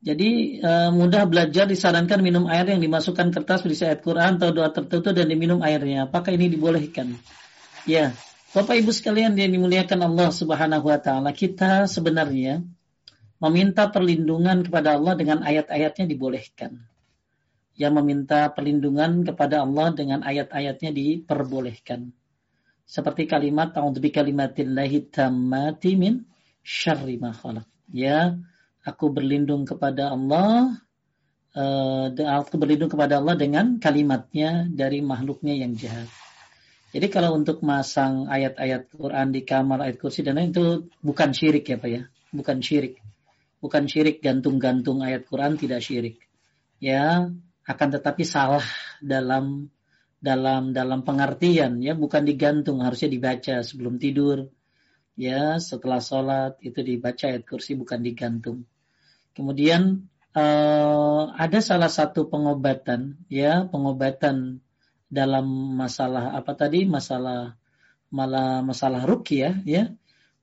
[0.00, 4.72] Jadi uh, mudah belajar disarankan minum air yang dimasukkan kertas berisi ayat Quran atau doa
[4.72, 6.08] tertentu dan diminum airnya.
[6.08, 7.20] Apakah ini dibolehkan?
[7.84, 8.16] Ya,
[8.50, 12.66] Bapak Ibu sekalian yang dimuliakan Allah Subhanahu wa taala, kita sebenarnya
[13.38, 16.82] meminta perlindungan kepada Allah dengan ayat-ayatnya dibolehkan.
[17.78, 22.10] Yang meminta perlindungan kepada Allah dengan ayat-ayatnya diperbolehkan.
[22.90, 26.26] Seperti kalimat a'udzu kalimatillahi tammati min
[26.66, 27.70] syarri ma khalaq.
[27.94, 28.34] Ya,
[28.82, 30.74] aku berlindung kepada Allah
[31.54, 32.10] uh,
[32.42, 36.10] aku berlindung kepada Allah dengan kalimatnya dari makhluknya yang jahat.
[36.90, 41.62] Jadi kalau untuk masang ayat-ayat Quran di kamar ayat kursi dan lain itu bukan syirik
[41.70, 42.02] ya Pak ya,
[42.34, 42.98] bukan syirik.
[43.60, 46.18] Bukan syirik gantung-gantung ayat Quran tidak syirik.
[46.82, 47.30] Ya,
[47.68, 48.64] akan tetapi salah
[48.98, 49.70] dalam
[50.18, 51.94] dalam dalam pengertian ya.
[51.94, 54.50] Bukan digantung harusnya dibaca sebelum tidur.
[55.14, 58.64] Ya setelah sholat itu dibaca ayat kursi bukan digantung.
[59.36, 64.64] Kemudian uh, ada salah satu pengobatan ya pengobatan
[65.10, 67.58] dalam masalah apa tadi masalah
[68.14, 69.90] malah masalah rukyah ya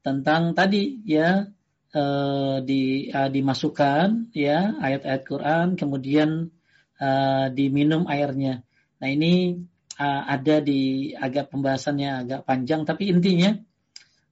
[0.04, 1.48] tentang tadi ya
[1.96, 6.52] uh, di uh, dimasukkan ya ayat-ayat Quran kemudian
[7.00, 8.64] uh, diminum airnya.
[9.00, 9.56] Nah ini
[10.00, 13.56] uh, ada di agak pembahasannya agak panjang tapi intinya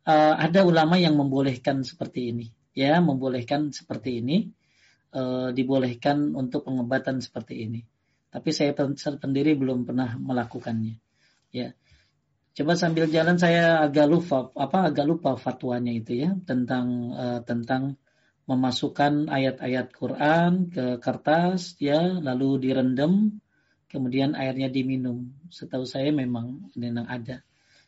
[0.07, 4.51] uh, ada ulama yang membolehkan seperti ini ya membolehkan seperti ini
[5.15, 7.81] uh, dibolehkan untuk pengobatan seperti ini.
[8.35, 10.99] Tapi saya sendiri belum pernah melakukannya.
[11.55, 11.71] Ya.
[12.51, 17.95] Coba sambil jalan saya agak lupa apa agak lupa fatwanya itu ya tentang uh, tentang
[18.43, 23.39] memasukkan ayat-ayat Quran ke kertas ya lalu direndam
[23.87, 25.31] kemudian airnya diminum.
[25.47, 27.39] Setahu saya memang memang ada.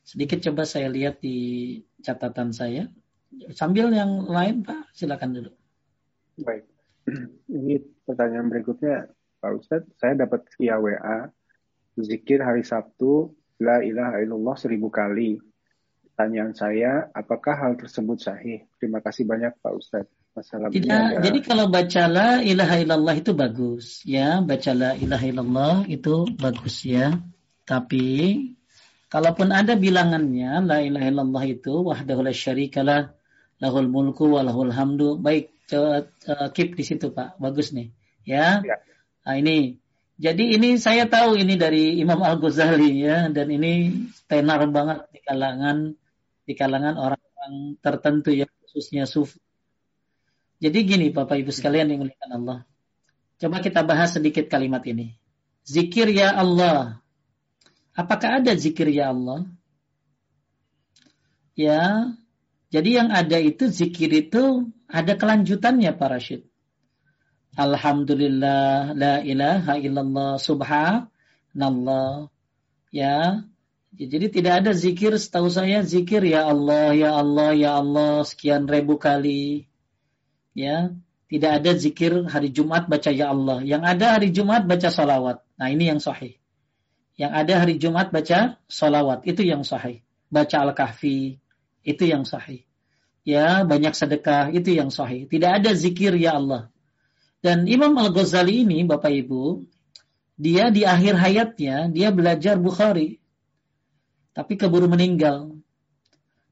[0.07, 1.36] Sedikit coba saya lihat di
[1.99, 2.88] catatan saya.
[3.52, 5.52] Sambil yang lain Pak, silakan dulu.
[6.40, 6.64] Baik.
[7.52, 11.30] Ini pertanyaan berikutnya Pak Ustadz, saya dapat via WA
[11.97, 15.41] zikir hari Sabtu La ilaha illallah seribu kali.
[16.14, 18.65] Pertanyaan saya, apakah hal tersebut sahih?
[18.77, 20.14] Terima kasih banyak Pak Ustadz.
[20.38, 21.22] Masalah Tidak, ada...
[21.26, 26.85] jadi kalau baca la ilaha illallah itu bagus ya, baca la ilaha illallah itu bagus
[26.85, 27.09] ya.
[27.65, 28.05] Tapi
[29.09, 33.18] kalaupun ada bilangannya la ilaha illallah itu wahdahu la syarikalah
[33.57, 35.18] lahul mulku wa lahul hamdu.
[35.18, 36.05] Baik, uh,
[36.53, 37.41] keep di situ Pak.
[37.41, 37.89] Bagus nih.
[38.22, 38.61] Ya.
[38.61, 38.77] ya.
[39.28, 39.76] Nah, ini
[40.16, 45.20] jadi ini saya tahu ini dari Imam Al Ghazali ya dan ini tenar banget di
[45.20, 45.78] kalangan
[46.48, 49.36] di kalangan orang-orang tertentu ya khususnya sufi.
[50.64, 52.60] Jadi gini Bapak Ibu sekalian yang muliakan Allah.
[53.38, 55.14] Coba kita bahas sedikit kalimat ini.
[55.68, 57.04] Zikir ya Allah.
[57.94, 59.44] Apakah ada zikir ya Allah?
[61.54, 62.16] Ya.
[62.72, 66.41] Jadi yang ada itu zikir itu ada kelanjutannya Pak Rashid.
[67.58, 72.30] Alhamdulillah, la ilaha illallah, subhanallah.
[72.94, 73.42] Ya.
[73.98, 79.02] Jadi tidak ada zikir setahu saya zikir ya Allah, ya Allah, ya Allah sekian ribu
[79.02, 79.66] kali.
[80.54, 80.94] Ya.
[81.28, 83.60] Tidak ada zikir hari Jumat baca ya Allah.
[83.66, 85.44] Yang ada hari Jumat baca salawat.
[85.60, 86.40] Nah ini yang sahih.
[87.20, 89.28] Yang ada hari Jumat baca salawat.
[89.28, 90.06] Itu yang sahih.
[90.32, 91.42] Baca Al-Kahfi.
[91.84, 92.64] Itu yang sahih.
[93.28, 94.56] Ya banyak sedekah.
[94.56, 95.28] Itu yang sahih.
[95.28, 96.72] Tidak ada zikir ya Allah.
[97.41, 99.61] Dan Imam Al-Ghazali ini Bapak Ibu.
[100.38, 101.89] Dia di akhir hayatnya.
[101.89, 103.22] Dia belajar Bukhari.
[104.34, 105.57] Tapi keburu meninggal.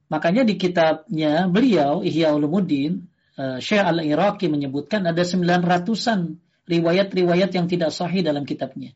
[0.06, 7.90] Makanya di kitabnya beliau Ihya Ulumuddin uh, Syekh Al-Iraqi menyebutkan ada 900-an riwayat-riwayat yang tidak
[7.94, 8.94] sahih dalam kitabnya.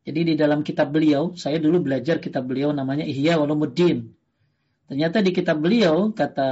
[0.00, 4.16] Jadi di dalam kitab beliau, saya dulu belajar kitab beliau namanya Ihya Ulumuddin.
[4.90, 6.50] Ternyata di kitab beliau kata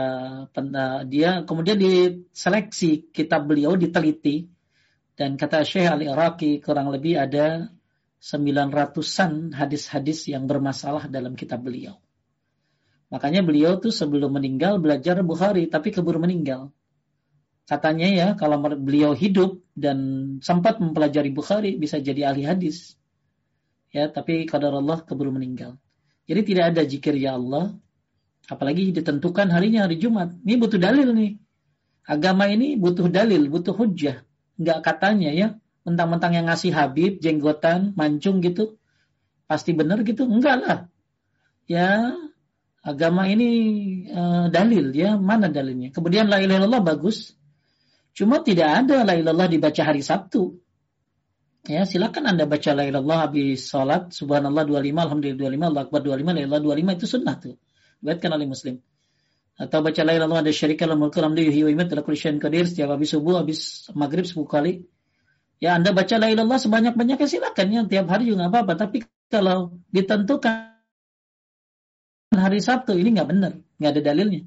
[1.10, 4.46] dia kemudian diseleksi kitab beliau diteliti
[5.18, 7.66] dan kata Syekh Al-Iraqi kurang lebih ada
[8.22, 11.98] 900-an hadis-hadis yang bermasalah dalam kitab beliau.
[13.10, 16.70] Makanya beliau tuh sebelum meninggal belajar Bukhari, tapi keburu meninggal.
[17.66, 19.98] Katanya ya, kalau beliau hidup dan
[20.46, 22.94] sempat mempelajari Bukhari, bisa jadi ahli hadis.
[23.90, 25.74] Ya, tapi kadar Allah keburu meninggal.
[26.28, 27.74] Jadi tidak ada jikir ya Allah,
[28.48, 30.34] apalagi ditentukan harinya hari Jumat.
[30.42, 31.36] Ini butuh dalil nih.
[32.08, 34.24] Agama ini butuh dalil, butuh hujah.
[34.56, 35.48] Enggak katanya ya,
[35.84, 38.80] mentang-mentang yang ngasih Habib, jenggotan, mancung gitu,
[39.44, 40.24] pasti benar gitu?
[40.24, 40.78] Enggak lah.
[41.68, 42.16] Ya,
[42.88, 43.50] agama ini
[44.08, 47.34] uh, dalil ya mana dalilnya kemudian la ilaha bagus
[48.16, 50.56] cuma tidak ada la ilallah dibaca hari Sabtu
[51.68, 56.36] ya silakan anda baca la ilallah habis salat subhanallah 25 alhamdulillah 25 Allah akbar 25
[56.36, 57.54] la ilallah 25 itu sunnah tuh
[58.04, 58.82] buatkan oleh muslim.
[59.58, 61.98] Atau baca la ilallah ada syarika la mulku lamdu yuhyi wa yumiitu
[62.38, 62.64] qadir.
[62.70, 64.86] Setiap habis subuh habis maghrib 10 kali.
[65.58, 67.66] Ya anda baca la ilallah sebanyak-banyaknya silakan.
[67.74, 68.78] Ya tiap hari juga apa-apa.
[68.78, 70.78] Tapi kalau ditentukan
[72.38, 73.52] hari Sabtu ini nggak benar,
[73.82, 74.42] nggak ada dalilnya.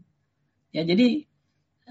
[0.71, 1.27] Ya jadi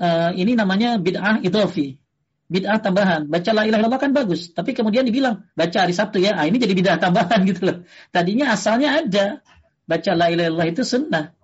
[0.00, 2.00] uh, ini namanya bid'ah idofi,
[2.48, 3.28] bid'ah tambahan.
[3.28, 6.56] Baca la ilaha illallah kan bagus, tapi kemudian dibilang baca hari Sabtu ya, ah, ini
[6.56, 7.76] jadi bid'ah tambahan gitu loh.
[8.08, 9.26] Tadinya asalnya ada.
[9.84, 11.34] Baca la ilaha illallah itu sunnah.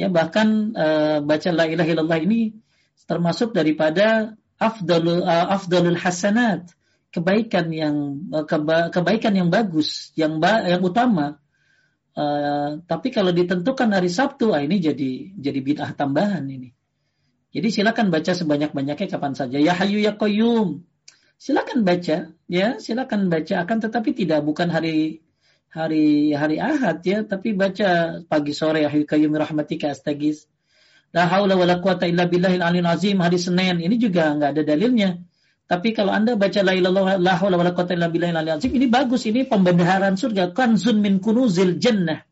[0.00, 2.56] Ya bahkan uh, baca la ilaha illallah ini
[3.04, 6.72] termasuk daripada afdalul uh, afdalul hasanat
[7.12, 7.96] kebaikan yang
[8.48, 11.40] keba, kebaikan yang bagus yang ba, yang utama
[12.10, 16.74] Eh, tapi kalau ditentukan hari Sabtu, ah, ini jadi jadi bid'ah tambahan ini.
[17.54, 19.58] Jadi silakan baca sebanyak-banyaknya kapan saja.
[19.58, 20.86] Ya Hayu ya Qayyum.
[21.40, 25.24] Silakan baca, ya, silakan baca akan tetapi tidak bukan hari
[25.70, 30.50] hari hari Ahad ya, tapi baca pagi sore Hayu Qayyum rahmatika astagis.
[31.14, 33.82] La haula wala quwata illa billahil aliyil azim hari Senin.
[33.82, 35.18] Ini juga nggak ada dalilnya.
[35.70, 39.26] Tapi kalau Anda baca la ilaha la haula wala quwata illa billahil azim ini bagus
[39.26, 42.26] ini pembendaharaan surga kanzun min kunuzil jannah.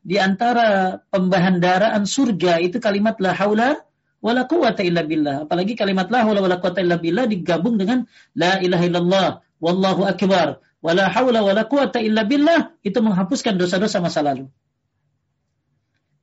[0.00, 3.76] Di antara pembahandaraan surga itu kalimat la haula
[4.24, 5.44] wala quwata illa billah.
[5.44, 9.28] Apalagi kalimat la haula wala quwata illa billah digabung dengan la ilaha illallah
[9.60, 12.76] wallahu akbar wala haula wala quwata illa billah.
[12.80, 14.48] Itu menghapuskan dosa-dosa masa lalu.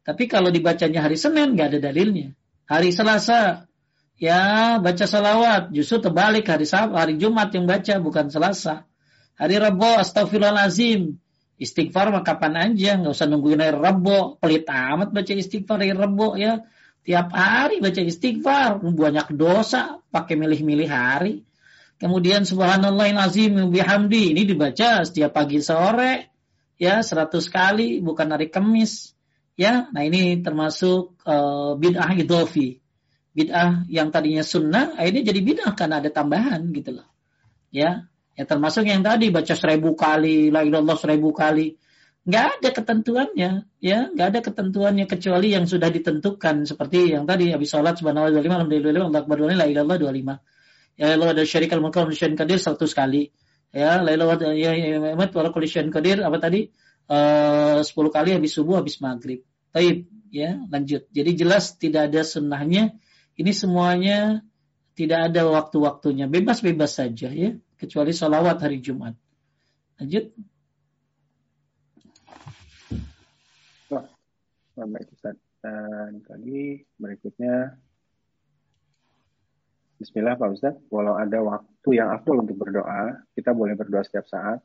[0.02, 2.34] Tapi kalau dibacanya hari Senin nggak ada dalilnya.
[2.68, 3.70] Hari Selasa
[4.18, 5.72] ya baca salawat.
[5.72, 8.88] Justru terbalik hari Sabtu hari Jumat yang baca bukan Selasa.
[9.38, 11.22] Hari Rabu astagfirullahalazim
[11.58, 14.42] istighfar mah kapan aja nggak usah nungguin hari Rabu.
[14.42, 16.64] Pelit amat baca istighfar hari Rabu ya.
[17.06, 18.80] Tiap hari baca istighfar.
[18.82, 21.47] Banyak dosa pakai milih-milih hari
[21.98, 26.34] kemudian subhanallahilazim bihamdi ini dibaca setiap pagi sore
[26.78, 29.18] ya 100 kali bukan hari Kamis
[29.58, 32.82] ya nah ini termasuk uh, bid'ah idofi
[33.38, 37.06] bid'ah yang tadinya sunnah akhirnya jadi bid'ah karena ada tambahan gitu loh.
[37.70, 41.78] Ya, ya termasuk yang tadi baca seribu kali, la ilallah seribu kali.
[42.28, 47.72] Nggak ada ketentuannya, ya, nggak ada ketentuannya kecuali yang sudah ditentukan seperti yang tadi habis
[47.72, 50.57] sholat subhanallah 25, alhamdulillah, Allah akbar 25, la ilallah 25.
[50.98, 53.30] Ya Allah ada syarik al mulkal syai'in qadir 100 kali.
[53.70, 56.74] Ya, la ilallah ya Muhammad wa kulli syai'in qadir apa tadi?
[57.08, 59.46] Uh, 10 kali habis subuh habis maghrib.
[59.72, 61.06] Taib, ya, lanjut.
[61.14, 62.98] Jadi jelas tidak ada sunnahnya
[63.38, 64.42] ini semuanya
[64.98, 69.14] tidak ada waktu-waktunya, bebas-bebas saja ya, kecuali sholawat hari Jumat.
[70.02, 70.34] Lanjut.
[74.78, 75.38] Baik Ustaz.
[75.62, 76.22] Dan
[76.98, 77.78] berikutnya
[79.98, 80.76] Bismillah Pak Ustaz.
[80.94, 84.62] Walau ada waktu yang afdol untuk berdoa, kita boleh berdoa setiap saat.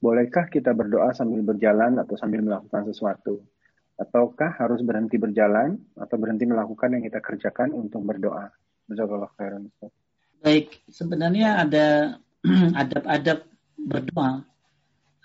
[0.00, 3.44] Bolehkah kita berdoa sambil berjalan atau sambil melakukan sesuatu?
[4.00, 8.48] ataukah harus berhenti berjalan atau berhenti melakukan yang kita kerjakan untuk berdoa?
[8.88, 9.28] Jazakallah.
[10.40, 11.86] Baik, sebenarnya ada
[12.80, 13.44] adab-adab
[13.76, 14.40] berdoa.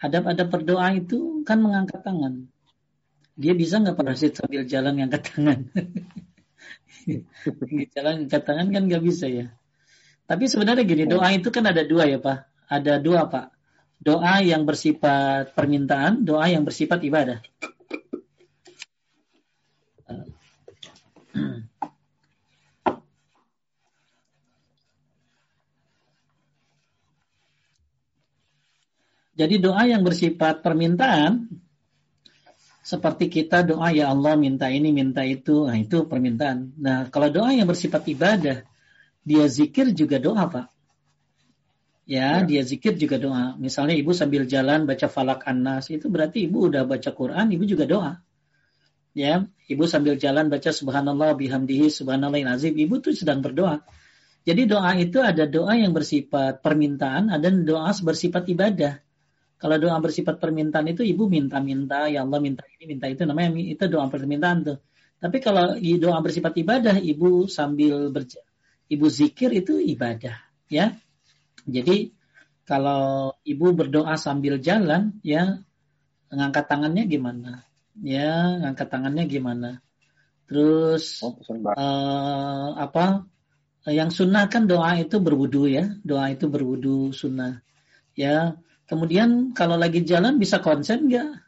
[0.04, 2.52] Adab-adab berdoa itu kan mengangkat tangan.
[3.40, 5.60] Dia bisa nggak pada sambil jalan ngangkat tangan?
[7.96, 9.46] jalan angkat tangan kan nggak bisa ya.
[10.26, 12.38] Tapi sebenarnya gini, doa itu kan ada dua ya Pak.
[12.66, 13.54] Ada dua Pak.
[14.02, 17.40] Doa yang bersifat permintaan, doa yang bersifat ibadah.
[29.36, 31.52] Jadi doa yang bersifat permintaan
[32.86, 36.78] seperti kita doa ya Allah minta ini minta itu, nah itu permintaan.
[36.78, 38.62] Nah kalau doa yang bersifat ibadah,
[39.26, 40.70] dia zikir juga doa pak.
[42.06, 43.58] Ya, ya, dia zikir juga doa.
[43.58, 47.90] Misalnya ibu sambil jalan baca falak anas itu berarti ibu udah baca Quran, ibu juga
[47.90, 48.22] doa.
[49.18, 53.82] Ya, ibu sambil jalan baca subhanallah bihamdihi subhanallah azim, ibu tuh sedang berdoa.
[54.46, 59.02] Jadi doa itu ada doa yang bersifat permintaan, ada doa bersifat ibadah.
[59.66, 63.82] Kalau doa bersifat permintaan itu ibu minta-minta, ya Allah minta ini, minta itu, namanya itu
[63.90, 64.78] doa permintaan tuh.
[65.18, 68.46] Tapi kalau doa bersifat ibadah, ibu sambil berja,
[68.94, 70.38] ibu zikir itu ibadah,
[70.70, 70.94] ya.
[71.66, 72.14] Jadi
[72.62, 75.66] kalau ibu berdoa sambil jalan, ya
[76.30, 77.66] ngangkat tangannya gimana?
[78.06, 79.82] Ya, ngangkat tangannya gimana?
[80.46, 81.42] Terus oh,
[81.74, 83.26] uh, apa?
[83.90, 87.66] Yang sunnah kan doa itu berwudu ya, doa itu berwudu sunnah.
[88.14, 91.42] Ya, Kemudian kalau lagi jalan bisa konsen nggak?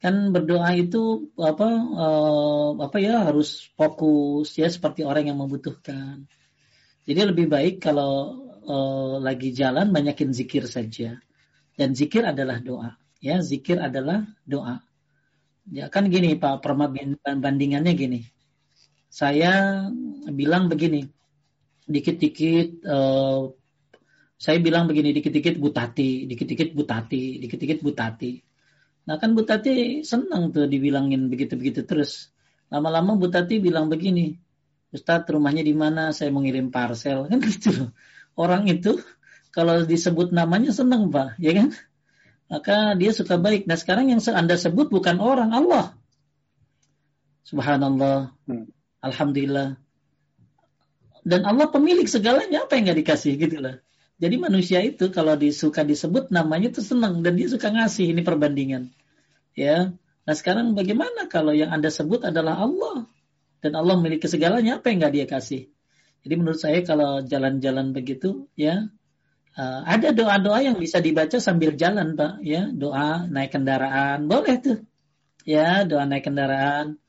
[0.00, 6.24] Kan berdoa itu apa uh, apa ya harus fokus ya seperti orang yang membutuhkan.
[7.04, 11.18] Jadi lebih baik kalau uh, lagi jalan banyakin zikir saja.
[11.74, 12.94] Dan zikir adalah doa.
[13.20, 14.80] Ya, zikir adalah doa.
[15.68, 16.64] Ya kan gini Pak
[17.40, 18.20] bandingannya gini.
[19.10, 19.84] Saya
[20.30, 21.02] bilang begini,
[21.90, 23.50] dikit-dikit uh,
[24.40, 28.40] saya bilang begini dikit-dikit Butati, dikit-dikit Butati, dikit-dikit Butati.
[29.04, 32.32] Nah kan Butati senang tuh dibilangin begitu-begitu terus.
[32.72, 34.40] Lama-lama Butati bilang begini,
[34.96, 36.16] Ustadz rumahnya di mana?
[36.16, 37.92] Saya mau ngirim parcel kan gitu.
[38.32, 38.96] Orang itu
[39.52, 41.76] kalau disebut namanya senang pak, ya kan?
[42.48, 43.68] Maka dia suka baik.
[43.68, 45.92] Nah sekarang yang anda sebut bukan orang Allah.
[47.44, 48.72] Subhanallah, hmm.
[49.04, 49.76] Alhamdulillah.
[51.28, 53.84] Dan Allah pemilik segalanya apa yang nggak dikasih gitu lah.
[54.20, 58.92] Jadi manusia itu kalau disuka disebut namanya itu senang dan dia suka ngasih ini perbandingan.
[59.56, 59.96] Ya.
[60.28, 63.08] Nah sekarang bagaimana kalau yang anda sebut adalah Allah
[63.64, 65.72] dan Allah memiliki segalanya apa yang nggak dia kasih?
[66.20, 68.92] Jadi menurut saya kalau jalan-jalan begitu ya
[69.56, 74.78] uh, ada doa-doa yang bisa dibaca sambil jalan pak ya doa naik kendaraan boleh tuh
[75.48, 77.00] ya doa naik kendaraan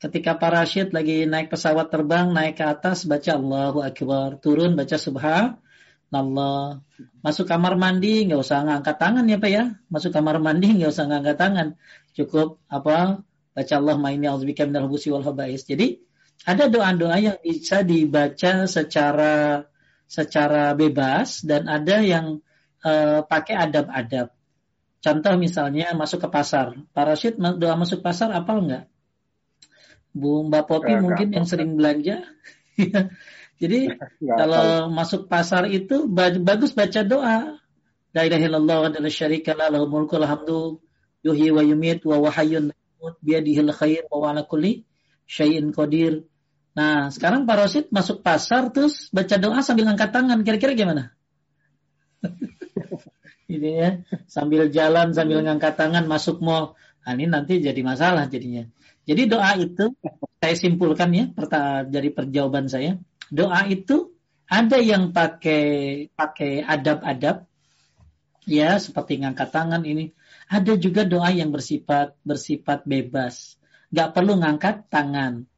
[0.00, 5.60] ketika parasit lagi naik pesawat terbang naik ke atas baca Allahu Akbar turun baca Subhan
[6.20, 6.84] Allah.
[7.24, 9.64] Masuk kamar mandi nggak usah ngangkat tangan ya Pak ya.
[9.90, 11.68] Masuk kamar mandi nggak usah ngangkat tangan.
[12.14, 13.24] Cukup apa
[13.54, 15.66] baca Allah ma'ini auzubika minal hubusi wal habais.
[15.66, 16.02] Jadi
[16.44, 19.64] ada doa-doa yang bisa dibaca secara
[20.04, 22.44] secara bebas dan ada yang
[22.84, 24.28] uh, pakai adab-adab.
[25.00, 26.76] Contoh misalnya masuk ke pasar.
[26.92, 28.84] Parasit doa masuk pasar apa enggak?
[30.14, 32.22] Bu Mbak Popi mungkin yang sering belanja.
[33.64, 33.80] Jadi
[34.40, 34.92] kalau tahu.
[34.92, 36.04] masuk pasar itu
[36.44, 37.56] bagus baca doa.
[38.14, 40.78] La ilaha illallah wa la syarika la lahu mulku alhamdu
[41.24, 42.70] yuhyi wa yumit wa wahayyun
[43.24, 44.84] biyadihil khair wa ala kulli
[45.26, 46.28] syai'in qadir.
[46.74, 50.42] Nah, sekarang Parosit masuk pasar terus baca doa sambil angkat tangan.
[50.42, 51.14] Kira-kira gimana?
[53.54, 53.90] ini ya,
[54.26, 56.74] sambil jalan sambil ngangkat tangan masuk mall.
[57.04, 58.66] Nah, ini nanti jadi masalah jadinya.
[59.04, 59.92] Jadi doa itu
[60.40, 61.24] saya simpulkan ya
[61.88, 62.96] dari perjawaban saya
[63.34, 64.14] doa itu
[64.46, 65.64] ada yang pakai
[66.14, 67.50] pakai adab-adab.
[68.46, 70.14] Ya seperti ngangkat tangan ini.
[70.46, 73.58] Ada juga doa yang bersifat bersifat bebas.
[73.90, 75.48] Nggak perlu ngangkat tangan.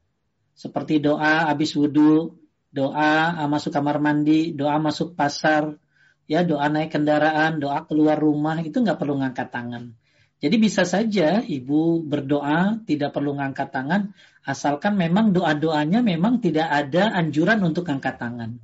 [0.56, 2.32] Seperti doa habis wudhu
[2.76, 5.80] doa masuk kamar mandi doa masuk pasar
[6.28, 9.96] ya doa naik kendaraan doa keluar rumah itu nggak perlu ngangkat tangan
[10.36, 14.12] jadi bisa saja ibu berdoa tidak perlu ngangkat tangan
[14.44, 18.60] asalkan memang doa-doanya memang tidak ada anjuran untuk angkat tangan.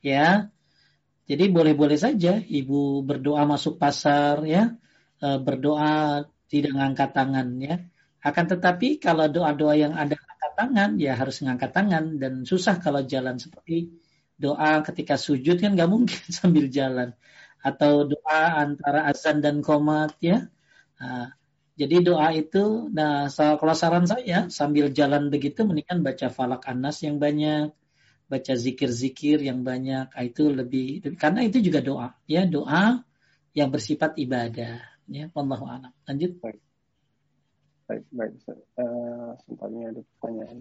[0.00, 0.48] Ya.
[1.30, 4.74] Jadi boleh-boleh saja ibu berdoa masuk pasar ya,
[5.22, 7.76] e, berdoa tidak ngangkat tangan ya.
[8.24, 13.04] Akan tetapi kalau doa-doa yang ada angkat tangan ya harus ngangkat tangan dan susah kalau
[13.06, 13.92] jalan seperti
[14.40, 17.12] doa ketika sujud kan nggak mungkin sambil jalan
[17.60, 20.48] atau doa antara azan dan komat ya
[21.00, 21.32] Nah,
[21.80, 27.16] jadi doa itu, nah kalau saran saya sambil jalan begitu mendingan baca falak anas yang
[27.16, 27.72] banyak,
[28.28, 33.00] baca zikir-zikir yang banyak, ah, itu lebih karena itu juga doa, ya doa
[33.56, 34.76] yang bersifat ibadah,
[35.08, 35.92] ya Allah alam.
[36.04, 36.36] Lanjut.
[36.44, 36.60] Baik,
[37.88, 38.32] baik, baik.
[38.76, 40.58] Uh, ada pertanyaan.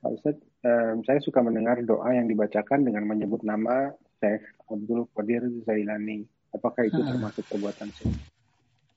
[0.00, 5.44] Pak Ustadz, um, saya suka mendengar doa yang dibacakan dengan menyebut nama Syekh Abdul Qadir
[5.62, 6.39] Zailani.
[6.50, 8.18] Apakah itu termasuk perbuatan syirik?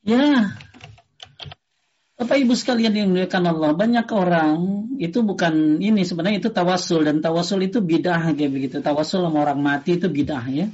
[0.04, 0.58] Ya,
[2.14, 7.26] Bapak Ibu sekalian yang dimuliakan Allah, banyak orang itu bukan ini sebenarnya itu tawasul dan
[7.26, 8.76] tawasul itu bidah kayak begitu.
[8.86, 10.70] Tawasul sama orang mati itu bidah ya.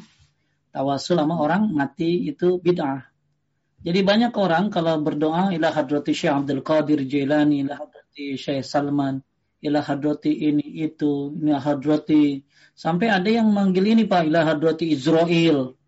[0.75, 3.07] Tawasul sama orang mati itu bid'ah.
[3.79, 9.23] Jadi banyak orang kalau berdoa ila hadrati Syekh Abdul Qadir Jailani, ila hadrati Syekh Salman,
[9.63, 12.43] ila hadrati ini itu, ila hadrati
[12.75, 15.78] sampai ada yang manggil ini Pak ila hadrati Israel.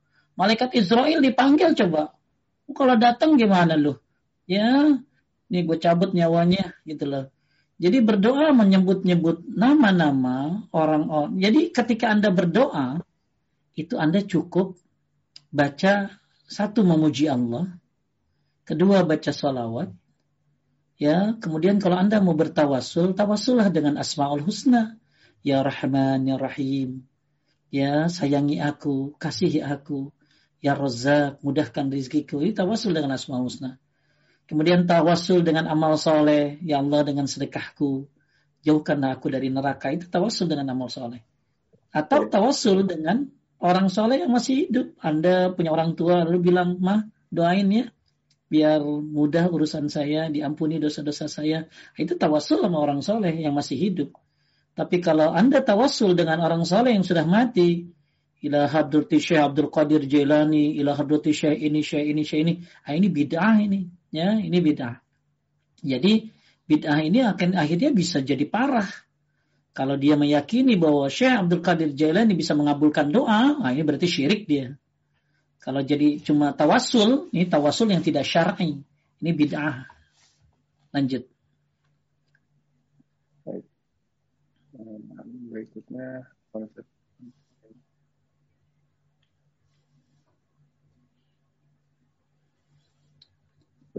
[0.42, 2.18] Malaikat Israel dipanggil coba.
[2.74, 3.94] Kalau datang gimana lu?
[4.50, 4.98] Ya,
[5.54, 7.26] ini gue cabut nyawanya gitu loh.
[7.78, 11.38] Jadi berdoa menyebut-nyebut nama-nama orang-orang.
[11.38, 13.06] Jadi ketika Anda berdoa,
[13.78, 14.82] itu Anda cukup
[15.54, 16.10] baca
[16.50, 17.78] satu memuji Allah,
[18.66, 19.94] kedua baca salawat,
[20.98, 21.38] ya.
[21.38, 24.98] Kemudian kalau Anda mau bertawasul, tawasullah dengan asmaul husna,
[25.46, 27.06] ya Rahman, ya Rahim,
[27.74, 30.14] ya sayangi aku, kasihi aku,
[30.62, 32.40] ya Razak, mudahkan rizkiku.
[32.46, 33.82] Itu tawasul dengan asmaul husna.
[34.46, 36.62] Kemudian tawasul dengan amal soleh.
[36.62, 38.06] Ya Allah dengan sedekahku.
[38.62, 39.90] Jauhkanlah aku dari neraka.
[39.90, 41.26] Itu tawasul dengan amal soleh.
[41.92, 43.28] Atau tawasul dengan
[43.58, 44.94] orang soleh yang masih hidup.
[45.02, 47.86] Anda punya orang tua lalu bilang, mah doain ya.
[48.52, 51.72] Biar mudah urusan saya, diampuni dosa-dosa saya.
[51.96, 54.12] Itu tawasul sama orang soleh yang masih hidup.
[54.76, 57.92] Tapi kalau Anda tawasul dengan orang soleh yang sudah mati,
[58.42, 62.54] ila hadrati Syekh Abdul Qadir Jailani, ila hadrati Syekh ini, Syekh ini, Syekh ini.
[62.86, 63.80] Ah, ini bid'ah ini
[64.12, 64.96] ya ini bid'ah.
[65.82, 66.14] Jadi
[66.68, 68.88] bid'ah ini akan akhirnya bisa jadi parah.
[69.72, 74.44] Kalau dia meyakini bahwa Syekh Abdul Qadir Jailani bisa mengabulkan doa, nah ini berarti syirik
[74.44, 74.76] dia.
[75.62, 78.82] Kalau jadi cuma tawasul, ini tawasul yang tidak syar'i.
[79.22, 79.86] Ini bid'ah.
[80.92, 81.24] Lanjut.
[83.46, 83.64] Baik.
[85.54, 86.26] Berikutnya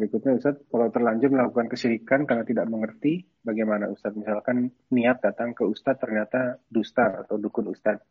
[0.02, 4.10] Berikutnya Ustaz, kalau terlanjur melakukan kesyirikan karena tidak mengerti, bagaimana Ustaz?
[4.18, 8.02] Misalkan niat datang ke Ustaz ternyata dusta atau dukun Ustaz.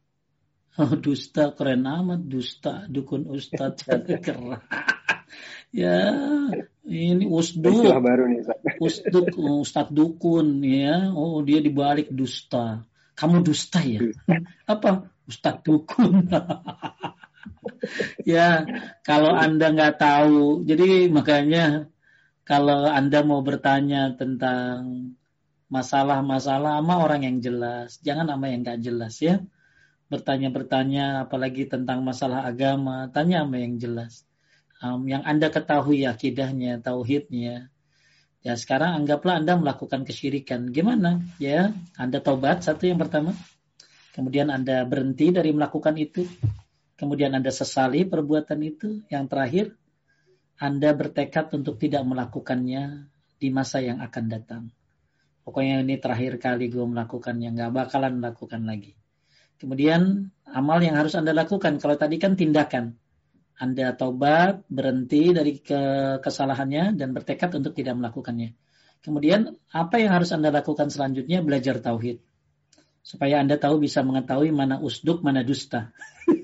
[0.80, 3.84] Oh, dusta keren amat, dusta dukun Ustaz.
[4.24, 4.56] keren.
[5.76, 6.16] ya,
[6.88, 7.84] ini usduk.
[8.00, 8.60] baru nih Ustaz.
[8.80, 11.12] Usduk, Ustaz dukun ya.
[11.12, 12.88] Oh, dia dibalik dusta.
[13.20, 14.00] Kamu dusta ya?
[14.64, 15.12] Apa?
[15.28, 16.24] Ustaz dukun.
[18.28, 18.66] ya,
[19.06, 21.92] kalau Anda nggak tahu, jadi makanya
[22.46, 25.14] kalau Anda mau bertanya tentang
[25.72, 29.40] masalah-masalah sama orang yang jelas, jangan sama yang nggak jelas ya.
[30.12, 34.28] Bertanya-bertanya apalagi tentang masalah agama, tanya sama yang jelas.
[34.84, 37.72] Um, yang Anda ketahui akidahnya, tauhidnya.
[38.44, 40.76] Ya sekarang anggaplah Anda melakukan kesyirikan.
[40.76, 41.24] Gimana?
[41.40, 43.32] Ya, Anda taubat satu yang pertama.
[44.12, 46.28] Kemudian Anda berhenti dari melakukan itu
[47.02, 49.74] kemudian Anda sesali perbuatan itu, yang terakhir
[50.62, 53.10] Anda bertekad untuk tidak melakukannya
[53.42, 54.64] di masa yang akan datang.
[55.42, 58.94] Pokoknya ini terakhir kali gue melakukannya, nggak bakalan melakukan lagi.
[59.58, 62.98] Kemudian amal yang harus Anda lakukan, kalau tadi kan tindakan.
[63.58, 65.82] Anda taubat, berhenti dari ke
[66.22, 68.58] kesalahannya, dan bertekad untuk tidak melakukannya.
[69.02, 71.42] Kemudian apa yang harus Anda lakukan selanjutnya?
[71.42, 72.22] Belajar tauhid.
[73.02, 75.90] Supaya Anda tahu bisa mengetahui mana usduk, mana dusta.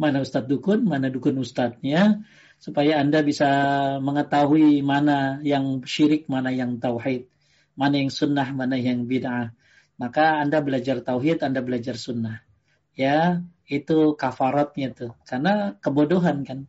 [0.00, 2.24] mana ustadz dukun, mana dukun ustadznya,
[2.56, 3.48] supaya Anda bisa
[4.00, 7.28] mengetahui mana yang syirik, mana yang tauhid,
[7.76, 9.52] mana yang sunnah, mana yang bid'ah.
[10.00, 12.40] Maka Anda belajar tauhid, Anda belajar sunnah.
[12.96, 15.12] Ya, itu kafaratnya tuh.
[15.28, 16.64] Karena kebodohan kan.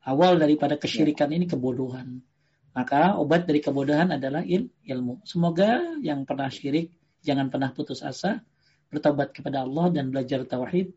[0.00, 2.24] Awal daripada kesyirikan ini kebodohan.
[2.72, 5.20] Maka obat dari kebodohan adalah il ilmu.
[5.28, 8.40] Semoga yang pernah syirik jangan pernah putus asa,
[8.88, 10.96] bertobat kepada Allah dan belajar tauhid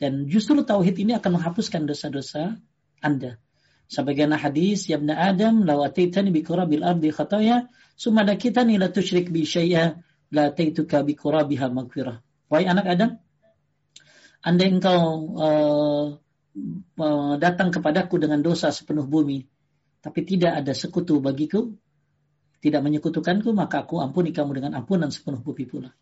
[0.00, 2.58] dan justru tauhid ini akan menghapuskan dosa-dosa
[3.02, 3.38] Anda.
[3.92, 9.28] Sebagaimana hadis, Ya Ibn Adam, law ataitani bi kurabil ardi khataya, summa dakitani la tusyrik
[9.28, 10.00] bi syai'a,
[10.32, 12.24] la taituka bi kurabiha magfirah.
[12.48, 13.10] Wahai anak Adam,
[14.40, 15.02] Anda engkau
[15.36, 16.06] uh,
[16.96, 19.44] uh, datang kepadaku dengan dosa sepenuh bumi,
[20.00, 21.76] tapi tidak ada sekutu bagiku,
[22.64, 25.92] tidak menyekutukanku, maka aku ampuni kamu dengan ampunan sepenuh bumi pula.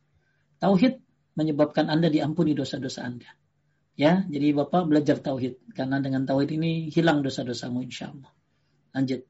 [0.62, 1.00] Tauhid
[1.34, 3.39] menyebabkan Anda diampuni dosa-dosa Anda.
[4.00, 8.32] Ya, jadi Bapak belajar tauhid karena dengan tauhid ini hilang dosa-dosamu insya Allah.
[8.96, 9.20] Lanjut.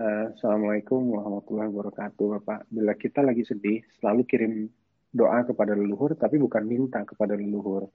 [0.00, 2.64] Uh, Assalamualaikum warahmatullahi wabarakatuh Bapak.
[2.72, 4.52] Bila kita lagi sedih, selalu kirim
[5.12, 7.92] doa kepada leluhur, tapi bukan minta kepada leluhur.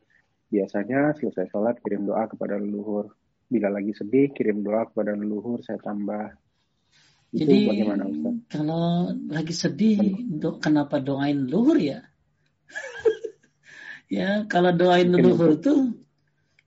[0.53, 3.17] Biasanya selesai sholat kirim doa kepada leluhur.
[3.49, 6.37] Bila lagi sedih, kirim doa kepada leluhur, saya tambah
[7.33, 8.33] Itu Jadi bagaimana Ustaz?
[8.53, 9.97] Kalau lagi sedih,
[10.37, 12.10] do, kenapa doain luhur ya?
[14.17, 15.95] ya, kalau doain luhur tuh,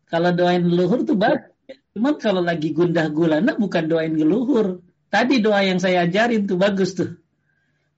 [0.09, 1.53] kalau doain luhur tuh bagus.
[1.95, 4.83] Cuman kalau lagi gundah gulana bukan doain geluhur.
[5.15, 7.23] Tadi doa yang saya ajarin tuh bagus tuh.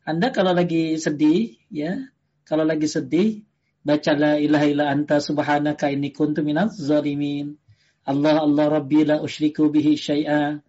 [0.05, 2.13] Anda kalau lagi sedih, ya,
[2.45, 3.41] kalau lagi sedih,
[3.81, 7.57] baca la ilaha illa anta subhanaka inni kuntu minaz zalimin.
[8.05, 10.61] Allah Allah Rabbi la usyriku bihi syai'a.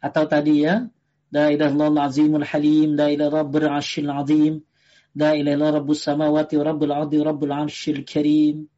[0.00, 0.88] Atau tadi ya,
[1.30, 4.66] La ilaha illallah azimul halim, la ilaha rabbul arsyil azim,
[5.16, 8.70] la ilaha rabbus samawati wa rabbul ardi wa rabbul arsyil karim.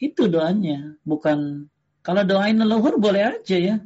[0.00, 1.70] Itu doanya, bukan
[2.04, 3.76] kalau doain leluhur boleh aja ya.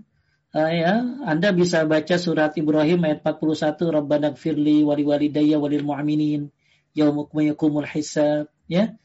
[0.48, 6.48] Uh, ya, Anda bisa baca surat Ibrahim ayat 41 Rabbana gfirli wali walidayya walil mu'minin
[6.96, 8.98] yaumukma yakumul hisab ya.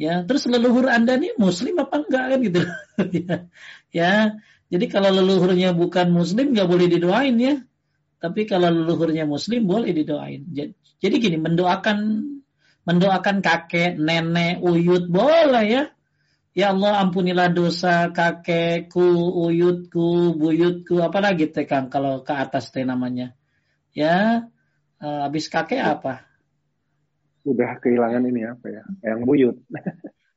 [0.00, 2.60] Ya terus leluhur anda nih muslim apa enggak kan gitu.
[3.20, 3.36] Ya,
[3.92, 4.12] ya.
[4.70, 7.60] Jadi kalau leluhurnya bukan muslim nggak boleh didoain ya.
[8.16, 10.48] Tapi kalau leluhurnya muslim boleh didoain.
[11.00, 11.98] Jadi gini mendoakan
[12.90, 15.84] mendoakan kakek nenek uyut boleh ya.
[16.50, 19.06] Ya Allah ampunilah dosa kakekku
[19.46, 23.38] uyutku buyutku apalagi teh kang kalau ke atas teh namanya.
[23.94, 24.50] Ya
[24.98, 26.26] uh, habis kakek apa?
[27.46, 28.82] Udah kehilangan ini apa ya?
[29.06, 29.56] Yang buyut.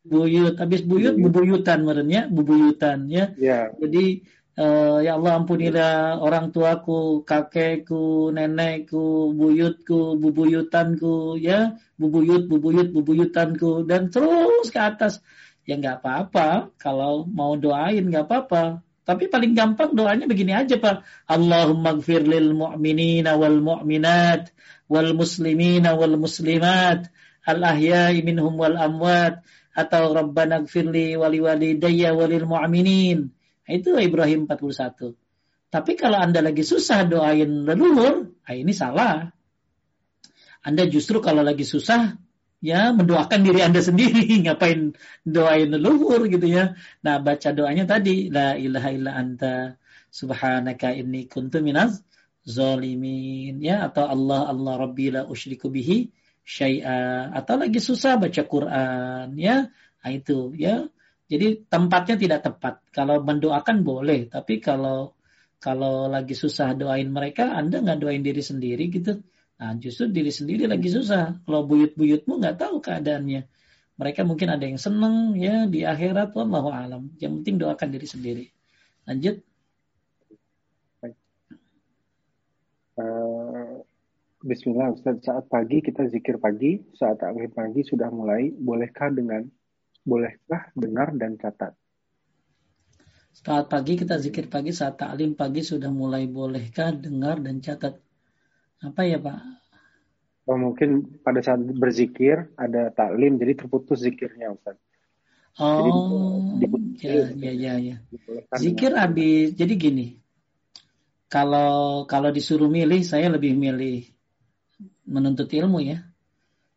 [0.04, 3.34] Buyut habis buyut bubuyutan merenya bubuyutan ya.
[3.40, 3.74] Yeah.
[3.82, 4.22] jadi
[4.58, 11.78] uh, ya Allah ampunilah orang tuaku kakekku nenekku buyutku bubuyutanku ya.
[11.98, 13.86] Bubuyut bubuyut bubuyutanku.
[13.90, 15.22] Dan terus ke atas.
[15.64, 16.74] Ya nggak apa-apa.
[16.78, 18.84] Kalau mau doain nggak apa-apa.
[19.04, 21.28] Tapi paling gampang doanya begini aja Pak.
[21.28, 24.56] Allahumma lil mu'minina wal mu'minat
[24.88, 27.12] wal muslimina wal muslimat
[27.44, 29.44] al ahya'i minhum wal amwat
[29.76, 33.34] atau Rabbana gfirli wali walidayya walil mu'minin.
[33.74, 35.18] Itu Ibrahim 41.
[35.74, 39.34] Tapi kalau Anda lagi susah doain leluhur, nah ini salah.
[40.62, 42.14] Anda justru kalau lagi susah
[42.62, 44.94] ya mendoakan diri Anda sendiri, ngapain
[45.26, 46.78] doain leluhur gitu ya.
[47.02, 49.82] Nah, baca doanya tadi la ilaha illa anta
[50.14, 52.06] subhanaka inni kuntu minaz
[52.46, 56.14] zalimin ya atau Allah Allah rabbi la usyriku bihi
[56.46, 59.74] syai'a atau lagi susah baca Quran ya.
[60.06, 60.86] Nah, itu ya.
[61.34, 62.86] Jadi tempatnya tidak tepat.
[62.94, 65.18] Kalau mendoakan boleh, tapi kalau
[65.58, 69.18] kalau lagi susah doain mereka, Anda nggak doain diri sendiri gitu
[69.64, 71.40] Nah, justru diri sendiri lagi susah.
[71.48, 73.48] Kalau buyut-buyutmu nggak tahu keadaannya.
[73.96, 77.14] Mereka mungkin ada yang seneng ya di akhirat, wallahu alam.
[77.22, 78.46] Yang penting doakan diri sendiri.
[79.08, 79.40] Lanjut.
[83.00, 83.82] Uh,
[84.44, 89.48] Bismillah Ustaz, saat pagi kita zikir pagi, saat akhir pagi sudah mulai, bolehkah dengan
[90.04, 91.74] bolehkah dengar dan catat?
[93.34, 97.98] Saat pagi kita zikir pagi, saat taklim pagi sudah mulai, bolehkah dengar dan catat?
[98.84, 99.40] Apa ya Pak?
[100.44, 104.78] Oh, mungkin pada saat berzikir ada taklim jadi terputus zikirnya Ustaz.
[105.58, 107.96] Oh, jadi, ya, ya, ya, ya.
[108.58, 110.18] Zikir habis, jadi gini.
[111.30, 114.06] Kalau kalau disuruh milih, saya lebih milih
[115.10, 116.06] menuntut ilmu ya.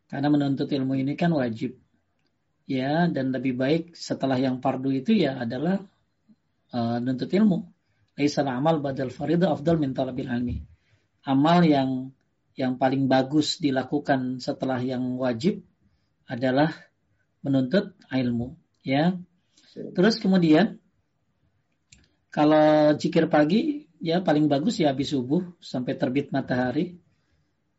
[0.07, 1.77] Karena menuntut ilmu ini kan wajib.
[2.67, 5.79] Ya, dan lebih baik setelah yang fardu itu ya adalah
[6.75, 7.63] uh, menuntut ilmu.
[8.19, 10.59] Laisal amal badal faridah afdal min talabil ilmi.
[11.23, 12.11] Amal yang
[12.59, 15.63] yang paling bagus dilakukan setelah yang wajib
[16.27, 16.75] adalah
[17.39, 19.15] menuntut ilmu ya.
[19.71, 20.75] Terus kemudian
[22.27, 26.99] kalau jikir pagi ya paling bagus ya habis subuh sampai terbit matahari.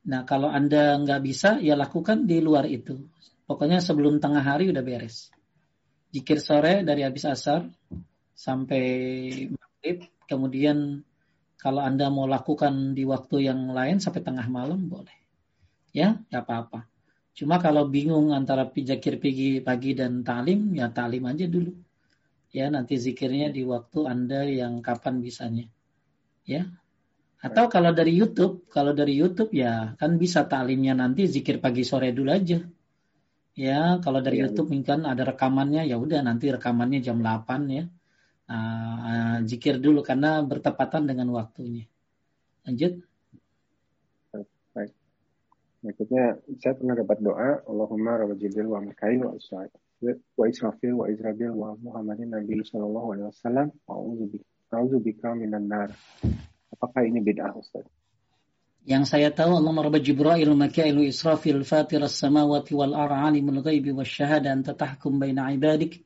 [0.09, 3.05] Nah kalau anda nggak bisa ya lakukan di luar itu
[3.48, 5.32] pokoknya sebelum tengah hari udah beres
[6.12, 7.64] jikir sore dari habis asar
[8.36, 8.84] sampai
[9.50, 11.02] maghrib kemudian
[11.58, 15.14] kalau Anda mau lakukan di waktu yang lain sampai tengah malam boleh.
[15.90, 16.86] Ya, nggak apa-apa.
[17.34, 21.74] Cuma kalau bingung antara pijakir pagi, pagi dan talim, ya talim aja dulu.
[22.54, 25.66] Ya, nanti zikirnya di waktu Anda yang kapan bisanya.
[26.46, 26.70] Ya.
[27.42, 32.14] Atau kalau dari YouTube, kalau dari YouTube ya kan bisa talimnya nanti zikir pagi sore
[32.14, 32.62] dulu aja.
[33.59, 37.90] Ya, kalau dari ya, YouTube mungkin ada rekamannya, ya udah nanti rekamannya jam 8 ya
[38.48, 41.85] uh, zikir dulu karena bertepatan dengan waktunya.
[42.64, 43.05] Lanjut.
[44.72, 44.93] Baik.
[45.85, 46.24] Berikutnya
[46.59, 51.52] saya pernah dapat doa Allahumma rabba jibril wa mikail wa israfil wa israfil wa israfil
[51.55, 55.90] wa muhammadin nabi sallallahu alaihi wasallam wa bika minan nar.
[56.68, 57.89] Apakah ini bid'ah Ustaz?
[58.84, 64.55] Yang saya tahu Allah merubah Jibril Mikail Israfil Fatir as-samawati wal ar alimul ghaibi wasyahadah
[64.55, 66.05] anta tahkum baina ibadik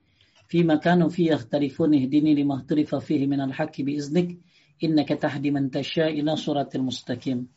[0.52, 4.36] Fi Makanu fi yakhtalifun ihdini lima Akhtarifa fihi min al-haqqi bi iznik
[4.84, 7.48] innaka tahdi man tasha ila suratil mustaqim.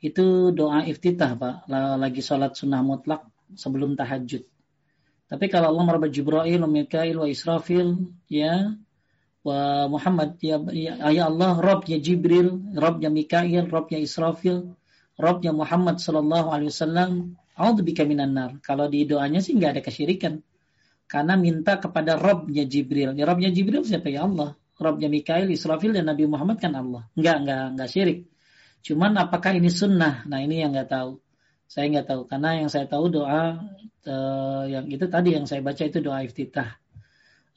[0.00, 1.68] Itu doa iftitah Pak,
[2.00, 4.48] lagi salat sunnah mutlak sebelum tahajud.
[5.28, 8.72] Tapi kalau Allah merubah Jibril Mikail wa Israfil ya
[9.46, 14.74] wa Muhammad, ya, ya, ya Allah, Rob ya Jibril, Rob ya Mikail, Rob ya Israfil,
[15.18, 18.62] Rob ya Muhammad sallallahu alaihi wasallam, A'udzubika minan nar.
[18.62, 20.38] Kalau di doanya sih nggak ada kesyirikan.
[21.10, 23.18] Karena minta kepada Robnya Jibril.
[23.18, 24.54] Ya Robnya Jibril siapa ya Allah?
[24.78, 27.10] Robnya Mikail, Israfil dan Nabi Muhammad kan Allah.
[27.18, 28.18] Enggak, enggak, enggak syirik.
[28.86, 30.22] Cuman apakah ini sunnah?
[30.30, 31.18] Nah ini yang nggak tahu.
[31.66, 33.58] Saya nggak tahu karena yang saya tahu doa
[34.06, 36.78] uh, yang itu tadi yang saya baca itu doa iftitah.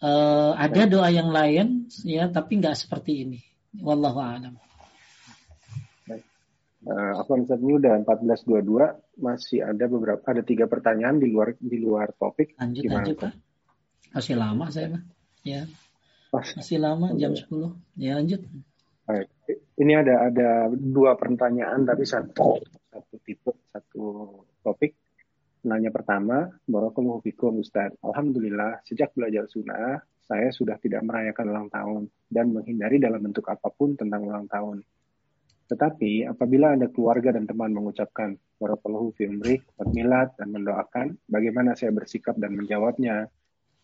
[0.02, 3.40] Uh, ada doa yang lain ya tapi nggak seperti ini.
[3.78, 4.57] Wallahu a'lam.
[6.82, 11.78] Uh, Afwan Ustaz ini udah 14.22 masih ada beberapa ada tiga pertanyaan di luar di
[11.78, 12.57] luar topik.
[12.57, 13.34] Lanjut Gimana, lanjut Pak.
[14.18, 15.03] Masih lama saya Pak.
[15.45, 15.61] Ya.
[16.34, 18.02] Masih lama jam 10.
[18.02, 18.41] Ya lanjut.
[19.06, 19.30] Baik.
[19.78, 22.57] Ini ada ada dua pertanyaan tapi satu
[22.90, 24.03] satu tipe satu
[24.65, 24.98] topik.
[25.61, 27.93] Nanya pertama, Barakallahu fikum Ustaz.
[28.01, 32.01] Alhamdulillah, sejak belajar sunnah, saya sudah tidak merayakan ulang tahun
[32.33, 34.81] dan menghindari dalam bentuk apa pun tentang ulang tahun.
[35.69, 41.93] Tetapi apabila ada keluarga dan teman mengucapkan Barakallahu fi umrik, milad, dan mendoakan, bagaimana saya
[41.93, 43.29] bersikap dan menjawabnya?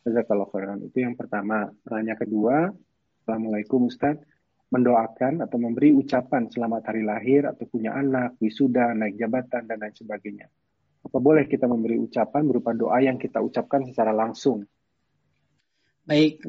[0.01, 0.81] Jazakallah khairan.
[0.81, 1.69] Itu yang pertama.
[1.85, 2.55] Pertanyaan kedua,
[3.21, 4.17] Assalamualaikum Ustaz.
[4.73, 9.95] Mendoakan atau memberi ucapan selamat hari lahir atau punya anak, wisuda, naik jabatan, dan lain
[9.95, 10.49] sebagainya.
[11.07, 14.67] Apa boleh kita memberi ucapan berupa doa yang kita ucapkan secara langsung?
[16.07, 16.43] Baik,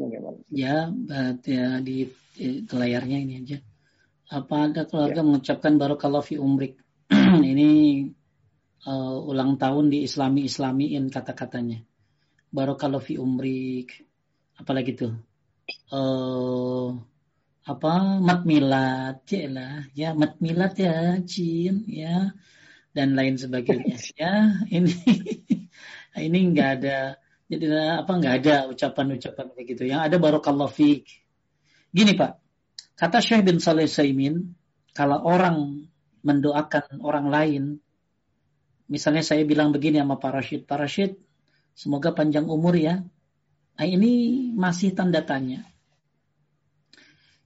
[0.55, 0.91] ya,
[1.43, 3.59] ya di, di layarnya ini aja
[4.29, 5.27] apa ada keluarga ya.
[5.27, 6.77] mengucapkan barokallahu fi umrik.
[7.53, 8.05] ini
[8.85, 11.81] uh, ulang tahun di Islami Islamiin kata-katanya.
[12.53, 14.05] Barokallahu fi umrik.
[14.61, 15.13] Apalagi tuh?
[15.89, 16.93] Uh,
[17.69, 17.93] apa
[18.25, 22.33] mat milad ya lah ya mat milad ya cin ya
[22.93, 24.95] dan lain sebagainya ya ini
[26.27, 27.17] ini nggak ada
[27.49, 27.67] jadi
[28.05, 31.05] apa nggak ada ucapan-ucapan kayak gitu yang ada barokallahu fi
[31.93, 32.41] gini pak
[32.99, 34.59] Kata Syekh bin Saleh Saimin,
[34.91, 35.87] kalau orang
[36.27, 37.63] mendoakan orang lain,
[38.91, 41.15] misalnya saya bilang begini sama Pak Rashid, Pak Rashid,
[41.79, 42.99] semoga panjang umur ya.
[43.79, 45.63] Nah, ini masih tanda tanya.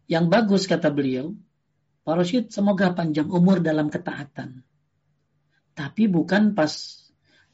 [0.09, 1.37] Yang bagus kata beliau,
[2.09, 4.65] Pak Rashid semoga panjang umur dalam ketaatan.
[5.73, 6.73] Tapi bukan pas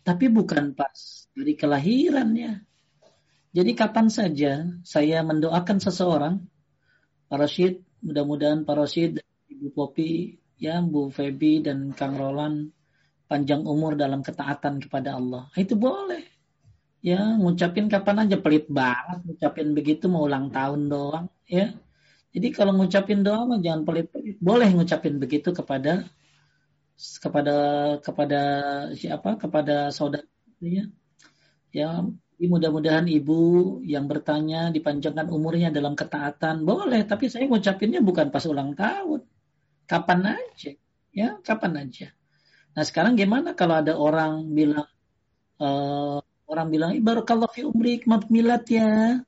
[0.02, 2.64] tapi bukan pas dari kelahirannya.
[3.52, 6.40] Jadi kapan saja saya mendoakan seseorang,
[7.28, 9.18] Pak Rashid Mudah-mudahan Pak Rosid,
[9.50, 12.70] Ibu Popi, ya Bu Febi dan Kang Roland
[13.26, 15.50] panjang umur dalam ketaatan kepada Allah.
[15.58, 16.22] Itu boleh.
[17.02, 21.74] Ya, ngucapin kapan aja pelit banget ngucapin begitu mau ulang tahun doang, ya.
[22.34, 24.38] Jadi kalau ngucapin doa mah jangan pelit-pelit.
[24.38, 26.06] Boleh ngucapin begitu kepada
[26.98, 27.56] kepada
[28.02, 28.40] kepada
[28.98, 29.38] siapa?
[29.38, 30.26] Kepada saudara
[30.58, 32.02] ya.
[32.38, 36.62] Mudah-mudahan ibu yang bertanya dipanjangkan umurnya dalam ketaatan.
[36.62, 39.26] Boleh, tapi saya ngucapinnya bukan pas ulang tahun.
[39.90, 40.70] Kapan aja.
[41.10, 42.14] Ya, kapan aja.
[42.78, 44.86] Nah sekarang gimana kalau ada orang bilang,
[45.58, 46.90] uh, orang bilang,
[47.26, 49.18] kalau fi umrik, milad ya.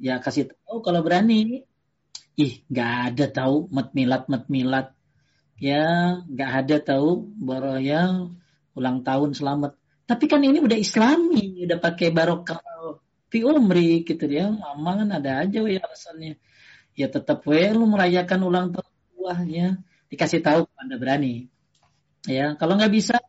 [0.00, 1.68] Ya kasih tahu kalau berani.
[2.38, 4.88] Ih, nggak ada tahu mat milad, mat milad.
[5.58, 5.82] Ya,
[6.30, 8.30] nggak ada tahu baru ya
[8.78, 9.78] ulang tahun selamat
[10.08, 12.64] tapi kan ini udah islami, udah pakai barokah
[13.28, 14.48] fi umri gitu dia.
[14.48, 16.40] Mama kan ada aja ya alasannya.
[16.96, 19.66] Ya tetap we lu merayakan ulang tahun buahnya.
[20.08, 21.52] Dikasih tahu Anda berani.
[22.24, 23.20] Ya, kalau nggak bisa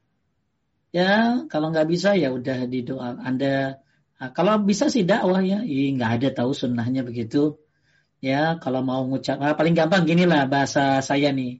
[0.96, 3.78] ya kalau nggak bisa ya udah di doa Anda
[4.18, 7.60] nah, kalau bisa sih dakwah ya, nggak ada tahu sunnahnya begitu.
[8.24, 11.60] Ya, kalau mau ngucap, ah, paling gampang gini lah bahasa saya nih.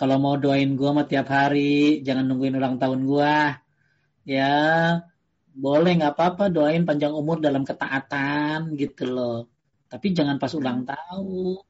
[0.00, 3.60] Kalau mau doain gua mah tiap hari, jangan nungguin ulang tahun gua
[4.24, 4.48] ya
[5.50, 9.38] boleh nggak apa-apa doain panjang umur dalam ketaatan gitu loh.
[9.92, 11.60] Tapi jangan pas ulang tahun.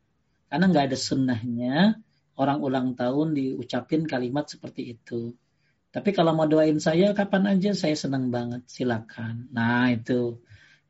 [0.51, 1.75] Karena nggak ada sunnahnya
[2.39, 5.35] orang ulang tahun diucapin kalimat seperti itu.
[5.91, 8.63] Tapi kalau mau doain saya kapan aja saya senang banget.
[8.71, 9.51] Silakan.
[9.51, 10.39] Nah itu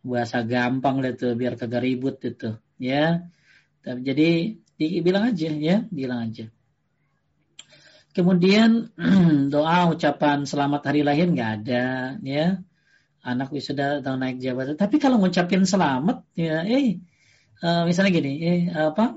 [0.04, 3.24] bahasa gampang lah tuh biar kagak ribut itu ya.
[3.80, 6.52] Jadi dibilang aja ya, bilang aja.
[8.10, 8.90] Kemudian
[9.54, 11.84] doa ucapan selamat hari lahir nggak ada
[12.26, 12.58] ya.
[13.20, 14.74] Anak wisuda atau naik jabatan.
[14.74, 16.98] Tapi kalau ngucapin selamat ya eh
[17.62, 19.14] uh, misalnya gini, eh apa?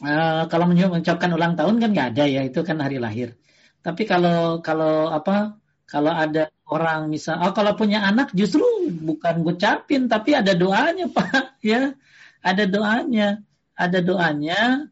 [0.00, 3.36] Uh, kalau mengucapkan ulang tahun kan nggak ada ya, itu kan hari lahir.
[3.80, 5.56] Tapi kalau kalau apa?
[5.90, 8.62] Kalau ada orang misal, oh kalau punya anak justru
[9.02, 11.98] bukan ngucapin, tapi ada doanya pak, ya,
[12.46, 13.42] ada doanya,
[13.74, 14.86] ada doanya.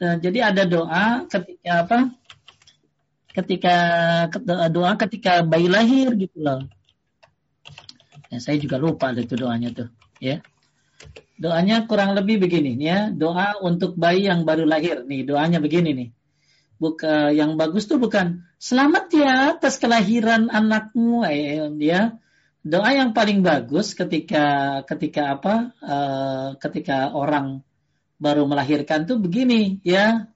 [0.00, 1.98] Jadi ada doa ketika apa?
[3.40, 3.74] Ketika
[4.70, 6.68] doa ketika bayi lahir gitu loh.
[8.30, 9.88] Ya, saya juga lupa itu doanya tuh,
[10.22, 10.38] ya.
[11.40, 15.02] Doanya kurang lebih begini ya, doa untuk bayi yang baru lahir.
[15.08, 16.08] Nih, doanya begini nih.
[16.80, 22.20] Buka yang bagus tuh bukan selamat ya atas kelahiran anakmu eh, ya.
[22.60, 25.54] Doa yang paling bagus ketika ketika apa?
[25.80, 27.64] Uh, ketika orang
[28.20, 30.28] baru melahirkan tuh begini ya.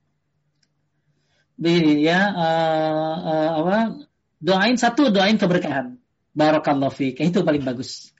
[1.55, 3.79] Begini ya uh, uh, apa?
[4.43, 5.97] Doain satu, doain keberkahan.
[6.35, 7.23] Barakallahu fiik.
[7.23, 8.11] Itu paling bagus.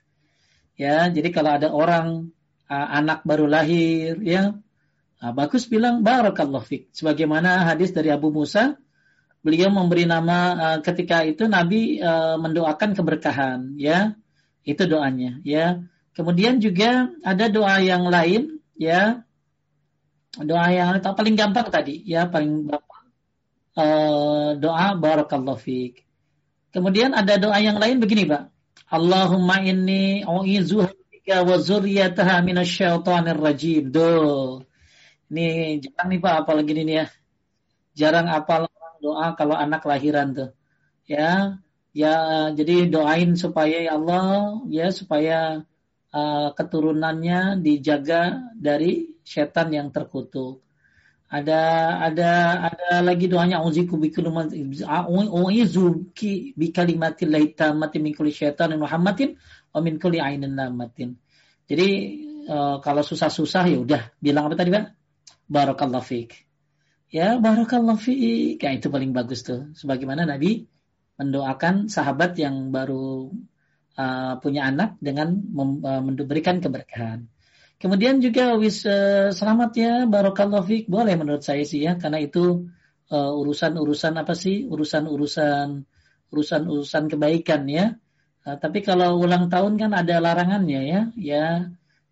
[0.79, 2.31] Ya, jadi kalau ada orang
[2.71, 4.55] uh, anak baru lahir ya,
[5.19, 6.83] uh, bagus bilang barakallahu fiik.
[6.95, 8.79] Sebagaimana hadis dari Abu Musa,
[9.43, 14.15] beliau memberi nama uh, ketika itu Nabi uh, mendoakan keberkahan ya.
[14.65, 15.85] Itu doanya ya.
[16.15, 19.21] Kemudian juga ada doa yang lain ya.
[20.35, 22.94] Doa yang paling gampang tadi ya, paling gampang
[23.75, 26.03] uh, doa barakallahu fiik.
[26.71, 28.51] Kemudian ada doa yang lain begini, Pak.
[28.91, 33.91] Allahumma inni u'izuhika wa zurriyataha minasyaitonir rajim.
[33.91, 34.63] Do.
[35.31, 37.07] Ini jarang nih Pak, apalagi ini ya.
[37.95, 38.67] Jarang apal
[38.99, 40.49] doa kalau anak lahiran tuh.
[41.07, 41.61] Ya,
[41.93, 45.63] ya jadi doain supaya ya Allah ya supaya
[46.09, 50.64] uh, keturunannya dijaga dari setan yang terkutuk.
[51.25, 51.61] Ada
[52.05, 52.29] ada
[52.69, 54.13] ada lagi doanya auziku bi
[56.13, 59.33] ki bi kalimatil tammati min kulli syaitanin Muhammadin
[59.73, 61.17] wa min kulli ainin lamatin.
[61.65, 61.89] Jadi
[62.45, 64.85] uh, kalau susah-susah ya udah bilang apa tadi Pak?
[65.49, 66.45] Barakallahu fiik.
[67.09, 68.61] Ya, barakallahu fiik.
[68.61, 69.73] Ya, itu paling bagus tuh.
[69.77, 70.65] Sebagaimana Nabi
[71.17, 73.33] mendoakan sahabat yang baru
[73.97, 77.25] uh, punya anak dengan memberikan keberkahan.
[77.75, 82.71] Kemudian juga wis uh, selamat ya barokallahu fiik boleh menurut saya sih ya karena itu
[83.11, 85.83] eh, urusan-urusan uh, apa sih urusan-urusan
[86.31, 87.99] urusan-urusan kebaikan ya.
[88.47, 91.45] Uh, tapi kalau ulang tahun kan ada larangannya ya ya.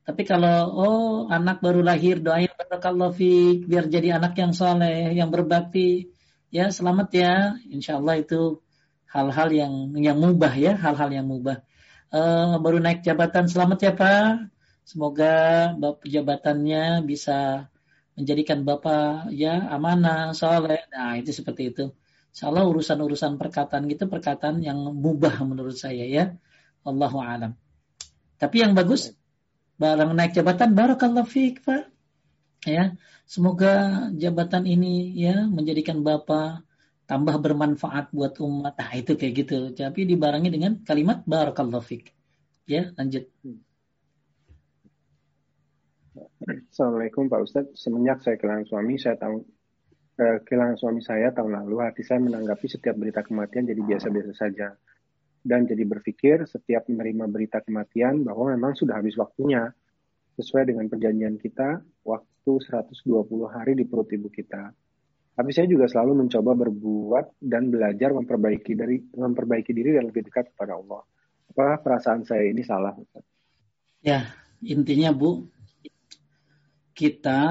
[0.03, 5.31] Tapi kalau oh anak baru lahir doain barokallahu fiik biar jadi anak yang soleh yang
[5.31, 6.11] berbakti
[6.51, 7.33] ya selamat ya
[7.71, 8.59] insya Allah itu
[9.07, 11.63] hal-hal yang yang mubah ya hal-hal yang mubah.
[12.11, 14.52] Uh, baru naik jabatan selamat ya Pak
[14.83, 17.67] Semoga bapak jabatannya bisa
[18.13, 20.85] menjadikan Bapak ya amanah, soleh.
[20.93, 21.83] Nah itu seperti itu.
[22.33, 26.33] Insya Allah urusan-urusan perkataan gitu perkataan yang mubah menurut saya ya.
[26.85, 27.57] Allahu alam.
[28.37, 29.13] Tapi yang bagus
[29.79, 31.89] barang naik jabatan barakallahu fiik Pak.
[32.63, 32.95] Ya,
[33.27, 36.63] semoga jabatan ini ya menjadikan Bapak
[37.09, 38.79] tambah bermanfaat buat umat.
[38.79, 39.57] Nah, itu kayak gitu.
[39.75, 42.15] Tapi dibarengi dengan kalimat barakallahu fiik.
[42.63, 43.27] Ya, lanjut.
[46.43, 47.79] Assalamualaikum Pak Ustadz.
[47.79, 49.47] Semenjak saya kehilangan suami, saya tahu
[50.19, 54.75] eh, kehilangan suami saya tahun lalu, hati saya menanggapi setiap berita kematian jadi biasa-biasa saja.
[55.43, 59.71] Dan jadi berpikir setiap menerima berita kematian bahwa memang sudah habis waktunya.
[60.33, 61.77] Sesuai dengan perjanjian kita,
[62.09, 63.05] waktu 120
[63.47, 64.73] hari di perut ibu kita.
[65.33, 70.51] Tapi saya juga selalu mencoba berbuat dan belajar memperbaiki dari memperbaiki diri dan lebih dekat
[70.51, 71.05] kepada Allah.
[71.53, 72.97] Apakah perasaan saya ini salah?
[74.01, 74.25] Ya,
[74.65, 75.45] intinya Bu,
[76.93, 77.41] kita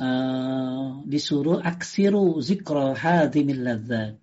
[0.00, 4.16] uh, disuruh aksiru zikra hadimil ladzat.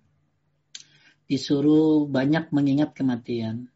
[1.30, 3.70] Disuruh banyak mengingat kematian.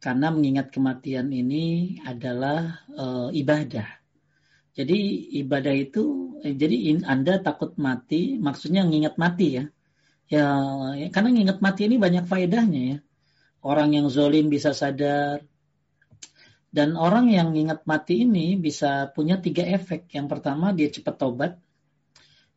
[0.00, 3.98] Karena mengingat kematian ini adalah uh, ibadah.
[4.72, 9.64] Jadi ibadah itu, eh, jadi in, Anda takut mati, maksudnya mengingat mati ya.
[10.30, 10.46] ya.
[10.94, 12.98] Ya, karena mengingat mati ini banyak faedahnya ya.
[13.58, 15.42] Orang yang zolim bisa sadar,
[16.68, 20.12] dan orang yang ingat mati ini bisa punya tiga efek.
[20.12, 21.52] Yang pertama dia cepat tobat.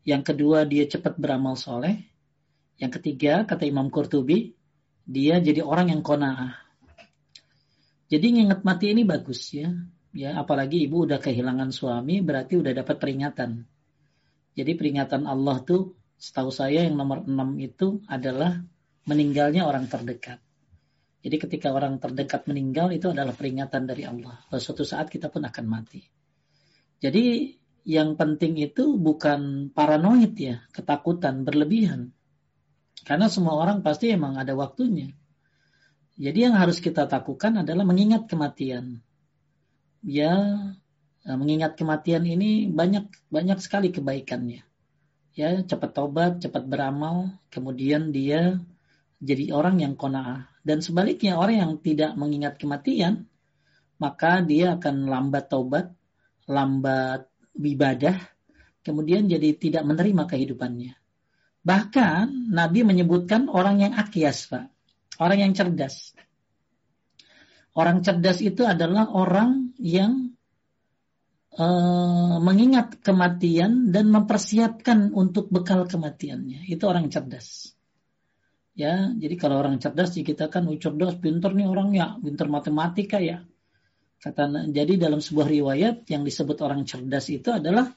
[0.03, 1.95] Yang kedua dia cepat beramal soleh.
[2.75, 4.51] Yang ketiga kata Imam Qurtubi
[5.07, 6.59] dia jadi orang yang kona'ah.
[8.11, 9.71] Jadi ingat mati ini bagus ya.
[10.11, 13.63] Ya, apalagi ibu udah kehilangan suami berarti udah dapat peringatan.
[14.51, 18.59] Jadi peringatan Allah tuh setahu saya yang nomor enam itu adalah
[19.07, 20.43] meninggalnya orang terdekat.
[21.21, 24.41] Jadi ketika orang terdekat meninggal itu adalah peringatan dari Allah.
[24.49, 26.01] Bahwa suatu saat kita pun akan mati.
[26.97, 27.53] Jadi
[27.85, 32.13] yang penting itu bukan paranoid ya, ketakutan berlebihan.
[33.05, 35.13] Karena semua orang pasti emang ada waktunya.
[36.17, 39.01] Jadi yang harus kita takutkan adalah mengingat kematian.
[40.05, 40.33] Ya,
[41.25, 44.61] eh, mengingat kematian ini banyak banyak sekali kebaikannya.
[45.37, 48.61] Ya, cepat tobat, cepat beramal, kemudian dia
[49.21, 53.25] jadi orang yang kona'ah dan sebaliknya orang yang tidak mengingat kematian,
[53.97, 55.93] maka dia akan lambat taubat,
[56.45, 57.25] lambat
[57.57, 58.17] ibadah,
[58.85, 60.93] kemudian jadi tidak menerima kehidupannya.
[61.61, 64.65] Bahkan Nabi menyebutkan orang yang akias, Pak.
[65.21, 66.17] Orang yang cerdas.
[67.77, 70.33] Orang cerdas itu adalah orang yang
[71.55, 76.65] uh, mengingat kematian dan mempersiapkan untuk bekal kematiannya.
[76.65, 77.77] Itu orang cerdas.
[78.81, 83.45] Ya, jadi kalau orang cerdas kita kan cerdas, pinter nih orang ya, pinter matematika ya.
[84.17, 87.93] Kata jadi dalam sebuah riwayat yang disebut orang cerdas itu adalah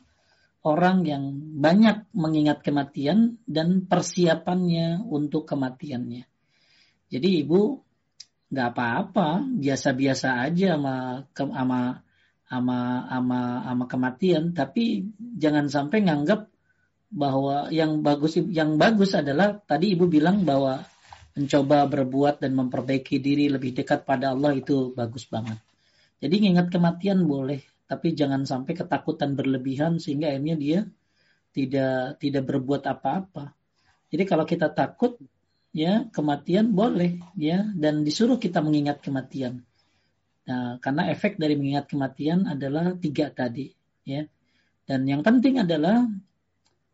[0.65, 1.25] orang yang
[1.57, 6.25] banyak mengingat kematian dan persiapannya untuk kematiannya.
[7.09, 7.81] Jadi ibu
[8.53, 11.83] nggak apa-apa, biasa-biasa aja sama sama
[12.45, 12.79] sama
[13.09, 16.54] sama sama kematian, tapi jangan sampai nganggap
[17.15, 20.83] bahwa yang bagus yang bagus adalah tadi ibu bilang bahwa
[21.39, 25.63] mencoba berbuat dan memperbaiki diri lebih dekat pada Allah itu bagus banget.
[26.19, 30.81] Jadi ingat kematian boleh, tapi jangan sampai ketakutan berlebihan sehingga akhirnya dia
[31.55, 33.55] tidak tidak berbuat apa-apa.
[34.11, 35.15] Jadi kalau kita takut
[35.75, 39.63] ya kematian boleh ya dan disuruh kita mengingat kematian.
[40.45, 43.71] Nah, karena efek dari mengingat kematian adalah tiga tadi
[44.03, 44.27] ya.
[44.85, 46.05] Dan yang penting adalah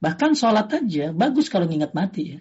[0.01, 2.40] bahkan sholat aja bagus kalau mengingat mati ya.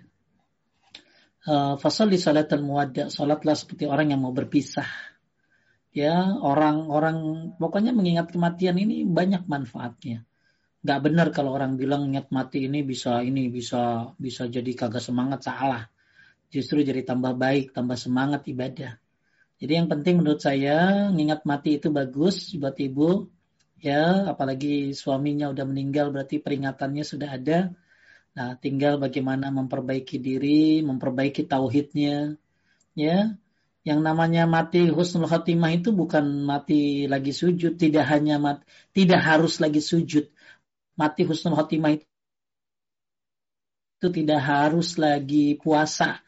[1.49, 4.85] Uh, fasal di salat muwadda, sholatlah seperti orang yang mau berpisah.
[5.95, 10.27] Ya orang-orang pokoknya mengingat kematian ini banyak manfaatnya.
[10.79, 15.47] Nggak benar kalau orang bilang ingat mati ini bisa ini bisa bisa jadi kagak semangat
[15.47, 15.87] salah.
[16.51, 18.95] Justru jadi tambah baik tambah semangat ibadah.
[19.59, 23.27] Jadi yang penting menurut saya mengingat mati itu bagus buat ibu
[23.79, 27.59] ya apalagi suaminya udah meninggal berarti peringatannya sudah ada.
[28.35, 32.35] Nah tinggal bagaimana memperbaiki diri memperbaiki tauhidnya.
[32.93, 33.39] Ya
[33.87, 39.57] yang namanya mati husnul khotimah itu bukan mati lagi sujud, tidak hanya mati, tidak harus
[39.63, 40.27] lagi sujud.
[40.99, 42.05] Mati husnul khotimah itu,
[43.97, 46.19] itu tidak harus lagi puasa,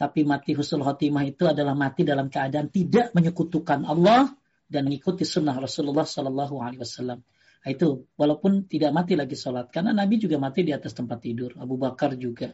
[0.00, 4.32] tapi mati husnul khotimah itu adalah mati dalam keadaan tidak menyekutukan Allah
[4.66, 7.20] dan mengikuti sunnah Rasulullah Shallallahu Alaihi Wasallam.
[7.64, 11.56] Nah, itu walaupun tidak mati lagi sholat karena Nabi juga mati di atas tempat tidur
[11.56, 12.52] Abu Bakar juga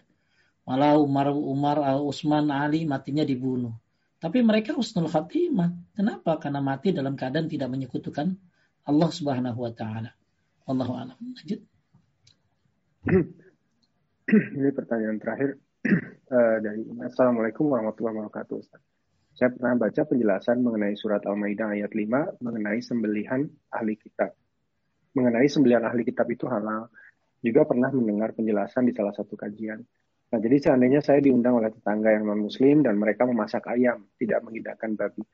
[0.62, 3.74] malah Umar Umar Utsman Ali matinya dibunuh
[4.20, 5.96] tapi mereka husnul khatimah.
[5.96, 6.36] Kenapa?
[6.36, 8.36] Karena mati dalam keadaan tidak menyekutukan
[8.84, 10.12] Allah Subhanahu wa taala.
[10.68, 11.16] Allahu a'lam.
[11.16, 11.60] Lanjut.
[14.60, 15.56] Ini pertanyaan terakhir
[16.28, 18.54] uh, dari Assalamualaikum warahmatullahi wabarakatuh.
[18.60, 18.89] Ustaz.
[19.34, 24.36] Saya pernah baca penjelasan mengenai surat Al-Maidah ayat 5 mengenai sembelihan ahli kitab.
[25.16, 26.90] Mengenai sembelihan ahli kitab itu halal.
[27.40, 29.80] Juga pernah mendengar penjelasan di salah satu kajian.
[30.30, 34.94] Nah, jadi seandainya saya diundang oleh tetangga yang non-muslim dan mereka memasak ayam, tidak mengidapkan
[34.94, 35.26] babi,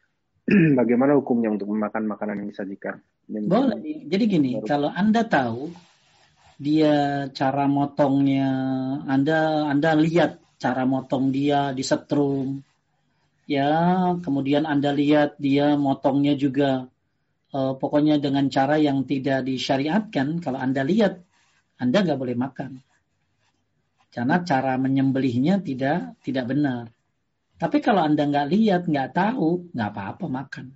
[0.80, 2.96] bagaimana hukumnya untuk memakan makanan yang disajikan?
[3.26, 4.06] Boleh.
[4.06, 4.64] Jadi gini, baru.
[4.64, 5.68] kalau Anda tahu
[6.56, 8.48] dia cara motongnya,
[9.04, 12.62] Anda Anda lihat cara motong dia di setrum,
[13.46, 13.70] ya,
[14.20, 16.90] kemudian Anda lihat dia motongnya juga
[17.54, 21.22] uh, pokoknya dengan cara yang tidak disyariatkan, kalau Anda lihat,
[21.78, 22.82] Anda nggak boleh makan.
[24.10, 26.88] Karena cara menyembelihnya tidak tidak benar.
[27.56, 30.66] Tapi kalau Anda nggak lihat, nggak tahu, nggak apa-apa makan.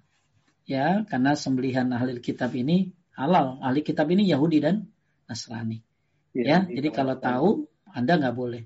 [0.64, 3.58] Ya, karena sembelihan ahli kitab ini halal.
[3.60, 4.88] Ahli kitab ini Yahudi dan
[5.28, 5.82] Nasrani.
[6.36, 7.48] Ya, ya jadi kalau tahu,
[7.90, 8.62] Anda nggak boleh.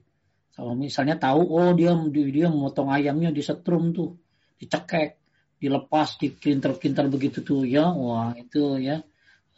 [0.54, 1.90] Kalau misalnya tahu, oh dia
[2.30, 4.14] dia memotong ayamnya di setrum tuh,
[4.62, 5.18] dicekek,
[5.58, 9.02] dilepas, dikinter-kinter begitu tuh, ya, wah itu ya,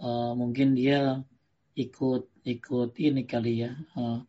[0.01, 1.21] uh, mungkin dia
[1.77, 4.25] ikut ikut ini kali ya, uh,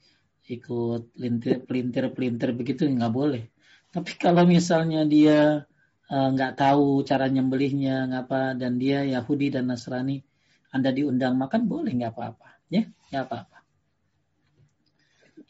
[0.48, 3.44] ikut pelintir pelintir pelintir begitu nggak boleh.
[3.92, 5.64] Tapi kalau misalnya dia
[6.08, 10.24] eh, nggak uh, tahu cara nyembelihnya ngapa dan dia Yahudi dan Nasrani
[10.72, 13.58] anda diundang makan boleh nggak apa-apa ya nggak apa-apa.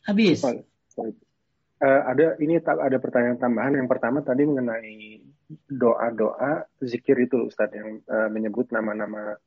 [0.06, 0.40] Habis
[1.06, 5.22] uh, ada ini ada pertanyaan tambahan yang pertama tadi mengenai
[5.70, 9.38] doa-doa zikir itu Ustadz yang uh, menyebut nama-nama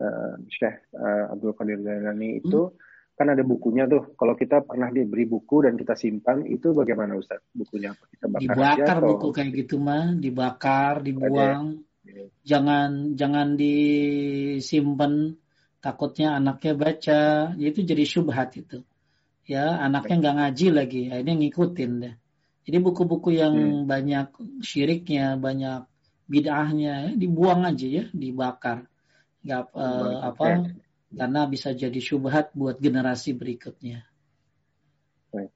[0.00, 2.90] uh, Syekh uh, Abdul Qadir Jailani itu hmm
[3.22, 4.16] kan ada bukunya tuh.
[4.16, 7.44] Kalau kita pernah diberi buku dan kita simpan, itu bagaimana Ustaz?
[7.52, 8.04] Bukunya apa?
[8.08, 11.64] Kita bakar Dibakar aja, buku kayak gitu mah, dibakar, dibuang.
[12.02, 12.24] Ada.
[12.42, 15.38] Jangan jangan disimpan
[15.78, 17.22] takutnya anaknya baca,
[17.58, 18.82] itu jadi syubhat itu.
[19.42, 22.14] Ya, anaknya nggak ngaji lagi, akhirnya ngikutin deh.
[22.62, 23.90] Jadi buku-buku yang hmm.
[23.90, 24.26] banyak
[24.62, 25.82] syiriknya, banyak
[26.30, 28.86] bid'ahnya, ya, dibuang aja ya, dibakar.
[29.42, 30.70] Nggak uh, apa
[31.12, 34.06] karena bisa jadi syubhat buat generasi berikutnya.
[35.34, 35.50] Baik.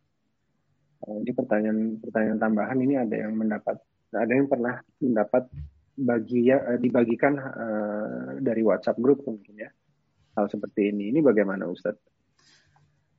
[1.06, 3.78] Ini pertanyaan pertanyaan tambahan ini ada yang mendapat
[4.10, 5.46] ada yang pernah mendapat
[5.96, 9.70] bagi ya dibagikan uh, dari WhatsApp grup mungkin ya
[10.34, 11.14] hal seperti ini.
[11.14, 12.15] Ini bagaimana Ustadz?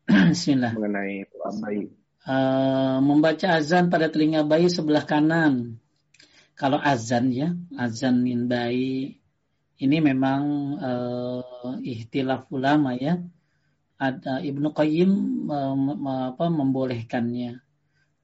[0.31, 0.71] Bismillah.
[0.71, 1.27] Mengenai
[1.59, 1.91] bayi.
[2.23, 5.84] uh, membaca azan pada telinga bayi sebelah kanan.
[6.55, 9.19] Kalau azan ya, azan min bayi
[9.77, 10.41] ini memang
[10.79, 13.19] uh, ihtilaf ulama ya.
[13.97, 15.11] Ada Ibnu Qayyim
[15.51, 15.75] uh,
[16.34, 17.59] apa, membolehkannya.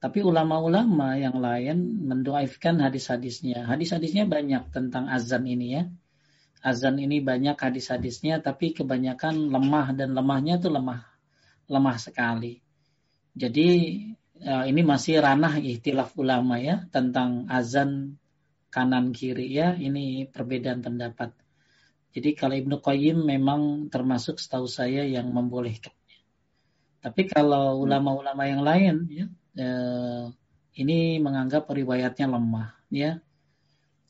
[0.00, 3.64] Tapi ulama-ulama yang lain mendoaifkan hadis-hadisnya.
[3.64, 5.82] Hadis-hadisnya banyak tentang azan ini ya.
[6.64, 11.13] Azan ini banyak hadis-hadisnya, tapi kebanyakan lemah dan lemahnya itu lemah,
[11.68, 12.60] lemah sekali.
[13.34, 13.68] Jadi
[14.44, 18.20] uh, ini masih ranah ihtilaf ulama ya tentang azan
[18.70, 19.74] kanan kiri ya.
[19.74, 21.34] Ini perbedaan pendapat.
[22.14, 26.18] Jadi kalau Ibnu Qayyim memang termasuk setahu saya yang membolehkannya.
[27.02, 29.26] Tapi kalau ulama-ulama yang lain ya
[29.58, 30.24] eh,
[30.78, 33.18] ini menganggap riwayatnya lemah ya.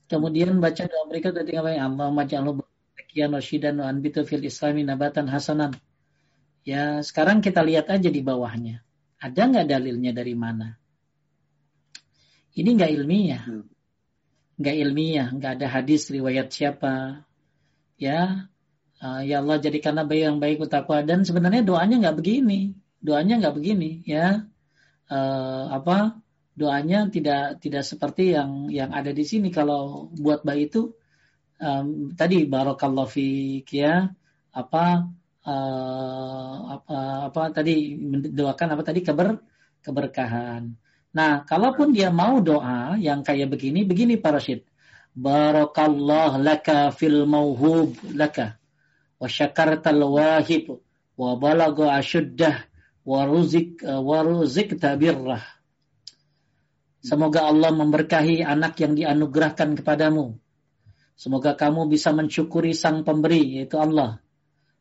[0.05, 2.61] Kemudian baca doa mereka ketika Allah maj'alhu
[2.93, 5.73] bakiyan rasyidan wa anbitu fil islami nabatan hasanan.
[6.65, 8.81] Ya, sekarang kita lihat aja di bawahnya.
[9.21, 10.81] Ada nggak dalilnya dari mana?
[12.57, 13.45] Ini nggak ilmiah.
[13.45, 13.69] Hmm.
[14.57, 17.25] Nggak ilmiah, nggak ada hadis riwayat siapa.
[18.01, 18.49] Ya,
[19.05, 22.73] uh, ya Allah jadikanlah bayi yang baik utakwa dan sebenarnya doanya nggak begini.
[23.05, 24.49] Doanya nggak begini, ya.
[25.13, 26.17] Uh, apa?
[26.57, 29.53] Doanya tidak tidak seperti yang yang ada di sini.
[29.53, 30.97] Kalau buat bayi itu
[31.61, 34.11] um, tadi barokallahu fik ya
[34.55, 35.11] apa
[35.45, 36.99] uh, apa
[37.31, 39.39] apa tadi mendoakan apa tadi keber
[39.85, 40.73] keberkahan.
[41.15, 44.67] Nah, kalaupun dia mau doa yang kayak begini, begini para syed.
[45.15, 48.59] Barakallah laka fil mauhub laka
[49.23, 50.83] wa syakartal wahib
[51.15, 52.67] wa balagha asyuddah
[53.07, 55.45] wa ruzik wa ruzik tabirrah.
[57.05, 60.41] Semoga Allah memberkahi anak yang dianugerahkan kepadamu.
[61.15, 64.24] Semoga kamu bisa mensyukuri sang pemberi, yaitu Allah.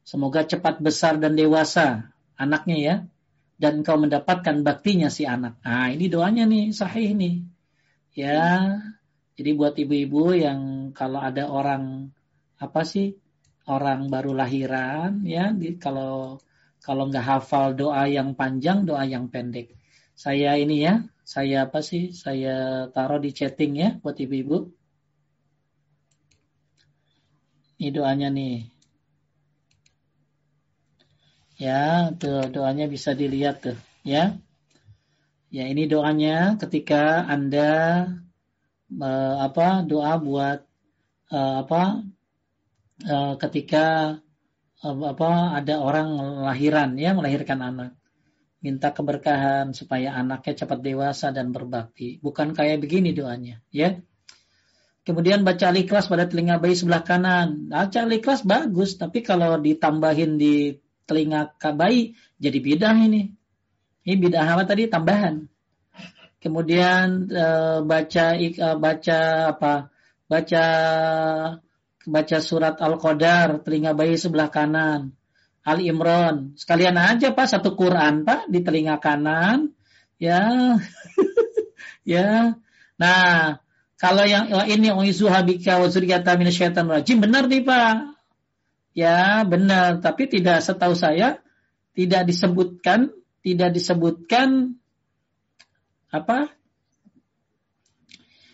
[0.04, 2.96] Semoga cepat besar dan dewasa anaknya ya.
[3.60, 5.60] Dan kau mendapatkan baktinya si anak.
[5.64, 7.36] Nah ini doanya nih sahih nih.
[8.14, 8.80] Ya.
[9.34, 12.14] Jadi buat ibu-ibu yang kalau ada orang
[12.62, 13.18] apa sih
[13.68, 16.40] orang baru lahiran ya di, kalau
[16.84, 19.72] kalau nggak hafal doa yang panjang doa yang pendek
[20.16, 24.68] saya ini ya saya apa sih saya taruh di chatting ya buat ibu-ibu
[27.80, 28.73] ini doanya nih
[31.64, 34.36] Ya, tuh doanya bisa dilihat tuh, ya.
[35.48, 37.72] Ya, ini doanya ketika Anda
[38.92, 40.60] uh, apa doa buat
[41.32, 42.04] uh, apa
[43.08, 44.18] uh, ketika
[44.84, 47.92] apa ada orang lahiran ya melahirkan anak.
[48.60, 52.20] Minta keberkahan supaya anaknya cepat dewasa dan berbakti.
[52.20, 54.04] Bukan kayak begini doanya ya.
[55.04, 57.72] Kemudian baca al-ikhlas pada telinga bayi sebelah kanan.
[57.72, 63.34] Baca al-ikhlas bagus tapi kalau ditambahin di telinga bayi jadi bidah ini.
[64.04, 65.48] Ini bidah apa tadi tambahan.
[66.44, 67.48] Kemudian e,
[67.88, 69.20] baca e, baca
[69.56, 69.74] apa?
[70.28, 70.66] Baca
[72.04, 75.16] baca surat Al-Qadar telinga bayi sebelah kanan.
[75.64, 76.60] Al Imran.
[76.60, 79.72] Sekalian aja Pak satu Quran Pak di telinga kanan.
[80.20, 80.76] Ya.
[82.04, 82.60] ya.
[83.00, 83.64] Nah,
[83.96, 88.13] kalau yang ini uizuha bika wa minasyaitonir rajim benar nih Pak.
[88.94, 91.42] Ya benar, tapi tidak setahu saya
[91.94, 94.78] tidak disebutkan, tidak disebutkan
[96.14, 96.54] apa?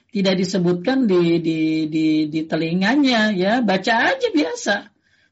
[0.10, 1.60] Tidak disebutkan di di
[1.92, 4.76] di, di telinganya ya, baca aja biasa.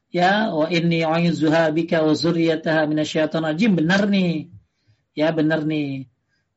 [0.08, 3.76] Ya, wa inni a'udzuha bika wa dzurriyyataha minasyaitonir rajim.
[3.76, 4.48] Benar nih.
[5.12, 6.08] Ya, benar nih.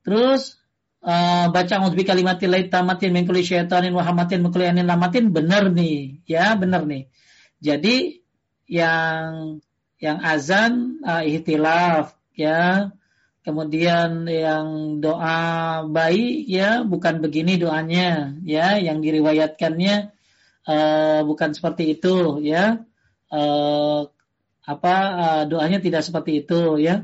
[0.08, 0.56] Terus
[1.04, 6.24] uh, baca a'udzu bikalimatil tamatin min kulli syaitanin wa hamatin min kulli lamatin benar nih.
[6.30, 7.12] Ya, benar nih.
[7.60, 8.21] Jadi
[8.72, 9.60] yang
[10.00, 12.96] yang azan uh, ihtilaf ya.
[13.42, 18.80] Kemudian yang doa bayi ya bukan begini doanya ya.
[18.80, 19.96] Yang diriwayatkannya
[20.72, 22.88] uh, bukan seperti itu ya.
[23.28, 24.08] Uh,
[24.62, 27.04] apa uh, doanya tidak seperti itu ya.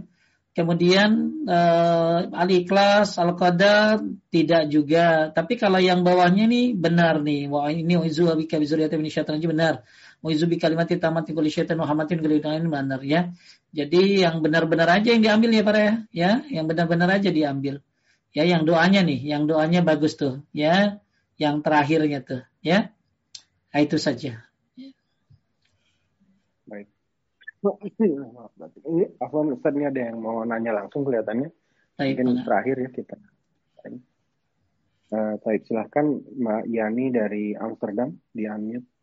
[0.56, 4.02] Kemudian uh, al-ikhlas al-qadar
[4.34, 5.30] tidak juga.
[5.30, 7.46] Tapi kalau yang bawahnya nih benar nih.
[7.52, 9.04] Wah ini uzu bika bizuriyatin
[9.46, 9.86] benar
[10.26, 13.30] Muizubi kalimati tamati kulli syaitan Muhammadin ini benar ya.
[13.70, 15.94] Jadi yang benar-benar aja yang diambil ya para ya.
[16.10, 17.86] ya, yang benar-benar aja diambil.
[18.34, 21.02] Ya, yang doanya nih, yang doanya bagus tuh, ya.
[21.38, 22.90] Yang terakhirnya tuh, ya.
[23.70, 24.42] Nah, itu saja.
[26.66, 26.90] Baik.
[27.62, 31.54] Ini Afwan Ustaz ini ada yang mau nanya langsung kelihatannya.
[31.98, 33.18] Baik, Mungkin terakhir ya kita.
[35.08, 38.97] Uh, baik, silahkan Mbak Yani dari Amsterdam di unmute.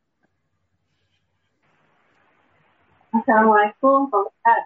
[3.15, 4.63] Assalamualaikum Pak Ustaz.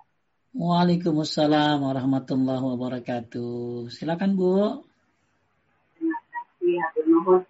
[0.57, 3.93] Waalaikumsalam warahmatullahi wabarakatuh.
[3.93, 4.81] Silakan Bu.
[5.93, 7.45] Terima kasih,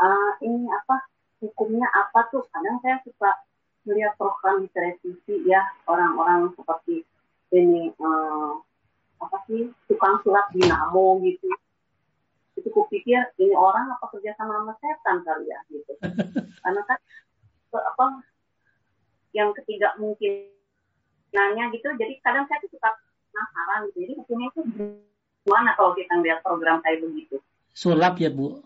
[0.00, 0.96] Uh, ini apa
[1.44, 2.40] hukumnya apa tuh?
[2.56, 3.36] Kadang saya suka
[3.84, 7.04] melihat program di televisi ya orang-orang seperti
[7.52, 8.56] ini uh,
[9.20, 11.52] apa sih tukang surat dinamo gitu
[12.56, 15.92] itu kupikir ini orang apa kerja sama sama setan kali ya gitu
[16.64, 16.98] karena kan
[17.76, 18.04] apa
[19.30, 20.50] yang ketiga mungkin
[21.30, 21.86] nanya gitu.
[21.94, 22.90] Jadi kadang saya tuh suka
[23.30, 23.98] penasaran gitu.
[24.04, 24.60] Jadi hukumnya itu
[25.46, 27.38] gimana kalau kita lihat program kayak begitu?
[27.72, 28.60] Sulap ya bu?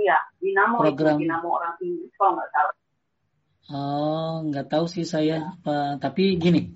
[0.00, 1.20] Iya dinamo program.
[1.20, 2.74] itu dinamo orang Inggris kalau nggak salah.
[3.70, 6.74] Oh nggak tahu sih saya apa tapi gini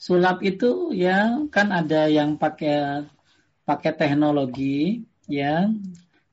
[0.00, 3.04] sulap itu ya kan ada yang pakai
[3.66, 5.66] pakai teknologi ya.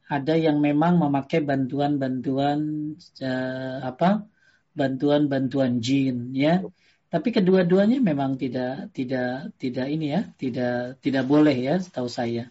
[0.03, 2.94] Ada yang memang memakai bantuan-bantuan
[3.24, 4.30] uh, apa
[4.73, 6.65] bantuan-bantuan jin ya.
[7.13, 12.49] Tapi kedua-duanya memang tidak tidak tidak ini ya tidak tidak boleh ya setahu saya.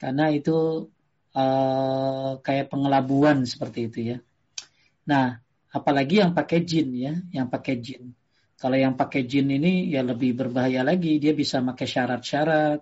[0.00, 0.88] Karena itu
[1.36, 4.18] uh, kayak pengelabuan seperti itu ya.
[5.04, 5.36] Nah
[5.68, 8.16] apalagi yang pakai jin ya yang pakai jin.
[8.56, 12.80] Kalau yang pakai jin ini ya lebih berbahaya lagi dia bisa pakai syarat-syarat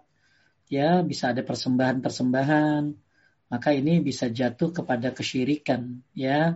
[0.70, 2.82] ya bisa ada persembahan-persembahan.
[3.50, 6.54] Maka ini bisa jatuh kepada kesyirikan ya.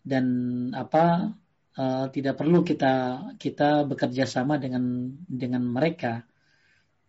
[0.00, 0.24] Dan
[0.72, 1.28] apa
[1.76, 2.94] uh, tidak perlu kita
[3.36, 6.24] kita bekerja sama dengan dengan mereka.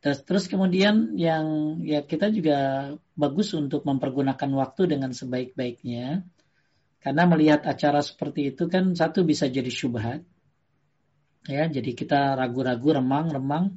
[0.03, 6.27] Terus, terus kemudian yang ya kita juga bagus untuk mempergunakan waktu dengan sebaik-baiknya.
[6.99, 10.23] Karena melihat acara seperti itu kan satu bisa jadi syubhat.
[11.43, 13.75] Ya, jadi kita ragu-ragu, remang-remang.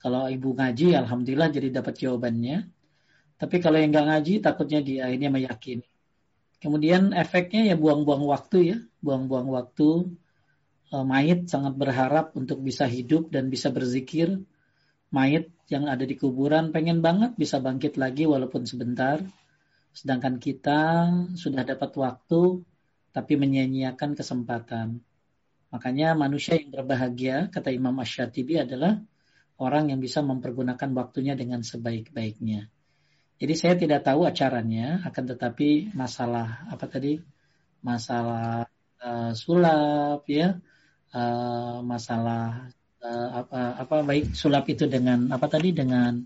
[0.00, 2.68] Kalau ibu ngaji, alhamdulillah jadi dapat jawabannya.
[3.40, 5.88] Tapi kalau yang nggak ngaji, takutnya dia ini meyakini.
[6.60, 10.12] Kemudian efeknya ya buang-buang waktu ya, buang-buang waktu.
[10.92, 14.44] E, mayit sangat berharap untuk bisa hidup dan bisa berzikir.
[15.08, 19.24] Mayit yang ada di kuburan pengen banget bisa bangkit lagi walaupun sebentar.
[19.96, 22.62] Sedangkan kita sudah dapat waktu
[23.10, 25.02] tapi menyia-nyiakan kesempatan.
[25.70, 28.98] Makanya manusia yang berbahagia, kata Imam Ash-Shatibi adalah
[29.58, 32.66] orang yang bisa mempergunakan waktunya dengan sebaik-baiknya.
[33.40, 37.16] Jadi saya tidak tahu acaranya, akan tetapi masalah apa tadi?
[37.80, 38.68] Masalah
[39.00, 40.60] uh, sulap ya,
[41.16, 42.68] uh, masalah
[43.00, 46.20] uh, apa apa baik sulap itu dengan apa tadi dengan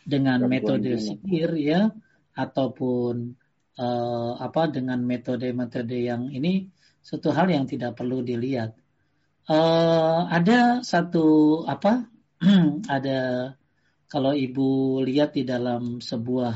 [0.00, 1.92] dengan metode sihir ya
[2.32, 3.36] ataupun
[3.76, 6.72] uh, apa dengan metode-metode yang ini
[7.04, 8.72] suatu hal yang tidak perlu dilihat.
[9.46, 12.08] Uh, ada satu apa?
[12.96, 13.52] ada
[14.06, 16.54] kalau ibu lihat di dalam sebuah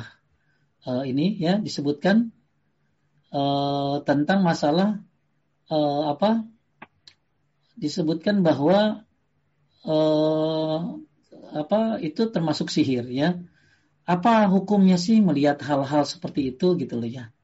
[0.87, 2.31] uh, ini ya disebutkan
[3.35, 5.03] uh, tentang masalah
[5.67, 6.47] uh, apa?
[7.75, 9.03] Disebutkan bahwa
[9.83, 10.79] uh,
[11.51, 13.35] apa itu termasuk sihir ya.
[14.07, 17.35] Apa hukumnya sih melihat hal-hal seperti itu gitu loh ya.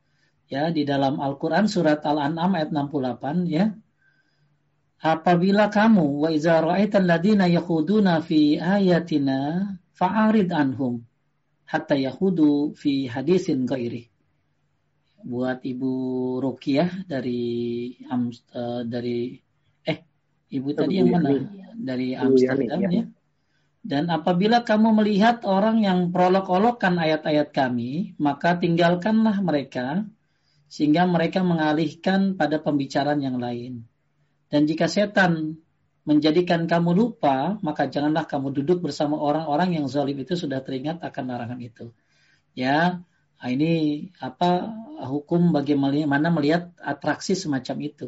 [0.46, 3.74] Ya di dalam Al-Qur'an surat Al-An'am ayat 68 ya.
[5.02, 6.30] Apabila kamu wa
[7.02, 11.02] ladina yakhuduna fi ayatina fa'arid anhum
[11.66, 14.06] hatta yahudu fi hadisin ghairi.
[15.27, 15.93] Buat Ibu
[16.39, 19.35] Rukiah dari uh, dari
[19.82, 19.98] eh
[20.55, 21.35] Ibu tadi yang mana?
[21.74, 22.90] Dari Amsterdam ya.
[23.02, 23.05] ya.
[23.86, 30.02] Dan apabila kamu melihat orang yang prolog-ologkan ayat-ayat kami, maka tinggalkanlah mereka
[30.66, 33.86] sehingga mereka mengalihkan pada pembicaraan yang lain.
[34.51, 35.62] Dan jika setan
[36.06, 41.24] menjadikan kamu lupa, maka janganlah kamu duduk bersama orang-orang yang zalim itu sudah teringat akan
[41.26, 41.90] larangan itu.
[42.54, 43.02] Ya,
[43.36, 43.70] nah ini
[44.22, 44.70] apa
[45.10, 48.06] hukum bagaimana melihat atraksi semacam itu.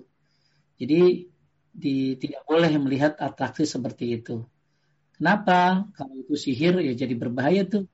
[0.78, 1.26] Jadi
[1.74, 4.46] di, tidak boleh melihat atraksi seperti itu.
[5.18, 5.90] Kenapa?
[5.98, 7.84] Kalau itu sihir ya jadi berbahaya tuh.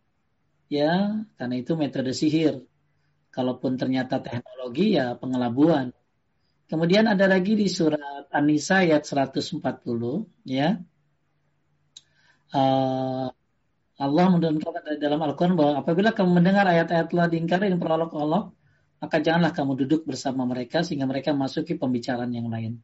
[0.69, 2.61] Ya, karena itu metode sihir.
[3.33, 5.97] Kalaupun ternyata teknologi ya pengelabuan.
[6.65, 9.61] Kemudian ada lagi di surat An-Nisa ayat 140
[10.49, 10.81] ya.
[12.55, 13.29] Uh,
[13.95, 18.51] Allah menurunkan dalam Al-Quran bahwa apabila kamu mendengar ayat-ayat telah diingkari dan perolok Allah,
[18.99, 22.81] maka janganlah kamu duduk bersama mereka sehingga mereka masuki pembicaraan yang lain.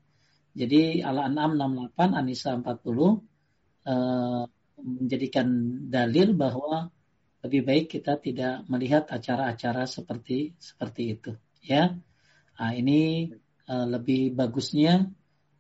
[0.52, 1.57] Jadi Al-An'am
[1.97, 2.66] 68, An-Nisa 40
[3.89, 4.44] uh,
[4.77, 5.47] menjadikan
[5.89, 6.90] dalil bahwa
[7.40, 11.32] lebih baik kita tidak melihat acara-acara seperti seperti itu
[11.65, 11.97] ya.
[12.61, 13.32] Nah, ini
[13.70, 15.06] Eh, lebih bagusnya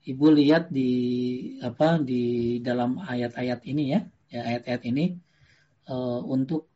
[0.02, 0.90] ibu lihat di
[1.62, 4.00] apa di dalam ayat-ayat ini ya,
[4.34, 5.14] ya ayat-ayat ini
[5.86, 6.66] uh, untuk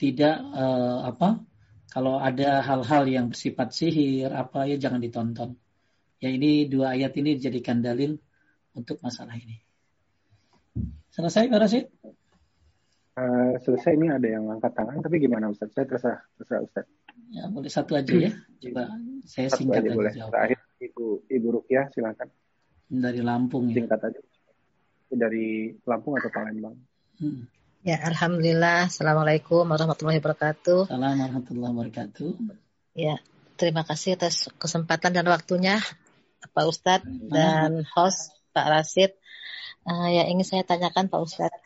[0.00, 1.44] tidak uh, apa
[1.92, 5.60] kalau ada hal-hal yang bersifat sihir apa ya jangan ditonton.
[6.24, 8.16] Ya ini dua ayat ini dijadikan dalil
[8.72, 9.60] untuk masalah ini.
[11.12, 11.84] Selesai Pak Rasid?
[13.12, 15.68] Uh, selesai ini ada yang angkat tangan, tapi gimana Ustaz?
[15.76, 16.88] Saya terserah, terserah Ustaz.
[17.32, 18.30] Ya boleh satu aja ya.
[18.62, 18.92] Coba
[19.24, 20.12] saya satu singkat aja, boleh.
[20.12, 20.32] jawab.
[20.34, 22.28] Terakhir Ibu Ibu Rukiah silakan.
[22.92, 23.82] Dari Lampung ya.
[23.82, 24.20] Singkat aja.
[25.12, 26.76] Dari Lampung atau Palembang?
[27.20, 27.48] Hmm.
[27.82, 28.86] Ya, Alhamdulillah.
[28.86, 30.86] Assalamualaikum warahmatullahi wabarakatuh.
[30.86, 32.30] Assalamualaikum warahmatullahi wabarakatuh.
[32.94, 33.16] Ya,
[33.58, 35.82] terima kasih atas kesempatan dan waktunya
[36.52, 39.16] Pak Ustadz dan host Pak Rasid.
[39.82, 41.58] Uh, ya ingin saya tanyakan Pak Ustadz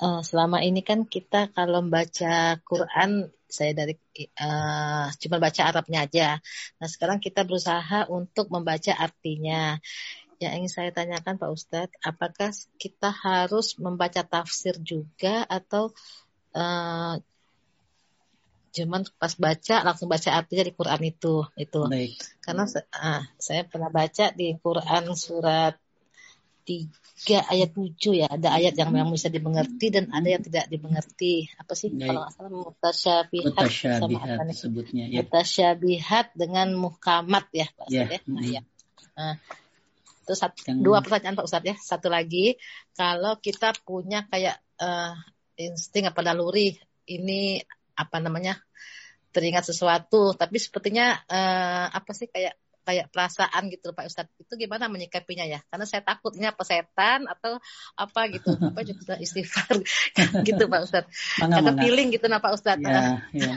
[0.00, 3.94] uh, selama ini kan kita kalau membaca Quran saya dari
[4.42, 6.28] uh, cuma baca Arabnya aja.
[6.82, 9.78] Nah sekarang kita berusaha untuk membaca artinya.
[10.42, 15.94] Yang ingin saya tanyakan Pak Ustadz, apakah kita harus membaca tafsir juga atau
[16.58, 17.14] uh,
[18.74, 22.18] cuman pas baca langsung baca artinya di Quran itu itu Baik.
[22.42, 25.78] karena uh, saya pernah baca di Quran surat
[26.64, 28.26] 3 ayat 7 ya.
[28.26, 31.46] Ada ayat yang memang bisa dimengerti dan ada yang tidak dimengerti.
[31.60, 32.08] Apa sih Baik.
[32.08, 34.56] kalau salah mutasyabihat, mutasyabihat sama apa nih?
[34.56, 35.20] Sebutnya, ya.
[35.22, 38.04] Mutasyabihat dengan muhkamat ya Pak ya.
[38.08, 38.20] ya.
[38.24, 38.60] Nah, ya.
[39.14, 39.34] Nah,
[40.24, 40.80] itu satu, yang...
[40.80, 41.76] dua pertanyaan Pak Ustadz ya.
[41.76, 42.56] Satu lagi,
[42.96, 45.14] kalau kita punya kayak uh,
[45.60, 46.74] insting apa naluri
[47.04, 47.60] ini
[47.94, 48.58] apa namanya
[49.30, 54.36] teringat sesuatu, tapi sepertinya uh, apa sih kayak kayak perasaan gitu Pak Ustadz.
[54.36, 55.64] Itu gimana menyikapinya ya?
[55.72, 57.58] Karena saya takut ini apa setan atau
[57.96, 58.52] apa gitu.
[58.74, 59.80] Apa juga istighfar.
[60.48, 61.12] Gitu Pak Ustadz.
[61.38, 62.82] Karena feeling gitu nah Pak Ustadz.
[62.82, 63.56] Ya, ya.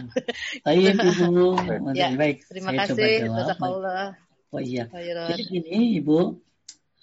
[0.64, 1.58] Baik Ibu.
[1.94, 3.28] Ya, baik terima saya kasih.
[3.60, 4.16] Allah
[4.52, 4.88] Oh iya.
[5.28, 6.20] Jadi gini Ibu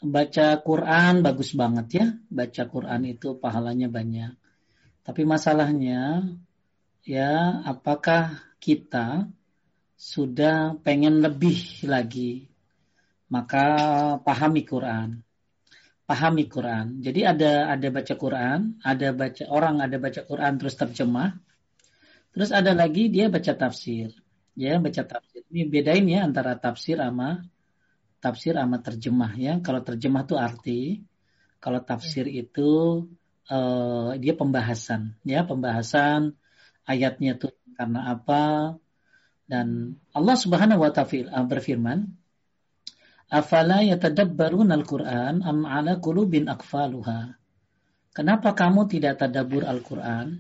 [0.05, 2.07] baca Quran bagus banget ya.
[2.33, 4.33] Baca Quran itu pahalanya banyak.
[5.05, 6.25] Tapi masalahnya
[7.05, 9.29] ya apakah kita
[9.95, 12.51] sudah pengen lebih lagi,
[13.31, 13.65] maka
[14.21, 15.23] pahami Quran.
[16.05, 17.01] Pahami Quran.
[17.01, 21.41] Jadi ada ada baca Quran, ada baca orang ada baca Quran terus terjemah.
[22.37, 24.13] Terus ada lagi dia baca tafsir.
[24.53, 25.43] Ya, baca tafsir.
[25.49, 27.49] Ini bedain ya antara tafsir sama
[28.21, 29.53] tafsir sama terjemah ya.
[29.65, 30.83] Kalau terjemah itu arti,
[31.57, 33.05] kalau tafsir itu
[33.49, 36.37] uh, dia pembahasan ya, pembahasan
[36.85, 38.77] ayatnya tuh karena apa,
[39.45, 42.09] dan Allah Subhanahu wa taala berfirman,
[43.29, 47.37] "Afala yatadabbarun al-Qur'an am 'ala qulubin aqfaluha?"
[48.15, 50.39] Kenapa kamu tidak tadabur Al-Qur'an?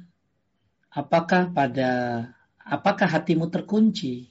[0.94, 1.90] Apakah pada
[2.62, 4.30] apakah hatimu terkunci?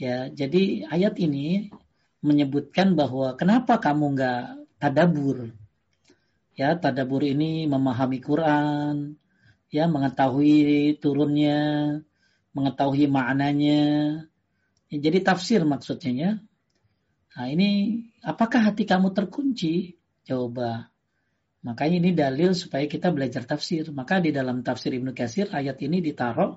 [0.00, 1.68] Ya, jadi ayat ini
[2.24, 4.44] menyebutkan bahwa kenapa kamu nggak
[4.80, 5.52] tadabur?
[6.56, 9.20] Ya, tadabur ini memahami Quran,
[9.68, 12.00] ya mengetahui turunnya,
[12.56, 13.82] mengetahui maknanya.
[14.88, 16.32] Ya, jadi tafsir maksudnya ya.
[17.36, 20.00] Nah ini apakah hati kamu terkunci?
[20.24, 20.88] Coba.
[21.60, 23.92] Makanya ini dalil supaya kita belajar tafsir.
[23.92, 26.56] Maka di dalam tafsir Ibnu Katsir ayat ini ditaruh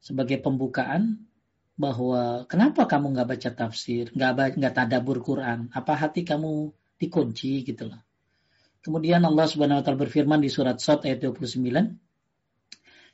[0.00, 1.28] sebagai pembukaan
[1.76, 5.68] bahwa kenapa kamu nggak baca tafsir, nggak nggak tadabur Quran?
[5.76, 8.00] Apa hati kamu dikunci gitu loh?
[8.80, 12.05] Kemudian Allah Subhanahu wa taala berfirman di surat Sot ayat 29,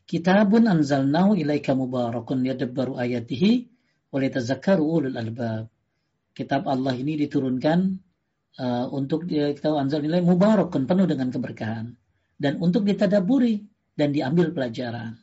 [0.06, 3.70] Kitabun anzalnahu ilaika mubarakun yadabbaru ayatihi
[4.12, 5.70] walitazakkaru ulul albab.
[6.32, 7.78] Kitab Allah ini diturunkan
[8.60, 11.92] uh, untuk kita anzal nilai mubarakun penuh dengan keberkahan
[12.40, 13.62] dan untuk ditadaburi
[13.96, 15.20] dan diambil pelajaran.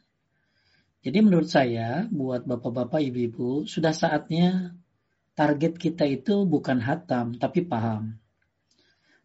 [1.00, 4.76] Jadi menurut saya buat bapak-bapak ibu-ibu sudah saatnya
[5.32, 8.20] target kita itu bukan hatam tapi paham.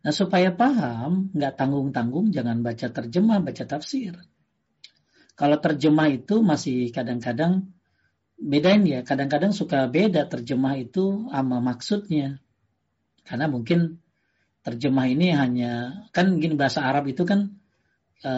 [0.04, 4.14] Nah supaya paham nggak tanggung-tanggung jangan baca terjemah baca tafsir.
[5.34, 7.74] Kalau terjemah itu masih kadang-kadang
[8.38, 12.38] bedain ya, kadang-kadang suka beda terjemah itu sama maksudnya.
[13.26, 13.98] Karena mungkin
[14.62, 17.50] terjemah ini hanya kan gini bahasa Arab itu kan
[18.22, 18.32] e,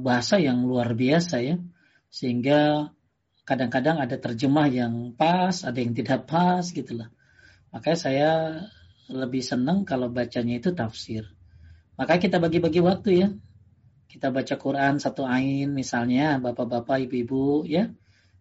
[0.00, 1.60] bahasa yang luar biasa ya.
[2.08, 2.88] Sehingga
[3.44, 7.12] kadang-kadang ada terjemah yang pas, ada yang tidak pas gitu lah.
[7.76, 8.30] Makanya saya
[9.12, 11.28] lebih senang kalau bacanya itu tafsir.
[12.00, 13.28] Makanya kita bagi-bagi waktu ya
[14.08, 17.92] kita baca Quran satu ain misalnya bapak-bapak ibu-ibu ya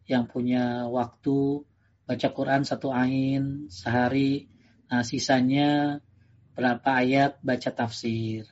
[0.07, 1.67] yang punya waktu
[2.07, 4.47] baca Quran satu ain sehari.
[4.87, 5.99] Nah sisanya
[6.55, 8.47] berapa ayat baca tafsir?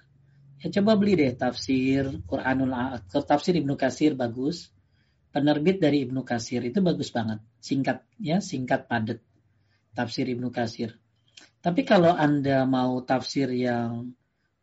[0.60, 2.76] Ya coba beli deh tafsir Quranul
[3.10, 4.70] tafsir Ibnu Kasir bagus.
[5.32, 7.40] Penerbit dari Ibnu Kasir itu bagus banget.
[7.64, 9.24] Singkat ya singkat padat.
[9.96, 11.00] Tafsir Ibnu Kasir
[11.66, 14.14] tapi kalau anda mau tafsir yang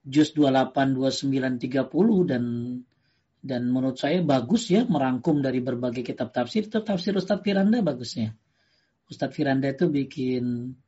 [0.02, 2.44] juz 28, 29, 30 dan
[3.42, 8.38] dan menurut saya bagus ya merangkum dari berbagai kitab tafsir itu tafsir Ustadz Firanda bagusnya.
[9.10, 10.78] Ustadz Firanda itu bikin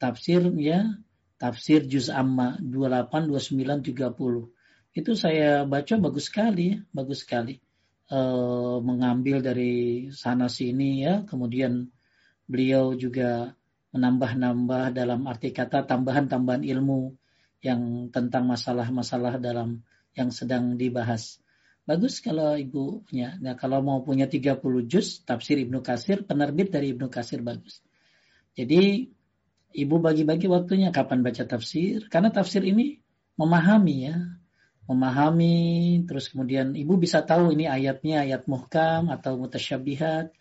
[0.00, 0.96] tafsir ya
[1.36, 4.96] tafsir juz amma 28, 29, 30.
[4.96, 7.60] Itu saya baca bagus sekali ya, bagus sekali.
[8.08, 8.20] E,
[8.80, 11.92] mengambil dari sana sini ya, kemudian
[12.48, 13.52] beliau juga
[13.92, 17.14] menambah-nambah dalam arti kata tambahan-tambahan ilmu
[17.62, 19.82] yang tentang masalah-masalah dalam
[20.14, 21.42] yang sedang dibahas.
[21.88, 23.40] Bagus kalau ibu punya.
[23.40, 27.80] Nah, kalau mau punya 30 juz tafsir Ibnu Kasir, penerbit dari Ibnu Kasir bagus.
[28.52, 29.08] Jadi
[29.72, 33.00] ibu bagi-bagi waktunya kapan baca tafsir karena tafsir ini
[33.40, 34.16] memahami ya.
[34.88, 35.56] Memahami
[36.08, 40.32] terus kemudian ibu bisa tahu ini ayatnya ayat muhkam atau mutasyabihat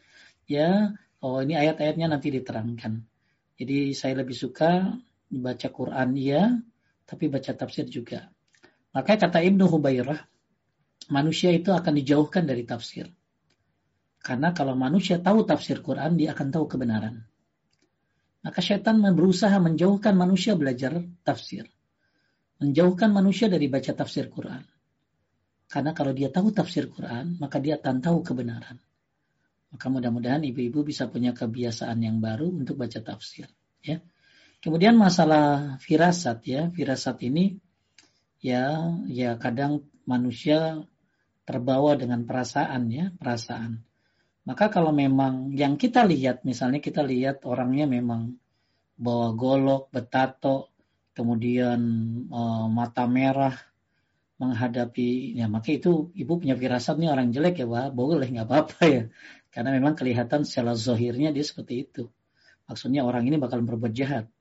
[0.52, 0.96] ya.
[1.24, 3.04] Oh, ini ayat-ayatnya nanti diterangkan.
[3.58, 4.94] Jadi saya lebih suka
[5.28, 6.60] baca Quran ya,
[7.08, 8.28] tapi baca tafsir juga.
[8.92, 10.20] Maka kata Ibnu Hubairah,
[11.08, 13.08] manusia itu akan dijauhkan dari tafsir.
[14.20, 17.24] Karena kalau manusia tahu tafsir Quran, dia akan tahu kebenaran.
[18.44, 21.64] Maka setan berusaha menjauhkan manusia belajar tafsir.
[22.60, 24.68] Menjauhkan manusia dari baca tafsir Quran.
[25.68, 28.80] Karena kalau dia tahu tafsir Quran, maka dia akan tahu kebenaran.
[29.68, 33.52] Maka mudah-mudahan ibu-ibu bisa punya kebiasaan yang baru untuk baca tafsir.
[33.84, 34.00] Ya.
[34.58, 37.62] Kemudian masalah firasat ya, firasat ini
[38.42, 40.82] ya ya kadang manusia
[41.48, 43.88] terbawa dengan perasaan ya, perasaan.
[44.48, 48.40] Maka kalau memang yang kita lihat, misalnya kita lihat orangnya memang
[48.96, 50.72] bawa golok, betato,
[51.12, 51.80] kemudian
[52.28, 53.56] e, mata merah,
[54.40, 58.80] menghadapi, ya maka itu ibu punya firasat nih orang jelek ya, wah boleh nggak apa-apa
[58.88, 59.04] ya.
[59.52, 62.04] Karena memang kelihatan secara zohirnya dia seperti itu.
[62.72, 64.32] Maksudnya orang ini bakal berbuat jahat.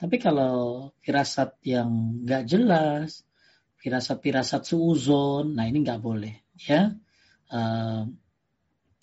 [0.00, 3.20] Tapi kalau firasat yang nggak jelas,
[3.84, 5.52] firasat-firasat suuzon.
[5.52, 6.88] Nah ini nggak boleh, ya.
[7.52, 8.08] Uh,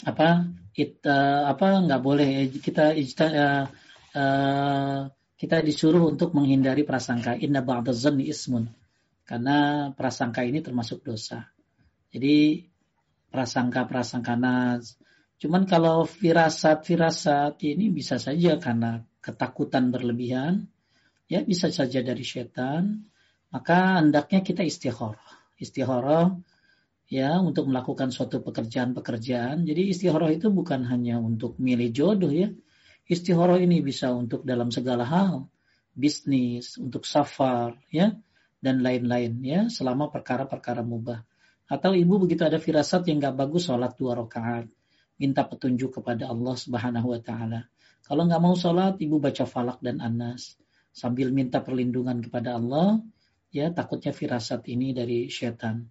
[0.06, 3.66] apa kita apa nggak boleh kita uh,
[4.14, 5.00] uh,
[5.38, 8.70] kita disuruh untuk menghindari prasangka inna ba'dadzanni ismun
[9.28, 11.46] karena prasangka ini termasuk dosa.
[12.10, 12.64] Jadi
[13.30, 14.96] prasangka-prasangka nas.
[15.38, 20.72] Cuman kalau firasat-firasat ini bisa saja karena ketakutan berlebihan,
[21.28, 23.12] ya bisa saja dari setan,
[23.52, 25.28] maka hendaknya kita istikharah.
[25.60, 26.40] Istikharah
[27.08, 29.68] ya untuk melakukan suatu pekerjaan-pekerjaan.
[29.68, 32.52] Jadi istikharah itu bukan hanya untuk milih jodoh ya.
[33.08, 35.48] Istikharah ini bisa untuk dalam segala hal,
[35.96, 38.12] bisnis, untuk safar ya
[38.60, 41.24] dan lain-lain ya selama perkara-perkara mubah.
[41.68, 44.72] Atau ibu begitu ada firasat yang gak bagus sholat dua rakaat,
[45.20, 47.68] minta petunjuk kepada Allah Subhanahu wa taala.
[48.08, 50.56] Kalau nggak mau sholat, ibu baca falak dan anas
[50.98, 53.06] sambil minta perlindungan kepada Allah
[53.54, 55.86] ya takutnya firasat ini dari setan.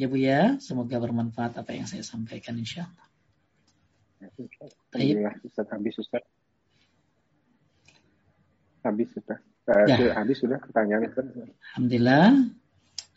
[0.00, 3.06] Ya Bu ya, semoga bermanfaat apa yang saya sampaikan insya Allah.
[4.96, 6.24] Alhamdulillah Ustaz habis Ustaz.
[8.82, 9.38] Habis Ustaz.
[9.68, 10.16] Uh, ya.
[10.16, 11.26] Habis sudah pertanyaan Ustaz.
[11.76, 12.28] Alhamdulillah.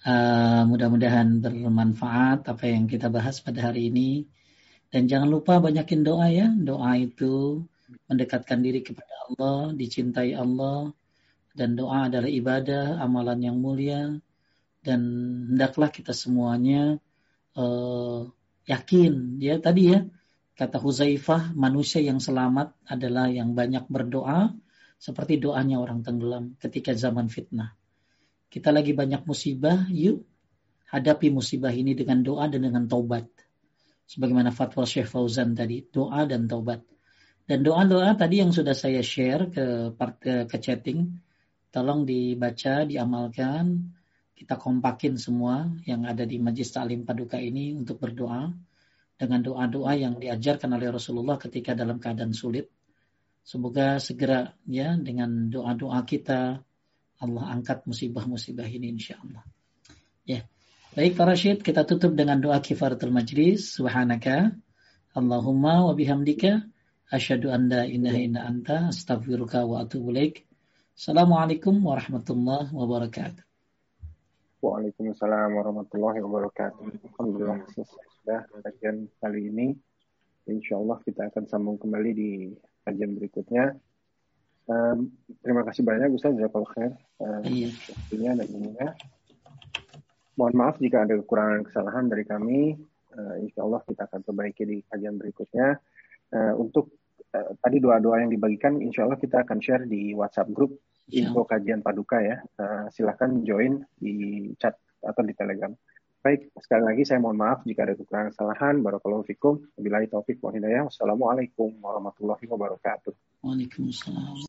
[0.06, 4.30] Uh, mudah-mudahan bermanfaat apa yang kita bahas pada hari ini.
[4.94, 6.52] Dan jangan lupa banyakin doa ya.
[6.54, 7.66] Doa itu
[8.06, 10.94] mendekatkan diri kepada Allah, dicintai Allah,
[11.56, 14.20] dan doa adalah ibadah, amalan yang mulia
[14.86, 15.02] dan
[15.50, 17.02] hendaklah kita semuanya
[17.58, 18.30] uh,
[18.70, 20.06] yakin ya tadi ya
[20.54, 24.54] kata Huzaifah manusia yang selamat adalah yang banyak berdoa
[25.02, 27.76] seperti doanya orang tenggelam ketika zaman fitnah.
[28.48, 30.24] Kita lagi banyak musibah, yuk
[30.88, 33.28] hadapi musibah ini dengan doa dan dengan taubat.
[34.06, 36.86] Sebagaimana fatwa Syekh Fauzan tadi, doa dan taubat.
[37.46, 41.25] Dan doa-doa tadi yang sudah saya share ke part, ke chatting
[41.76, 43.92] tolong dibaca, diamalkan,
[44.32, 48.48] kita kompakin semua yang ada di Majlis Ta'lim Paduka ini untuk berdoa
[49.20, 52.72] dengan doa-doa yang diajarkan oleh Rasulullah ketika dalam keadaan sulit.
[53.44, 56.64] Semoga segera ya dengan doa-doa kita
[57.20, 59.44] Allah angkat musibah-musibah ini insya Allah.
[60.24, 60.48] Ya.
[60.96, 63.76] Baik Pak Rashid, kita tutup dengan doa kifaratul majlis.
[63.76, 64.56] Subhanaka
[65.12, 66.64] Allahumma wa bihamdika
[67.12, 70.48] asyhadu an la ilaha illa anta astaghfiruka wa atubu ilaik.
[70.96, 73.44] Assalamualaikum warahmatullahi wabarakatuh.
[74.64, 76.88] Waalaikumsalam warahmatullahi wabarakatuh.
[77.12, 79.76] Alhamdulillah sudah kajian kali ini.
[80.48, 82.32] Insya Allah kita akan sambung kembali di
[82.88, 83.76] kajian berikutnya.
[84.72, 85.12] Um,
[85.44, 86.96] terima kasih banyak Ustaz Jazakallah khair.
[87.20, 88.32] Um, iya.
[88.32, 88.96] dan ininya.
[90.40, 92.80] Mohon maaf jika ada kekurangan kesalahan dari kami.
[93.12, 95.76] Uh, insya Allah kita akan perbaiki di kajian berikutnya.
[96.32, 96.88] Uh, untuk
[97.60, 100.78] tadi doa-doa yang dibagikan, insya Allah kita akan share di WhatsApp grup
[101.12, 102.42] info kajian paduka ya.
[102.58, 105.72] Uh, silahkan join di chat atau di Telegram.
[106.26, 108.82] Baik, sekali lagi saya mohon maaf jika ada kekurangan kesalahan.
[108.82, 109.62] Barakallahu fikum.
[109.78, 110.90] Wabillahi taufik wa hidayah.
[110.90, 113.14] Wassalamualaikum warahmatullahi wabarakatuh.
[113.46, 114.42] Waalaikumsalam.